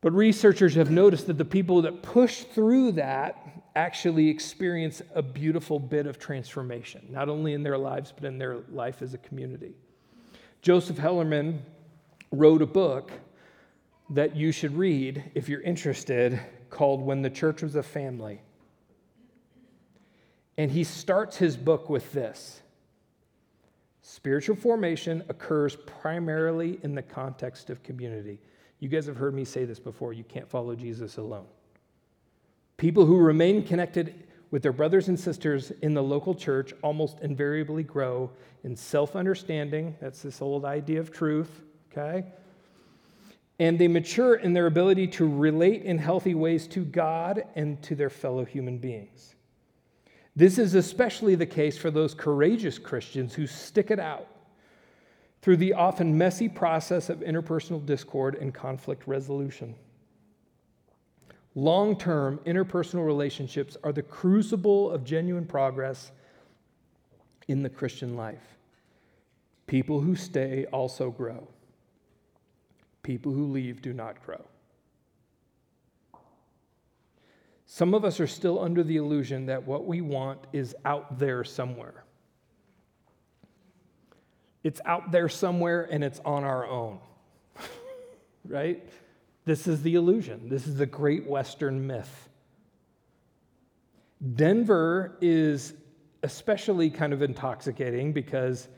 But 0.00 0.12
researchers 0.12 0.74
have 0.74 0.90
noticed 0.90 1.26
that 1.26 1.38
the 1.38 1.44
people 1.44 1.82
that 1.82 2.02
push 2.02 2.44
through 2.44 2.92
that 2.92 3.38
actually 3.76 4.28
experience 4.28 5.02
a 5.14 5.22
beautiful 5.22 5.78
bit 5.78 6.06
of 6.06 6.18
transformation, 6.18 7.06
not 7.10 7.28
only 7.28 7.54
in 7.54 7.62
their 7.62 7.78
lives, 7.78 8.12
but 8.14 8.24
in 8.24 8.38
their 8.38 8.58
life 8.70 9.02
as 9.02 9.14
a 9.14 9.18
community. 9.18 9.74
Joseph 10.62 10.96
Hellerman 10.96 11.58
wrote 12.30 12.62
a 12.62 12.66
book 12.66 13.10
that 14.10 14.36
you 14.36 14.52
should 14.52 14.76
read 14.76 15.30
if 15.34 15.48
you're 15.48 15.62
interested 15.62 16.40
called 16.70 17.02
When 17.02 17.22
the 17.22 17.30
Church 17.30 17.62
Was 17.62 17.74
a 17.74 17.82
Family. 17.82 18.40
And 20.56 20.70
he 20.70 20.84
starts 20.84 21.36
his 21.36 21.56
book 21.56 21.88
with 21.88 22.12
this 22.12 22.60
Spiritual 24.06 24.54
formation 24.54 25.24
occurs 25.30 25.76
primarily 25.76 26.78
in 26.82 26.94
the 26.94 27.02
context 27.02 27.70
of 27.70 27.82
community. 27.82 28.38
You 28.78 28.90
guys 28.90 29.06
have 29.06 29.16
heard 29.16 29.32
me 29.32 29.46
say 29.46 29.64
this 29.64 29.80
before 29.80 30.12
you 30.12 30.24
can't 30.24 30.48
follow 30.48 30.74
Jesus 30.74 31.16
alone. 31.16 31.46
People 32.76 33.06
who 33.06 33.18
remain 33.18 33.62
connected 33.62 34.24
with 34.50 34.62
their 34.62 34.72
brothers 34.72 35.08
and 35.08 35.18
sisters 35.18 35.72
in 35.82 35.94
the 35.94 36.02
local 36.02 36.34
church 36.34 36.72
almost 36.82 37.20
invariably 37.20 37.82
grow 37.82 38.30
in 38.62 38.76
self 38.76 39.16
understanding. 39.16 39.96
That's 40.00 40.22
this 40.22 40.40
old 40.42 40.64
idea 40.64 41.00
of 41.00 41.10
truth 41.10 41.62
okay? 41.96 42.24
And 43.58 43.78
they 43.78 43.88
mature 43.88 44.34
in 44.34 44.52
their 44.52 44.66
ability 44.66 45.08
to 45.08 45.28
relate 45.28 45.82
in 45.82 45.98
healthy 45.98 46.34
ways 46.34 46.66
to 46.68 46.84
God 46.84 47.44
and 47.54 47.80
to 47.82 47.94
their 47.94 48.10
fellow 48.10 48.44
human 48.44 48.78
beings. 48.78 49.36
This 50.36 50.58
is 50.58 50.74
especially 50.74 51.36
the 51.36 51.46
case 51.46 51.78
for 51.78 51.90
those 51.92 52.14
courageous 52.14 52.78
Christians 52.78 53.34
who 53.34 53.46
stick 53.46 53.92
it 53.92 54.00
out 54.00 54.26
through 55.40 55.58
the 55.58 55.74
often 55.74 56.16
messy 56.18 56.48
process 56.48 57.08
of 57.08 57.20
interpersonal 57.20 57.84
discord 57.84 58.34
and 58.34 58.52
conflict 58.52 59.06
resolution. 59.06 59.76
Long 61.54 61.96
term 61.96 62.40
interpersonal 62.44 63.06
relationships 63.06 63.76
are 63.84 63.92
the 63.92 64.02
crucible 64.02 64.90
of 64.90 65.04
genuine 65.04 65.46
progress 65.46 66.10
in 67.46 67.62
the 67.62 67.70
Christian 67.70 68.16
life. 68.16 68.56
People 69.66 70.00
who 70.00 70.16
stay 70.16 70.66
also 70.66 71.10
grow. 71.10 71.46
People 73.02 73.32
who 73.32 73.46
leave 73.46 73.82
do 73.82 73.92
not 73.92 74.24
grow. 74.24 74.44
Some 77.66 77.94
of 77.94 78.04
us 78.04 78.20
are 78.20 78.26
still 78.26 78.60
under 78.60 78.82
the 78.82 78.96
illusion 78.96 79.46
that 79.46 79.64
what 79.64 79.86
we 79.86 80.00
want 80.00 80.40
is 80.52 80.74
out 80.84 81.18
there 81.18 81.44
somewhere. 81.44 82.04
It's 84.62 84.80
out 84.86 85.12
there 85.12 85.28
somewhere 85.28 85.88
and 85.90 86.02
it's 86.02 86.20
on 86.24 86.44
our 86.44 86.66
own, 86.66 86.98
right? 88.48 88.88
This 89.44 89.66
is 89.66 89.82
the 89.82 89.94
illusion. 89.94 90.48
This 90.48 90.66
is 90.66 90.76
the 90.76 90.86
great 90.86 91.26
Western 91.26 91.86
myth. 91.86 92.28
Denver 94.36 95.18
is 95.20 95.74
especially 96.22 96.88
kind 96.88 97.12
of 97.12 97.20
intoxicating 97.20 98.12
because 98.12 98.68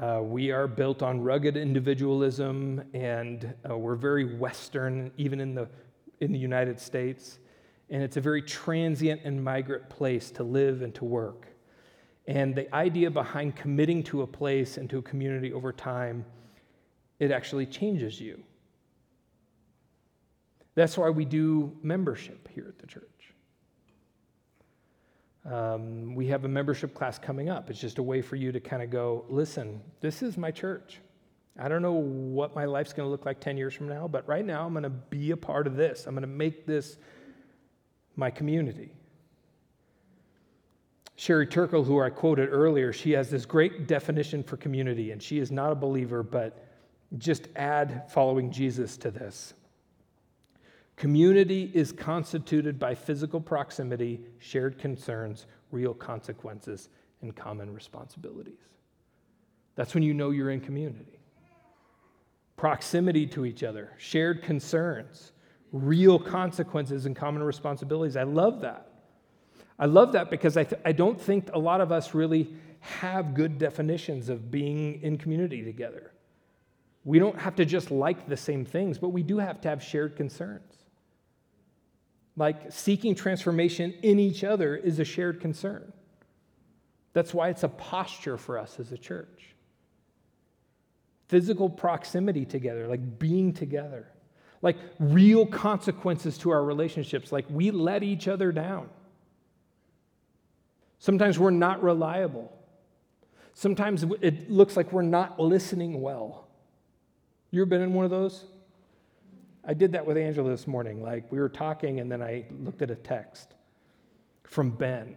uh, 0.00 0.20
we 0.22 0.50
are 0.50 0.66
built 0.66 1.02
on 1.02 1.20
rugged 1.20 1.56
individualism, 1.56 2.82
and 2.94 3.54
uh, 3.68 3.76
we're 3.76 3.94
very 3.94 4.36
Western, 4.36 5.12
even 5.18 5.40
in 5.40 5.54
the, 5.54 5.68
in 6.20 6.32
the 6.32 6.38
United 6.38 6.80
States. 6.80 7.38
And 7.90 8.02
it's 8.02 8.16
a 8.16 8.20
very 8.20 8.40
transient 8.40 9.20
and 9.24 9.44
migrant 9.44 9.90
place 9.90 10.30
to 10.32 10.42
live 10.42 10.80
and 10.80 10.94
to 10.94 11.04
work. 11.04 11.48
And 12.26 12.54
the 12.54 12.74
idea 12.74 13.10
behind 13.10 13.54
committing 13.56 14.02
to 14.04 14.22
a 14.22 14.26
place 14.26 14.78
and 14.78 14.88
to 14.88 14.98
a 14.98 15.02
community 15.02 15.52
over 15.52 15.70
time, 15.70 16.24
it 17.18 17.30
actually 17.30 17.66
changes 17.66 18.18
you. 18.18 18.42
That's 20.74 20.98
why 20.98 21.10
we 21.10 21.24
do 21.24 21.76
membership 21.82 22.48
here 22.52 22.66
at 22.68 22.78
the 22.78 22.86
church. 22.86 23.04
Um, 25.44 26.14
we 26.14 26.26
have 26.28 26.44
a 26.44 26.48
membership 26.48 26.94
class 26.94 27.18
coming 27.18 27.50
up. 27.50 27.68
It's 27.70 27.80
just 27.80 27.98
a 27.98 28.02
way 28.02 28.22
for 28.22 28.36
you 28.36 28.50
to 28.50 28.60
kind 28.60 28.82
of 28.82 28.90
go, 28.90 29.24
listen, 29.28 29.80
this 30.00 30.22
is 30.22 30.38
my 30.38 30.50
church. 30.50 31.00
I 31.58 31.68
don't 31.68 31.82
know 31.82 31.92
what 31.92 32.54
my 32.54 32.64
life's 32.64 32.92
going 32.92 33.06
to 33.06 33.10
look 33.10 33.26
like 33.26 33.40
10 33.40 33.56
years 33.56 33.74
from 33.74 33.88
now, 33.88 34.08
but 34.08 34.26
right 34.26 34.44
now 34.44 34.66
I'm 34.66 34.72
going 34.72 34.84
to 34.84 34.90
be 34.90 35.30
a 35.30 35.36
part 35.36 35.66
of 35.66 35.76
this. 35.76 36.06
I'm 36.06 36.14
going 36.14 36.22
to 36.22 36.26
make 36.26 36.66
this 36.66 36.96
my 38.16 38.30
community. 38.30 38.90
Sherry 41.16 41.46
Turkle, 41.46 41.84
who 41.84 42.00
I 42.00 42.10
quoted 42.10 42.48
earlier, 42.50 42.92
she 42.92 43.12
has 43.12 43.30
this 43.30 43.46
great 43.46 43.86
definition 43.86 44.42
for 44.42 44.56
community, 44.56 45.12
and 45.12 45.22
she 45.22 45.38
is 45.38 45.52
not 45.52 45.70
a 45.70 45.76
believer, 45.76 46.24
but 46.24 46.66
just 47.18 47.48
add 47.54 48.10
following 48.10 48.50
Jesus 48.50 48.96
to 48.96 49.12
this. 49.12 49.54
Community 50.96 51.70
is 51.74 51.90
constituted 51.90 52.78
by 52.78 52.94
physical 52.94 53.40
proximity, 53.40 54.20
shared 54.38 54.78
concerns, 54.78 55.46
real 55.72 55.92
consequences, 55.92 56.88
and 57.20 57.34
common 57.34 57.72
responsibilities. 57.72 58.60
That's 59.74 59.92
when 59.92 60.04
you 60.04 60.14
know 60.14 60.30
you're 60.30 60.50
in 60.50 60.60
community. 60.60 61.18
Proximity 62.56 63.26
to 63.28 63.44
each 63.44 63.64
other, 63.64 63.90
shared 63.98 64.42
concerns, 64.42 65.32
real 65.72 66.18
consequences, 66.18 67.06
and 67.06 67.16
common 67.16 67.42
responsibilities. 67.42 68.16
I 68.16 68.22
love 68.22 68.60
that. 68.60 68.88
I 69.76 69.86
love 69.86 70.12
that 70.12 70.30
because 70.30 70.56
I, 70.56 70.62
th- 70.62 70.80
I 70.84 70.92
don't 70.92 71.20
think 71.20 71.50
a 71.52 71.58
lot 71.58 71.80
of 71.80 71.90
us 71.90 72.14
really 72.14 72.54
have 72.78 73.34
good 73.34 73.58
definitions 73.58 74.28
of 74.28 74.52
being 74.52 75.02
in 75.02 75.18
community 75.18 75.64
together. 75.64 76.12
We 77.04 77.18
don't 77.18 77.38
have 77.38 77.56
to 77.56 77.64
just 77.64 77.90
like 77.90 78.28
the 78.28 78.36
same 78.36 78.64
things, 78.64 78.98
but 78.98 79.08
we 79.08 79.24
do 79.24 79.38
have 79.38 79.60
to 79.62 79.68
have 79.68 79.82
shared 79.82 80.14
concerns. 80.14 80.83
Like 82.36 82.72
seeking 82.72 83.14
transformation 83.14 83.94
in 84.02 84.18
each 84.18 84.42
other 84.42 84.76
is 84.76 84.98
a 84.98 85.04
shared 85.04 85.40
concern. 85.40 85.92
That's 87.12 87.32
why 87.32 87.48
it's 87.48 87.62
a 87.62 87.68
posture 87.68 88.36
for 88.36 88.58
us 88.58 88.80
as 88.80 88.90
a 88.90 88.98
church. 88.98 89.54
Physical 91.28 91.70
proximity 91.70 92.44
together, 92.44 92.88
like 92.88 93.18
being 93.18 93.52
together, 93.52 94.08
like 94.62 94.76
real 94.98 95.46
consequences 95.46 96.36
to 96.38 96.50
our 96.50 96.64
relationships, 96.64 97.30
like 97.30 97.46
we 97.48 97.70
let 97.70 98.02
each 98.02 98.26
other 98.26 98.50
down. 98.50 98.88
Sometimes 100.98 101.38
we're 101.38 101.50
not 101.50 101.82
reliable. 101.82 102.50
Sometimes 103.52 104.04
it 104.20 104.50
looks 104.50 104.76
like 104.76 104.90
we're 104.90 105.02
not 105.02 105.38
listening 105.38 106.00
well. 106.00 106.48
You 107.50 107.60
ever 107.60 107.66
been 107.66 107.82
in 107.82 107.94
one 107.94 108.04
of 108.04 108.10
those? 108.10 108.46
I 109.66 109.74
did 109.74 109.92
that 109.92 110.04
with 110.04 110.16
Angela 110.16 110.50
this 110.50 110.66
morning. 110.66 111.02
Like, 111.02 111.30
we 111.32 111.38
were 111.38 111.48
talking, 111.48 112.00
and 112.00 112.10
then 112.10 112.22
I 112.22 112.44
looked 112.62 112.82
at 112.82 112.90
a 112.90 112.96
text 112.96 113.54
from 114.44 114.70
Ben. 114.70 115.16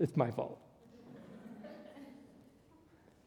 It's 0.00 0.16
my 0.16 0.30
fault. 0.30 0.58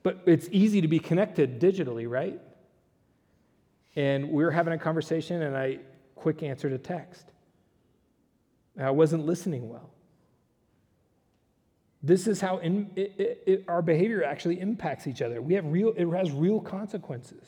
But 0.01 0.22
it's 0.26 0.47
easy 0.51 0.82
to 0.82 0.88
be 0.88 0.99
connected 0.99 1.60
digitally, 1.60 2.10
right? 2.10 2.39
And 3.95 4.30
we 4.32 4.43
were 4.43 4.51
having 4.51 4.74
a 4.74 4.78
conversation, 4.78 5.41
and 5.43 5.56
I 5.56 5.80
quick 6.16 6.41
answered 6.41 6.74
a 6.74 6.78
text. 6.78 7.32
I 8.80 8.91
wasn't 8.91 9.26
listening 9.26 9.70
well. 9.70 9.91
This 12.01 12.28
is 12.28 12.41
how 12.41 12.58
in, 12.58 12.91
it, 12.95 13.43
it, 13.45 13.66
our 13.68 13.82
behavior 13.82 14.24
actually 14.24 14.60
impacts 14.60 15.08
each 15.08 15.22
other. 15.22 15.41
We 15.41 15.54
have 15.54 15.66
real, 15.66 15.93
it 15.95 16.06
has 16.08 16.32
real 16.32 16.60
consequences. 16.60 17.45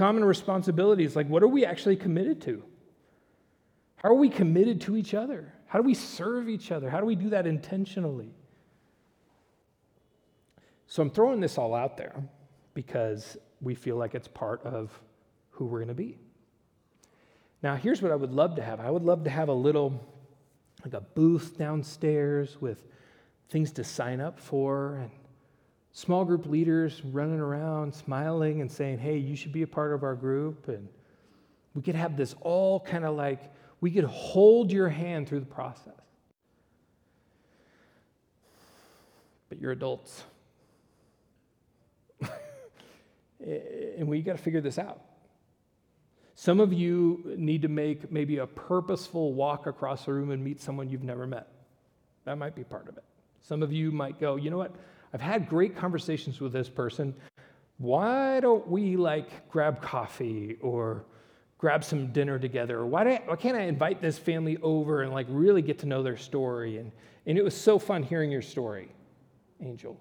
Common 0.00 0.24
responsibilities 0.24 1.14
like 1.14 1.28
what 1.28 1.42
are 1.42 1.48
we 1.48 1.66
actually 1.66 1.94
committed 1.94 2.40
to? 2.40 2.62
How 3.96 4.08
are 4.08 4.14
we 4.14 4.30
committed 4.30 4.80
to 4.80 4.96
each 4.96 5.12
other? 5.12 5.52
How 5.66 5.78
do 5.78 5.84
we 5.84 5.92
serve 5.92 6.48
each 6.48 6.72
other? 6.72 6.88
How 6.88 7.00
do 7.00 7.04
we 7.04 7.14
do 7.14 7.28
that 7.28 7.46
intentionally? 7.46 8.32
So 10.86 11.02
I'm 11.02 11.10
throwing 11.10 11.38
this 11.38 11.58
all 11.58 11.74
out 11.74 11.98
there 11.98 12.14
because 12.72 13.36
we 13.60 13.74
feel 13.74 13.96
like 13.96 14.14
it's 14.14 14.26
part 14.26 14.62
of 14.64 14.90
who 15.50 15.66
we're 15.66 15.80
going 15.80 15.88
to 15.88 15.94
be. 15.94 16.16
Now, 17.62 17.76
here's 17.76 18.00
what 18.00 18.10
I 18.10 18.16
would 18.16 18.32
love 18.32 18.56
to 18.56 18.62
have 18.62 18.80
I 18.80 18.90
would 18.90 19.04
love 19.04 19.24
to 19.24 19.30
have 19.30 19.50
a 19.50 19.52
little, 19.52 20.02
like 20.82 20.94
a 20.94 21.02
booth 21.02 21.58
downstairs 21.58 22.56
with 22.58 22.86
things 23.50 23.70
to 23.72 23.84
sign 23.84 24.22
up 24.22 24.40
for 24.40 24.94
and 24.94 25.10
small 25.92 26.24
group 26.24 26.46
leaders 26.46 27.02
running 27.04 27.40
around 27.40 27.94
smiling 27.94 28.60
and 28.60 28.70
saying, 28.70 28.98
hey, 28.98 29.16
you 29.16 29.36
should 29.36 29.52
be 29.52 29.62
a 29.62 29.66
part 29.66 29.92
of 29.92 30.02
our 30.02 30.14
group. 30.14 30.68
And 30.68 30.88
we 31.74 31.82
could 31.82 31.94
have 31.94 32.16
this 32.16 32.34
all 32.40 32.80
kind 32.80 33.04
of 33.04 33.16
like, 33.16 33.40
we 33.80 33.90
could 33.90 34.04
hold 34.04 34.70
your 34.70 34.88
hand 34.88 35.28
through 35.28 35.40
the 35.40 35.46
process. 35.46 35.94
But 39.48 39.60
you're 39.60 39.72
adults. 39.72 40.22
and 43.40 44.06
we 44.06 44.22
got 44.22 44.36
to 44.36 44.42
figure 44.42 44.60
this 44.60 44.78
out. 44.78 45.00
Some 46.36 46.60
of 46.60 46.72
you 46.72 47.34
need 47.36 47.62
to 47.62 47.68
make 47.68 48.10
maybe 48.10 48.38
a 48.38 48.46
purposeful 48.46 49.34
walk 49.34 49.66
across 49.66 50.06
the 50.06 50.12
room 50.12 50.30
and 50.30 50.42
meet 50.42 50.60
someone 50.60 50.88
you've 50.88 51.02
never 51.02 51.26
met. 51.26 51.48
That 52.24 52.38
might 52.38 52.54
be 52.54 52.64
part 52.64 52.88
of 52.88 52.96
it. 52.96 53.04
Some 53.42 53.62
of 53.62 53.72
you 53.72 53.90
might 53.90 54.20
go, 54.20 54.36
you 54.36 54.50
know 54.50 54.56
what? 54.56 54.74
I've 55.12 55.20
had 55.20 55.48
great 55.48 55.76
conversations 55.76 56.40
with 56.40 56.52
this 56.52 56.68
person. 56.68 57.14
Why 57.78 58.40
don't 58.40 58.66
we 58.68 58.96
like 58.96 59.48
grab 59.48 59.80
coffee 59.80 60.56
or 60.60 61.04
grab 61.58 61.82
some 61.82 62.12
dinner 62.12 62.38
together? 62.38 62.84
Why, 62.86 63.14
I, 63.14 63.22
why 63.26 63.36
can't 63.36 63.56
I 63.56 63.62
invite 63.62 64.00
this 64.00 64.18
family 64.18 64.58
over 64.62 65.02
and 65.02 65.12
like 65.12 65.26
really 65.28 65.62
get 65.62 65.78
to 65.80 65.86
know 65.86 66.02
their 66.02 66.16
story? 66.16 66.78
And, 66.78 66.92
and 67.26 67.36
it 67.36 67.42
was 67.42 67.54
so 67.56 67.78
fun 67.78 68.02
hearing 68.02 68.30
your 68.30 68.42
story, 68.42 68.88
Angel, 69.60 69.98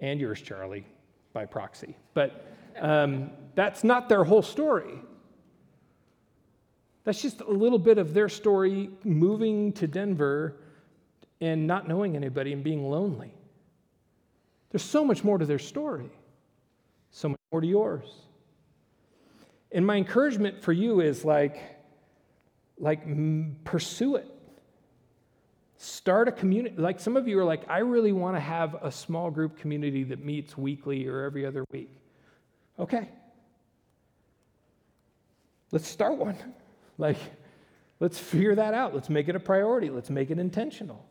and 0.00 0.20
yours, 0.20 0.40
Charlie, 0.40 0.86
by 1.32 1.46
proxy. 1.46 1.96
But 2.14 2.46
um, 2.78 3.30
that's 3.54 3.84
not 3.84 4.08
their 4.08 4.24
whole 4.24 4.42
story. 4.42 4.94
That's 7.04 7.22
just 7.22 7.40
a 7.40 7.50
little 7.50 7.78
bit 7.78 7.98
of 7.98 8.14
their 8.14 8.28
story 8.28 8.90
moving 9.04 9.72
to 9.74 9.86
Denver 9.86 10.56
and 11.40 11.66
not 11.66 11.88
knowing 11.88 12.16
anybody 12.16 12.52
and 12.52 12.62
being 12.62 12.90
lonely. 12.90 13.34
There's 14.70 14.82
so 14.82 15.04
much 15.04 15.24
more 15.24 15.38
to 15.38 15.46
their 15.46 15.58
story, 15.58 16.10
so 17.10 17.30
much 17.30 17.40
more 17.50 17.60
to 17.60 17.66
yours. 17.66 18.08
And 19.72 19.86
my 19.86 19.96
encouragement 19.96 20.62
for 20.62 20.72
you 20.72 21.00
is 21.00 21.24
like, 21.24 21.60
like 22.78 23.02
pursue 23.64 24.16
it. 24.16 24.28
Start 25.76 26.28
a 26.28 26.32
community. 26.32 26.76
Like 26.76 27.00
some 27.00 27.16
of 27.16 27.26
you 27.26 27.38
are 27.38 27.44
like, 27.44 27.68
I 27.68 27.78
really 27.78 28.12
want 28.12 28.36
to 28.36 28.40
have 28.40 28.74
a 28.82 28.92
small 28.92 29.30
group 29.30 29.58
community 29.58 30.04
that 30.04 30.24
meets 30.24 30.56
weekly 30.56 31.06
or 31.06 31.22
every 31.22 31.46
other 31.46 31.64
week. 31.72 31.90
Okay. 32.78 33.08
Let's 35.72 35.88
start 35.88 36.16
one. 36.16 36.36
Like, 36.98 37.16
let's 37.98 38.18
figure 38.18 38.54
that 38.56 38.74
out. 38.74 38.94
Let's 38.94 39.08
make 39.08 39.30
it 39.30 39.34
a 39.34 39.40
priority. 39.40 39.88
Let's 39.88 40.10
make 40.10 40.30
it 40.30 40.38
intentional. 40.38 41.02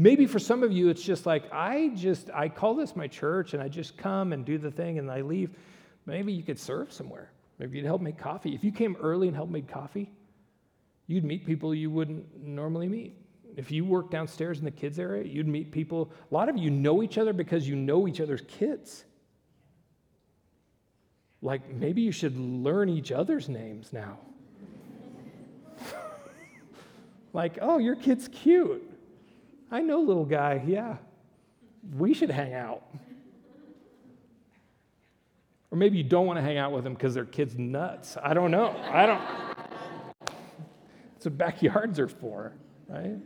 Maybe 0.00 0.24
for 0.24 0.38
some 0.38 0.62
of 0.62 0.72
you, 0.72 0.88
it's 0.88 1.02
just 1.02 1.26
like, 1.26 1.52
I 1.52 1.92
just, 1.94 2.30
I 2.32 2.48
call 2.48 2.74
this 2.74 2.96
my 2.96 3.06
church 3.06 3.52
and 3.52 3.62
I 3.62 3.68
just 3.68 3.98
come 3.98 4.32
and 4.32 4.46
do 4.46 4.56
the 4.56 4.70
thing 4.70 4.98
and 4.98 5.10
I 5.10 5.20
leave. 5.20 5.50
Maybe 6.06 6.32
you 6.32 6.42
could 6.42 6.58
serve 6.58 6.90
somewhere. 6.90 7.30
Maybe 7.58 7.76
you'd 7.76 7.84
help 7.84 8.00
make 8.00 8.16
coffee. 8.16 8.54
If 8.54 8.64
you 8.64 8.72
came 8.72 8.96
early 9.02 9.26
and 9.28 9.36
helped 9.36 9.52
make 9.52 9.68
coffee, 9.68 10.10
you'd 11.06 11.22
meet 11.22 11.44
people 11.44 11.74
you 11.74 11.90
wouldn't 11.90 12.42
normally 12.42 12.88
meet. 12.88 13.14
If 13.58 13.70
you 13.70 13.84
work 13.84 14.10
downstairs 14.10 14.58
in 14.58 14.64
the 14.64 14.70
kids 14.70 14.98
area, 14.98 15.22
you'd 15.24 15.46
meet 15.46 15.70
people. 15.70 16.10
A 16.30 16.34
lot 16.34 16.48
of 16.48 16.56
you 16.56 16.70
know 16.70 17.02
each 17.02 17.18
other 17.18 17.34
because 17.34 17.68
you 17.68 17.76
know 17.76 18.08
each 18.08 18.22
other's 18.22 18.40
kids. 18.48 19.04
Like 21.42 21.70
maybe 21.74 22.00
you 22.00 22.12
should 22.12 22.38
learn 22.38 22.88
each 22.88 23.12
other's 23.12 23.50
names 23.50 23.92
now. 23.92 24.16
like, 27.34 27.58
oh, 27.60 27.76
your 27.76 27.96
kid's 27.96 28.28
cute. 28.28 28.89
I 29.70 29.80
know 29.80 30.00
little 30.00 30.24
guy, 30.24 30.62
yeah. 30.66 30.96
We 31.96 32.12
should 32.14 32.30
hang 32.30 32.54
out. 32.54 32.82
Or 35.70 35.78
maybe 35.78 35.98
you 35.98 36.04
don't 36.04 36.26
want 36.26 36.38
to 36.38 36.42
hang 36.42 36.58
out 36.58 36.72
with 36.72 36.82
them 36.82 36.94
because 36.94 37.14
their 37.14 37.24
kid's 37.24 37.56
nuts. 37.56 38.16
I 38.22 38.34
don't 38.34 38.50
know. 38.50 38.76
I 38.90 39.06
don't. 39.06 39.20
That's 41.14 41.26
what 41.26 41.38
backyards 41.38 42.00
are 42.00 42.08
for, 42.08 42.52
right? 42.88 43.18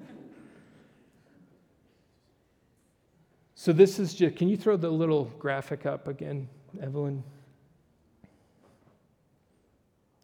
So 3.55 3.73
this 3.73 3.99
is 3.99 4.13
just, 4.13 4.37
can 4.37 4.49
you 4.49 4.59
throw 4.59 4.77
the 4.77 4.91
little 4.91 5.25
graphic 5.39 5.87
up 5.87 6.07
again, 6.07 6.49
Evelyn? 6.83 7.25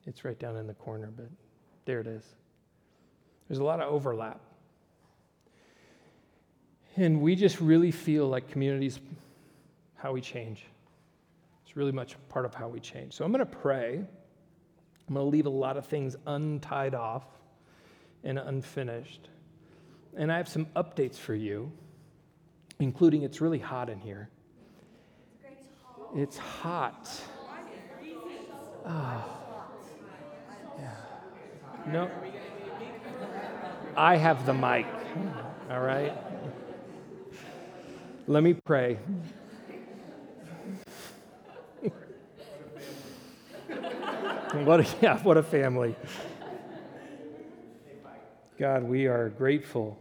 It's 0.07 0.25
right 0.25 0.39
down 0.39 0.57
in 0.57 0.67
the 0.67 0.75
corner, 0.75 1.11
but 1.17 1.31
there 1.87 2.01
it 2.01 2.07
is. 2.07 2.25
There's 3.49 3.61
a 3.61 3.65
lot 3.65 3.81
of 3.81 3.91
overlap. 3.91 4.41
And 6.97 7.21
we 7.21 7.37
just 7.37 7.61
really 7.61 7.91
feel 7.91 8.29
like 8.29 8.51
communities, 8.51 9.01
how 9.97 10.13
we 10.13 10.21
change. 10.21 10.65
It's 11.65 11.77
really 11.77 11.93
much 11.93 12.17
part 12.29 12.45
of 12.45 12.55
how 12.55 12.69
we 12.69 12.81
change. 12.81 13.13
So 13.13 13.25
I'm 13.25 13.33
going 13.33 13.47
to 13.47 13.47
pray. 13.47 14.05
I'm 15.09 15.15
going 15.15 15.25
to 15.25 15.31
leave 15.31 15.47
a 15.47 15.51
lot 15.51 15.77
of 15.77 15.87
things 15.87 16.17
untied 16.27 16.95
off 16.95 17.25
and 18.25 18.39
unfinished. 18.39 19.29
And 20.17 20.33
I 20.33 20.37
have 20.37 20.49
some 20.49 20.67
updates 20.77 21.17
for 21.17 21.35
you, 21.35 21.71
including 22.81 23.23
it's 23.23 23.41
really 23.41 23.59
hot 23.59 23.89
in 23.89 24.01
here. 24.01 24.29
It's 26.15 26.37
hot. 26.37 27.09
Oh. 28.85 29.25
Yeah. 30.79 30.91
No. 31.87 32.11
I 33.97 34.17
have 34.17 34.45
the 34.47 34.55
mic. 34.55 34.87
All 35.71 35.81
right. 35.81 36.13
Let 38.31 38.45
me 38.45 38.55
pray. 38.55 38.97
what 44.53 44.79
a, 44.79 44.87
yeah, 45.03 45.21
what 45.25 45.37
a 45.37 45.43
family. 45.43 45.97
God, 48.57 48.85
we 48.85 49.09
are 49.09 49.31
grateful 49.31 49.99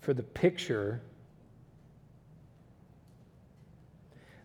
for 0.00 0.12
the 0.14 0.24
picture 0.24 1.00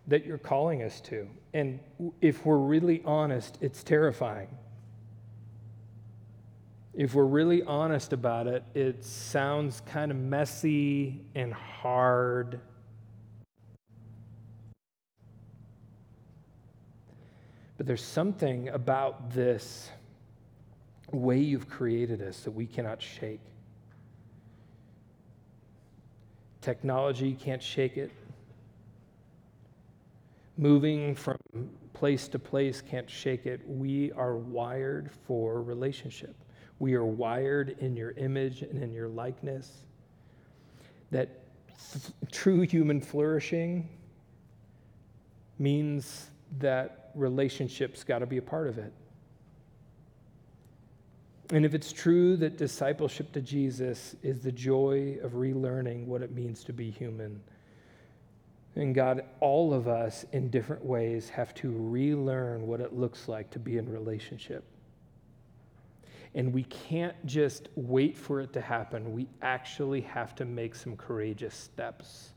that 0.06 0.24
you're 0.24 0.38
calling 0.38 0.84
us 0.84 1.00
to. 1.00 1.28
And 1.52 1.80
if 2.20 2.46
we're 2.46 2.58
really 2.58 3.02
honest, 3.04 3.58
it's 3.60 3.82
terrifying. 3.82 4.46
If 6.92 7.14
we're 7.14 7.24
really 7.24 7.62
honest 7.62 8.12
about 8.12 8.48
it, 8.48 8.64
it 8.74 9.04
sounds 9.04 9.80
kind 9.86 10.10
of 10.10 10.16
messy 10.16 11.20
and 11.36 11.54
hard. 11.54 12.60
But 17.76 17.86
there's 17.86 18.04
something 18.04 18.68
about 18.70 19.30
this 19.30 19.90
way 21.12 21.38
you've 21.38 21.68
created 21.68 22.20
us 22.22 22.40
that 22.40 22.50
we 22.50 22.66
cannot 22.66 23.00
shake. 23.00 23.40
Technology 26.60 27.34
can't 27.34 27.62
shake 27.62 27.96
it. 27.96 28.10
Moving 30.58 31.14
from 31.14 31.38
place 31.94 32.28
to 32.28 32.38
place 32.38 32.82
can't 32.82 33.08
shake 33.08 33.46
it. 33.46 33.60
We 33.66 34.12
are 34.12 34.36
wired 34.36 35.10
for 35.26 35.62
relationship. 35.62 36.34
We 36.80 36.94
are 36.94 37.04
wired 37.04 37.76
in 37.78 37.96
your 37.96 38.12
image 38.12 38.62
and 38.62 38.82
in 38.82 38.92
your 38.92 39.08
likeness. 39.08 39.70
That 41.12 41.28
f- 41.68 42.10
true 42.32 42.62
human 42.62 43.00
flourishing 43.00 43.88
means 45.58 46.30
that 46.58 47.10
relationships 47.14 48.02
got 48.02 48.20
to 48.20 48.26
be 48.26 48.38
a 48.38 48.42
part 48.42 48.66
of 48.66 48.78
it. 48.78 48.92
And 51.50 51.64
if 51.66 51.74
it's 51.74 51.92
true 51.92 52.36
that 52.38 52.56
discipleship 52.56 53.32
to 53.32 53.40
Jesus 53.40 54.16
is 54.22 54.40
the 54.40 54.52
joy 54.52 55.18
of 55.22 55.32
relearning 55.32 56.06
what 56.06 56.22
it 56.22 56.32
means 56.32 56.64
to 56.64 56.72
be 56.72 56.90
human, 56.90 57.40
and 58.76 58.94
God, 58.94 59.24
all 59.40 59.74
of 59.74 59.88
us 59.88 60.24
in 60.32 60.48
different 60.48 60.84
ways 60.84 61.28
have 61.28 61.52
to 61.56 61.70
relearn 61.76 62.66
what 62.66 62.80
it 62.80 62.94
looks 62.94 63.28
like 63.28 63.50
to 63.50 63.58
be 63.58 63.76
in 63.76 63.90
relationship. 63.90 64.64
And 66.34 66.52
we 66.52 66.64
can't 66.64 67.14
just 67.26 67.68
wait 67.74 68.16
for 68.16 68.40
it 68.40 68.52
to 68.52 68.60
happen. 68.60 69.12
We 69.12 69.28
actually 69.42 70.02
have 70.02 70.34
to 70.36 70.44
make 70.44 70.74
some 70.74 70.96
courageous 70.96 71.54
steps. 71.54 72.30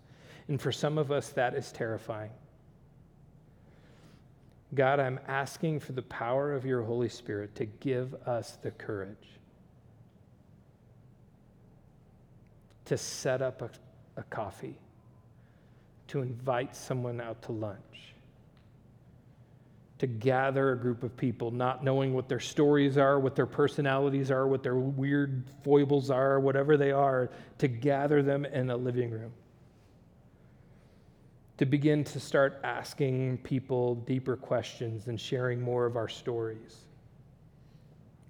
And 0.48 0.60
for 0.60 0.72
some 0.72 0.98
of 0.98 1.12
us, 1.12 1.30
that 1.30 1.54
is 1.54 1.72
terrifying. 1.72 2.32
God, 4.74 5.00
I'm 5.00 5.20
asking 5.28 5.80
for 5.82 5.91
the 5.91 6.02
power 6.02 6.54
of 6.54 6.66
your 6.66 6.82
Holy 6.82 7.10
Spirit 7.10 7.54
to 7.56 7.66
give 7.66 8.16
us 8.26 8.58
the 8.62 8.72
courage 8.72 9.34
to 12.86 12.98
set 12.98 13.41
up 13.41 13.62
a, 13.62 13.70
a 14.18 14.24
coffee, 14.24 14.78
to 16.08 16.22
invite 16.22 16.76
someone 16.76 17.22
out 17.22 17.41
to 17.44 17.52
lunch 17.52 18.12
to 20.04 20.08
gather 20.08 20.74
a 20.74 20.78
group 20.78 21.01
of 21.01 21.16
people, 21.16 21.49
not 21.49 21.82
knowing 21.82 22.14
what 22.14 22.28
their 22.28 22.41
stories 22.41 22.97
are, 22.97 23.22
what 23.22 23.38
their 23.38 23.45
personalities 23.45 24.32
are, 24.32 24.45
what 24.49 24.62
their 24.62 24.76
weird 24.76 25.45
foibles 25.64 26.10
are, 26.10 26.41
whatever 26.41 26.76
they 26.76 26.91
are, 26.91 27.32
to 27.58 27.70
gather 27.70 28.22
them 28.22 28.43
in 28.43 28.70
a 28.70 28.76
living 28.76 29.12
room. 29.12 29.32
To 31.56 31.66
begin 31.66 32.04
to 32.04 32.20
start 32.20 32.60
asking 32.66 33.38
people 33.43 33.95
deeper 33.95 34.36
questions 34.36 35.08
and 35.08 35.18
sharing 35.18 35.62
more 35.62 35.86
of 35.86 35.95
our 35.95 36.10
stories. 36.10 36.80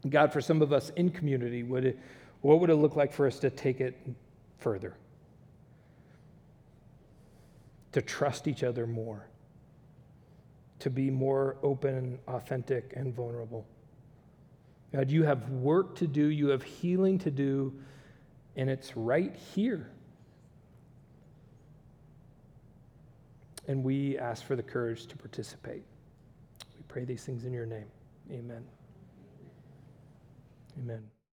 God, 0.07 0.31
for 0.31 0.41
some 0.41 0.61
of 0.61 0.71
us 0.71 0.91
in 0.91 1.09
community, 1.09 1.63
would 1.63 1.85
it, 1.85 1.99
what 2.41 2.59
would 2.59 2.69
it 2.69 2.75
look 2.75 2.95
like 2.95 3.11
for 3.11 3.25
us 3.25 3.39
to 3.39 3.49
take 3.49 3.81
it 3.81 3.97
further? 4.59 4.93
To 7.93 8.01
trust 8.03 8.47
each 8.47 8.61
other 8.61 8.85
more, 8.85 9.25
to 10.83 10.89
be 10.89 11.09
more 11.09 11.55
open, 11.63 12.19
authentic, 12.27 12.91
and 12.97 13.15
vulnerable. 13.15 13.65
God, 14.91 15.09
you 15.09 15.23
have 15.23 15.49
work 15.49 15.95
to 15.95 16.07
do, 16.07 16.27
you 16.27 16.49
have 16.49 16.61
healing 16.61 17.17
to 17.19 17.31
do, 17.31 17.73
and 18.57 18.69
it's 18.69 18.97
right 18.97 19.33
here. 19.55 19.89
And 23.69 23.81
we 23.81 24.17
ask 24.17 24.43
for 24.43 24.57
the 24.57 24.63
courage 24.63 25.07
to 25.07 25.15
participate. 25.15 25.83
We 26.75 26.83
pray 26.89 27.05
these 27.05 27.23
things 27.23 27.45
in 27.45 27.53
your 27.53 27.65
name. 27.65 27.87
Amen. 28.29 28.65
Amen. 30.79 31.12